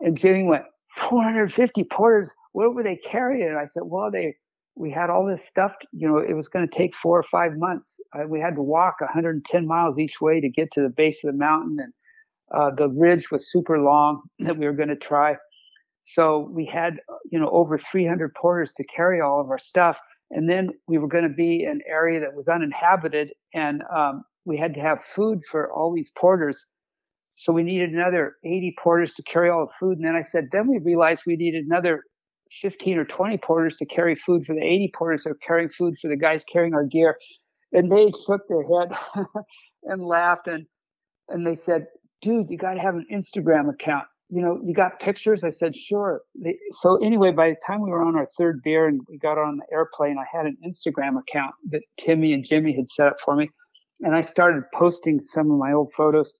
And 0.00 0.16
Jimmy 0.16 0.44
went, 0.44 0.64
450 0.96 1.84
porters, 1.84 2.30
what 2.52 2.74
were 2.74 2.84
they 2.84 2.96
carrying? 2.96 3.48
And 3.48 3.58
I 3.58 3.66
said, 3.66 3.82
well, 3.84 4.10
they, 4.10 4.36
we 4.76 4.90
had 4.90 5.10
all 5.10 5.26
this 5.26 5.44
stuff, 5.48 5.72
you 5.92 6.06
know, 6.06 6.18
it 6.18 6.34
was 6.34 6.48
going 6.48 6.68
to 6.68 6.76
take 6.76 6.94
four 6.94 7.18
or 7.18 7.24
five 7.24 7.56
months. 7.56 7.98
Uh, 8.16 8.26
we 8.28 8.40
had 8.40 8.54
to 8.56 8.62
walk 8.62 9.00
110 9.00 9.66
miles 9.66 9.98
each 9.98 10.20
way 10.20 10.40
to 10.40 10.48
get 10.48 10.70
to 10.72 10.82
the 10.82 10.88
base 10.88 11.24
of 11.24 11.32
the 11.32 11.38
mountain. 11.38 11.78
And 11.80 11.92
uh, 12.52 12.70
the 12.76 12.88
ridge 12.88 13.30
was 13.30 13.50
super 13.50 13.78
long 13.80 14.22
that 14.40 14.56
we 14.56 14.66
were 14.66 14.72
going 14.72 14.88
to 14.88 14.96
try. 14.96 15.36
So 16.02 16.50
we 16.52 16.66
had, 16.66 16.98
you 17.30 17.38
know, 17.38 17.48
over 17.50 17.78
300 17.78 18.34
porters 18.34 18.74
to 18.76 18.84
carry 18.84 19.20
all 19.20 19.40
of 19.40 19.50
our 19.50 19.58
stuff. 19.58 19.98
And 20.30 20.48
then 20.48 20.70
we 20.88 20.98
were 20.98 21.08
going 21.08 21.28
to 21.28 21.34
be 21.34 21.64
an 21.64 21.80
area 21.88 22.20
that 22.20 22.34
was 22.34 22.48
uninhabited 22.48 23.32
and 23.52 23.82
um, 23.94 24.24
we 24.44 24.58
had 24.58 24.74
to 24.74 24.80
have 24.80 24.98
food 25.14 25.40
for 25.50 25.72
all 25.72 25.94
these 25.94 26.10
porters. 26.18 26.64
So 27.36 27.52
we 27.52 27.62
needed 27.62 27.90
another 27.90 28.36
80 28.44 28.74
porters 28.82 29.14
to 29.14 29.22
carry 29.22 29.50
all 29.50 29.66
the 29.66 29.72
food. 29.78 29.98
And 29.98 30.06
then 30.06 30.14
I 30.14 30.22
said, 30.22 30.48
then 30.52 30.68
we 30.68 30.78
realized 30.78 31.22
we 31.26 31.36
needed 31.36 31.64
another 31.64 32.02
15 32.62 32.98
or 32.98 33.04
20 33.04 33.38
porters 33.38 33.76
to 33.78 33.86
carry 33.86 34.14
food 34.14 34.44
for 34.44 34.54
the 34.54 34.62
80 34.62 34.92
porters 34.96 35.24
that 35.24 35.30
are 35.30 35.38
carrying 35.46 35.68
food 35.68 35.94
for 36.00 36.08
the 36.08 36.16
guys 36.16 36.44
carrying 36.44 36.74
our 36.74 36.84
gear. 36.84 37.16
And 37.72 37.90
they 37.90 38.12
shook 38.26 38.42
their 38.48 38.62
head 38.62 38.96
and 39.84 40.04
laughed 40.04 40.46
and 40.46 40.66
and 41.28 41.46
they 41.46 41.54
said, 41.54 41.86
dude, 42.20 42.50
you 42.50 42.58
got 42.58 42.74
to 42.74 42.80
have 42.80 42.94
an 42.94 43.06
Instagram 43.12 43.72
account. 43.72 44.04
You 44.30 44.42
know, 44.42 44.58
you 44.64 44.74
got 44.74 45.00
pictures? 45.00 45.44
I 45.44 45.50
said, 45.50 45.76
sure. 45.76 46.22
So 46.70 46.96
anyway, 47.04 47.30
by 47.30 47.50
the 47.50 47.56
time 47.66 47.82
we 47.82 47.90
were 47.90 48.02
on 48.02 48.16
our 48.16 48.26
third 48.38 48.62
beer 48.62 48.88
and 48.88 49.00
we 49.08 49.18
got 49.18 49.38
on 49.38 49.58
the 49.58 49.66
airplane, 49.72 50.16
I 50.18 50.24
had 50.36 50.46
an 50.46 50.56
Instagram 50.66 51.18
account 51.20 51.54
that 51.70 51.82
Timmy 52.00 52.32
and 52.32 52.44
Jimmy 52.44 52.74
had 52.74 52.88
set 52.88 53.08
up 53.08 53.16
for 53.24 53.36
me. 53.36 53.50
And 54.00 54.14
I 54.14 54.22
started 54.22 54.64
posting 54.72 55.20
some 55.20 55.50
of 55.50 55.58
my 55.58 55.72
old 55.72 55.92
photos 55.92 56.32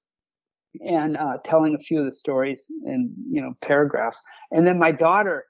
and 0.80 1.16
uh, 1.16 1.36
telling 1.44 1.74
a 1.74 1.78
few 1.78 2.00
of 2.00 2.06
the 2.06 2.12
stories 2.12 2.64
in, 2.84 3.14
you 3.30 3.40
know, 3.40 3.54
paragraphs. 3.62 4.20
And 4.50 4.66
then 4.66 4.78
my 4.78 4.90
daughter, 4.90 5.44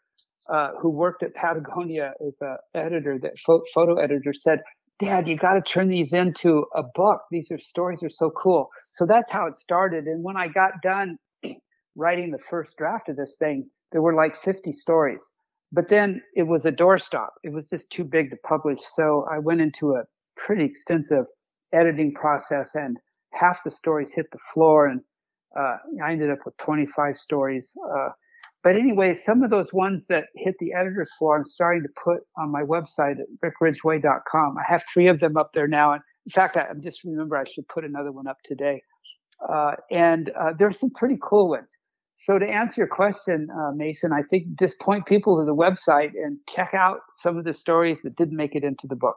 uh, 0.53 0.72
who 0.80 0.91
worked 0.91 1.22
at 1.22 1.35
Patagonia 1.35 2.12
as 2.26 2.39
a 2.43 2.57
editor, 2.74 3.18
that 3.22 3.32
photo 3.74 3.95
editor, 3.97 4.35
said, 4.35 4.61
"Dad, 4.99 5.26
you 5.26 5.37
got 5.37 5.55
to 5.55 5.62
turn 5.62 5.89
these 5.89 6.12
into 6.12 6.66
a 6.74 6.82
book. 6.95 7.22
These 7.30 7.51
are 7.51 7.59
stories 7.59 8.03
are 8.03 8.11
so 8.11 8.30
cool." 8.30 8.68
So 8.93 9.07
that's 9.07 9.30
how 9.30 9.47
it 9.47 9.55
started. 9.55 10.05
And 10.05 10.22
when 10.22 10.37
I 10.37 10.49
got 10.49 10.72
done 10.82 11.16
writing 11.97 12.30
the 12.30 12.38
first 12.38 12.76
draft 12.76 13.09
of 13.09 13.16
this 13.16 13.36
thing, 13.38 13.68
there 13.92 14.03
were 14.03 14.14
like 14.14 14.36
50 14.42 14.72
stories. 14.72 15.22
But 15.72 15.88
then 15.88 16.22
it 16.34 16.45
was 16.45 16.66
a 16.66 16.72
doorstop. 16.72 17.30
It 17.42 17.53
was 17.53 17.68
just 17.68 17.90
too 17.90 18.05
big 18.05 18.30
to 18.30 18.36
publish. 18.47 18.80
So 18.95 19.26
I 19.30 19.38
went 19.38 19.61
into 19.61 19.92
a 19.92 20.05
pretty 20.36 20.64
extensive 20.64 21.24
editing 21.72 22.14
process, 22.14 22.70
and 22.74 22.97
half 23.32 23.64
the 23.64 23.70
stories 23.70 24.12
hit 24.12 24.26
the 24.30 24.38
floor, 24.53 24.86
and 24.86 25.01
uh, 25.59 25.76
I 26.05 26.12
ended 26.12 26.30
up 26.30 26.38
with 26.45 26.57
25 26.59 27.16
stories. 27.16 27.72
Uh, 27.92 28.11
but 28.62 28.76
anyway, 28.76 29.14
some 29.14 29.42
of 29.42 29.51
those 29.51 29.72
ones 29.72 30.07
that 30.09 30.24
hit 30.34 30.55
the 30.59 30.72
editor's 30.72 31.11
floor, 31.18 31.36
I'm 31.36 31.45
starting 31.45 31.82
to 31.82 31.88
put 32.03 32.20
on 32.38 32.51
my 32.51 32.62
website 32.62 33.16
at 33.20 33.26
rickridgway.com. 33.45 34.57
I 34.57 34.62
have 34.66 34.82
three 34.92 35.09
of 35.09 35.20
them 35.20 35.36
up 35.36 35.51
there 35.53 35.68
now. 35.68 35.92
And 35.92 36.03
in 36.24 36.30
fact, 36.30 36.57
I 36.57 36.66
just 36.80 37.05
remember 37.05 37.36
I 37.36 37.45
should 37.45 37.68
put 37.68 37.84
another 37.84 38.11
one 38.11 38.26
up 38.26 38.38
today. 38.42 38.82
Uh, 39.47 39.72
and 39.90 40.30
uh, 40.30 40.53
there's 40.59 40.80
some 40.80 40.90
pretty 40.90 41.18
cool 41.20 41.51
ones. 41.51 41.76
So 42.17 42.39
to 42.39 42.47
answer 42.47 42.83
your 42.83 42.89
question, 42.89 43.49
uh, 43.51 43.73
Mason, 43.73 44.12
I 44.12 44.23
think 44.23 44.59
just 44.59 44.81
point 44.81 45.05
people 45.07 45.39
to 45.39 45.45
the 45.45 45.55
website 45.55 46.12
and 46.15 46.39
check 46.49 46.73
out 46.73 47.01
some 47.12 47.37
of 47.37 47.45
the 47.45 47.53
stories 47.53 48.03
that 48.03 48.17
didn't 48.17 48.37
make 48.37 48.55
it 48.55 48.65
into 48.65 48.87
the 48.87 48.97
book 48.97 49.17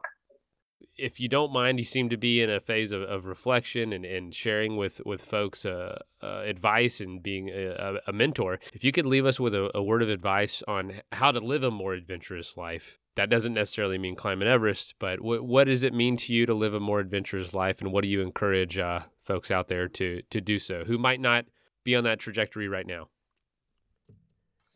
if 0.98 1.20
you 1.20 1.28
don't 1.28 1.52
mind, 1.52 1.78
you 1.78 1.84
seem 1.84 2.08
to 2.08 2.16
be 2.16 2.42
in 2.42 2.50
a 2.50 2.60
phase 2.60 2.90
of, 2.90 3.02
of 3.02 3.24
reflection 3.24 3.92
and, 3.92 4.04
and 4.04 4.34
sharing 4.34 4.76
with 4.76 5.00
with 5.06 5.24
folks 5.24 5.64
uh, 5.64 5.98
uh, 6.22 6.42
advice 6.44 7.00
and 7.00 7.22
being 7.22 7.48
a, 7.48 8.00
a, 8.06 8.12
mentor. 8.12 8.58
If 8.74 8.84
you 8.84 8.90
could 8.90 9.04
leave 9.04 9.24
us 9.24 9.38
with 9.38 9.54
a, 9.54 9.70
a, 9.76 9.82
word 9.82 10.02
of 10.02 10.08
advice 10.08 10.62
on 10.66 11.00
how 11.12 11.30
to 11.30 11.38
live 11.38 11.62
a 11.62 11.70
more 11.70 11.94
adventurous 11.94 12.56
life, 12.56 12.98
that 13.14 13.30
doesn't 13.30 13.54
necessarily 13.54 13.98
mean 13.98 14.16
climbing 14.16 14.48
Everest, 14.48 14.94
but 14.98 15.18
w- 15.18 15.42
what 15.42 15.64
does 15.64 15.84
it 15.84 15.94
mean 15.94 16.16
to 16.18 16.32
you 16.32 16.46
to 16.46 16.54
live 16.54 16.74
a 16.74 16.80
more 16.80 16.98
adventurous 16.98 17.54
life, 17.54 17.80
and 17.80 17.92
what 17.92 18.02
do 18.02 18.08
you 18.08 18.20
encourage 18.20 18.76
uh, 18.76 19.00
folks 19.22 19.50
out 19.50 19.68
there 19.68 19.88
to 19.88 20.22
to 20.30 20.40
do 20.40 20.58
so 20.58 20.84
who 20.84 20.98
might 20.98 21.20
not 21.20 21.44
be 21.84 21.96
on 21.96 22.04
that 22.04 22.18
trajectory 22.18 22.68
right 22.68 22.86
now? 22.86 23.08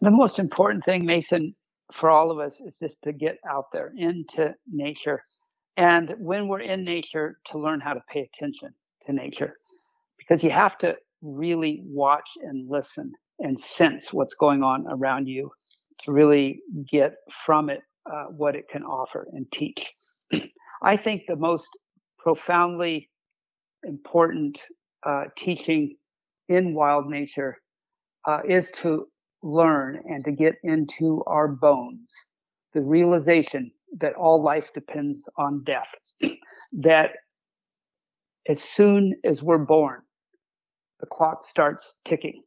The 0.00 0.10
most 0.10 0.38
important 0.38 0.84
thing, 0.84 1.04
Mason, 1.04 1.54
for 1.92 2.10
all 2.10 2.30
of 2.30 2.38
us 2.38 2.60
is 2.60 2.78
just 2.78 3.02
to 3.02 3.12
get 3.12 3.38
out 3.48 3.66
there 3.72 3.92
into 3.96 4.54
nature 4.66 5.22
and 5.76 6.14
when 6.18 6.48
we're 6.48 6.60
in 6.60 6.84
nature, 6.84 7.38
to 7.46 7.58
learn 7.58 7.80
how 7.80 7.94
to 7.94 8.02
pay 8.08 8.20
attention 8.20 8.74
to 9.06 9.12
nature, 9.12 9.56
because 10.18 10.42
you 10.42 10.50
have 10.50 10.76
to 10.78 10.96
really 11.22 11.82
watch 11.84 12.28
and 12.42 12.68
listen 12.68 13.12
and 13.38 13.58
sense 13.58 14.12
what's 14.12 14.34
going 14.34 14.62
on 14.62 14.86
around 14.88 15.26
you 15.26 15.50
to 16.04 16.12
really 16.12 16.60
get 16.90 17.14
from 17.44 17.70
it 17.70 17.80
uh, 18.06 18.24
what 18.24 18.54
it 18.54 18.68
can 18.68 18.82
offer 18.82 19.26
and 19.32 19.50
teach. 19.50 19.92
I 20.82 20.96
think 20.96 21.22
the 21.26 21.36
most 21.36 21.68
profoundly 22.18 23.08
important 23.84 24.60
uh, 25.04 25.24
teaching 25.36 25.96
in 26.54 26.74
wild 26.74 27.08
nature 27.08 27.56
uh, 28.26 28.40
is 28.48 28.70
to 28.82 29.06
learn 29.42 30.00
and 30.08 30.24
to 30.24 30.32
get 30.32 30.54
into 30.62 31.22
our 31.26 31.48
bones 31.48 32.12
the 32.74 32.80
realization 32.80 33.70
that 33.98 34.14
all 34.14 34.42
life 34.42 34.70
depends 34.72 35.28
on 35.36 35.62
death. 35.64 35.88
that 36.72 37.10
as 38.48 38.62
soon 38.62 39.14
as 39.24 39.42
we're 39.42 39.58
born, 39.58 40.00
the 41.00 41.06
clock 41.06 41.44
starts 41.44 41.96
ticking. 42.04 42.42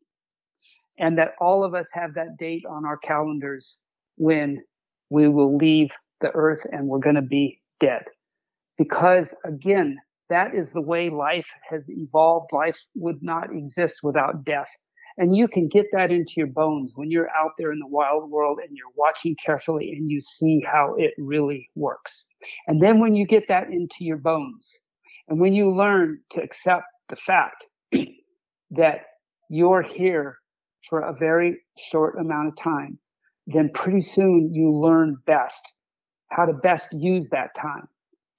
And 0.98 1.18
that 1.18 1.34
all 1.42 1.64
of 1.64 1.74
us 1.76 1.88
have 1.94 2.14
that 2.16 2.38
date 2.40 2.64
on 2.70 2.86
our 2.86 2.98
calendars 2.98 3.78
when 4.18 4.64
we 5.10 5.28
will 5.28 5.58
leave 5.58 5.92
the 6.22 6.32
earth 6.34 6.66
and 6.72 6.88
we're 6.88 7.00
going 7.00 7.16
to 7.16 7.22
be 7.22 7.62
dead. 7.80 8.04
Because 8.78 9.34
again, 9.44 9.98
that 10.30 10.56
is 10.56 10.72
the 10.72 10.82
way 10.82 11.10
life 11.10 11.48
has 11.70 11.84
evolved. 11.88 12.50
Life 12.52 12.78
would 12.96 13.22
not 13.22 13.52
exist 13.52 14.00
without 14.04 14.44
death. 14.44 14.68
And 15.18 15.36
you 15.36 15.48
can 15.48 15.70
get 15.70 15.86
that 15.94 16.12
into 16.12 16.34
your 16.38 16.48
bones 16.48 16.94
when 16.96 17.10
you're 17.10 17.30
out 17.30 17.52
there 17.58 17.72
in 17.72 17.80
the 17.80 17.88
wild 17.88 18.30
world 18.30 18.60
and 18.62 18.76
you're 18.76 18.92
watching 18.96 19.36
carefully 19.44 19.92
and 19.92 20.10
you 20.12 20.20
see 20.20 20.62
how 20.62 20.96
it 20.98 21.14
really 21.18 21.70
works. 21.76 22.28
And 22.68 22.82
then 22.82 23.00
when 23.00 23.16
you 23.16 23.26
get 23.26 23.48
that 23.48 23.70
into 23.70 23.98
your 24.00 24.18
bones 24.18 24.70
and 25.30 25.40
when 25.40 25.54
you 25.54 25.72
learn 25.72 26.20
to 26.32 26.42
accept 26.42 26.84
the 27.08 27.16
fact 27.16 27.66
that 28.72 29.02
you're 29.50 29.84
here 29.84 30.38
for 30.90 31.00
a 31.00 31.14
very 31.14 31.62
short 31.78 32.20
amount 32.20 32.50
of 32.50 32.58
time, 32.58 33.00
then 33.48 33.70
pretty 33.74 34.02
soon 34.02 34.54
you 34.54 34.72
learn 34.72 35.18
best 35.26 35.62
how 36.32 36.46
to 36.46 36.54
best 36.54 36.88
use 36.92 37.30
that 37.30 37.56
time 37.56 37.88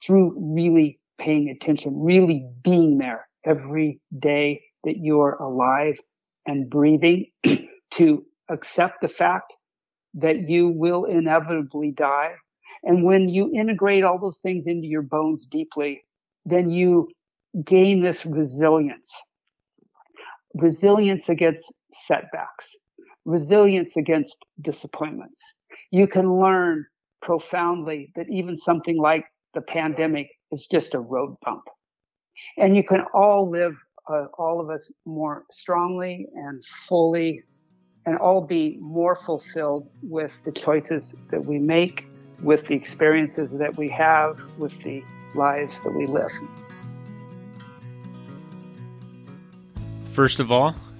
through 0.04 0.34
really 0.54 0.98
paying 1.18 1.50
attention, 1.50 2.02
really 2.02 2.46
being 2.62 2.98
there 2.98 3.28
every 3.44 4.00
day 4.18 4.62
that 4.84 4.98
you're 4.98 5.34
alive 5.34 5.98
and 6.46 6.70
breathing 6.70 7.26
to 7.92 8.24
accept 8.50 9.00
the 9.00 9.08
fact 9.08 9.52
that 10.14 10.48
you 10.48 10.68
will 10.68 11.04
inevitably 11.04 11.92
die. 11.92 12.32
And 12.84 13.04
when 13.04 13.28
you 13.28 13.52
integrate 13.54 14.04
all 14.04 14.18
those 14.18 14.40
things 14.40 14.66
into 14.66 14.86
your 14.86 15.02
bones 15.02 15.46
deeply, 15.46 16.02
then 16.44 16.70
you 16.70 17.08
gain 17.64 18.02
this 18.02 18.24
resilience. 18.26 19.10
Resilience 20.54 21.28
against 21.28 21.72
setbacks, 21.92 22.70
resilience 23.24 23.96
against 23.96 24.36
disappointments. 24.60 25.40
You 25.90 26.06
can 26.06 26.40
learn 26.40 26.86
profoundly 27.22 28.12
that 28.16 28.26
even 28.30 28.56
something 28.56 28.96
like 28.98 29.24
the 29.56 29.62
pandemic 29.62 30.28
is 30.52 30.66
just 30.70 30.94
a 30.94 31.00
road 31.00 31.34
bump. 31.42 31.64
And 32.58 32.76
you 32.76 32.84
can 32.84 33.00
all 33.14 33.50
live 33.50 33.74
uh, 34.06 34.26
all 34.38 34.60
of 34.60 34.68
us 34.70 34.92
more 35.06 35.44
strongly 35.50 36.28
and 36.34 36.62
fully 36.86 37.42
and 38.04 38.18
all 38.18 38.42
be 38.42 38.76
more 38.80 39.16
fulfilled 39.16 39.88
with 40.02 40.32
the 40.44 40.52
choices 40.52 41.14
that 41.30 41.44
we 41.44 41.58
make, 41.58 42.06
with 42.42 42.66
the 42.66 42.74
experiences 42.74 43.50
that 43.50 43.76
we 43.76 43.88
have, 43.88 44.38
with 44.58 44.78
the 44.82 45.02
lives 45.34 45.72
that 45.82 45.90
we 45.90 46.06
live. 46.06 46.30
First 50.12 50.38
of 50.38 50.52
all, 50.52 50.74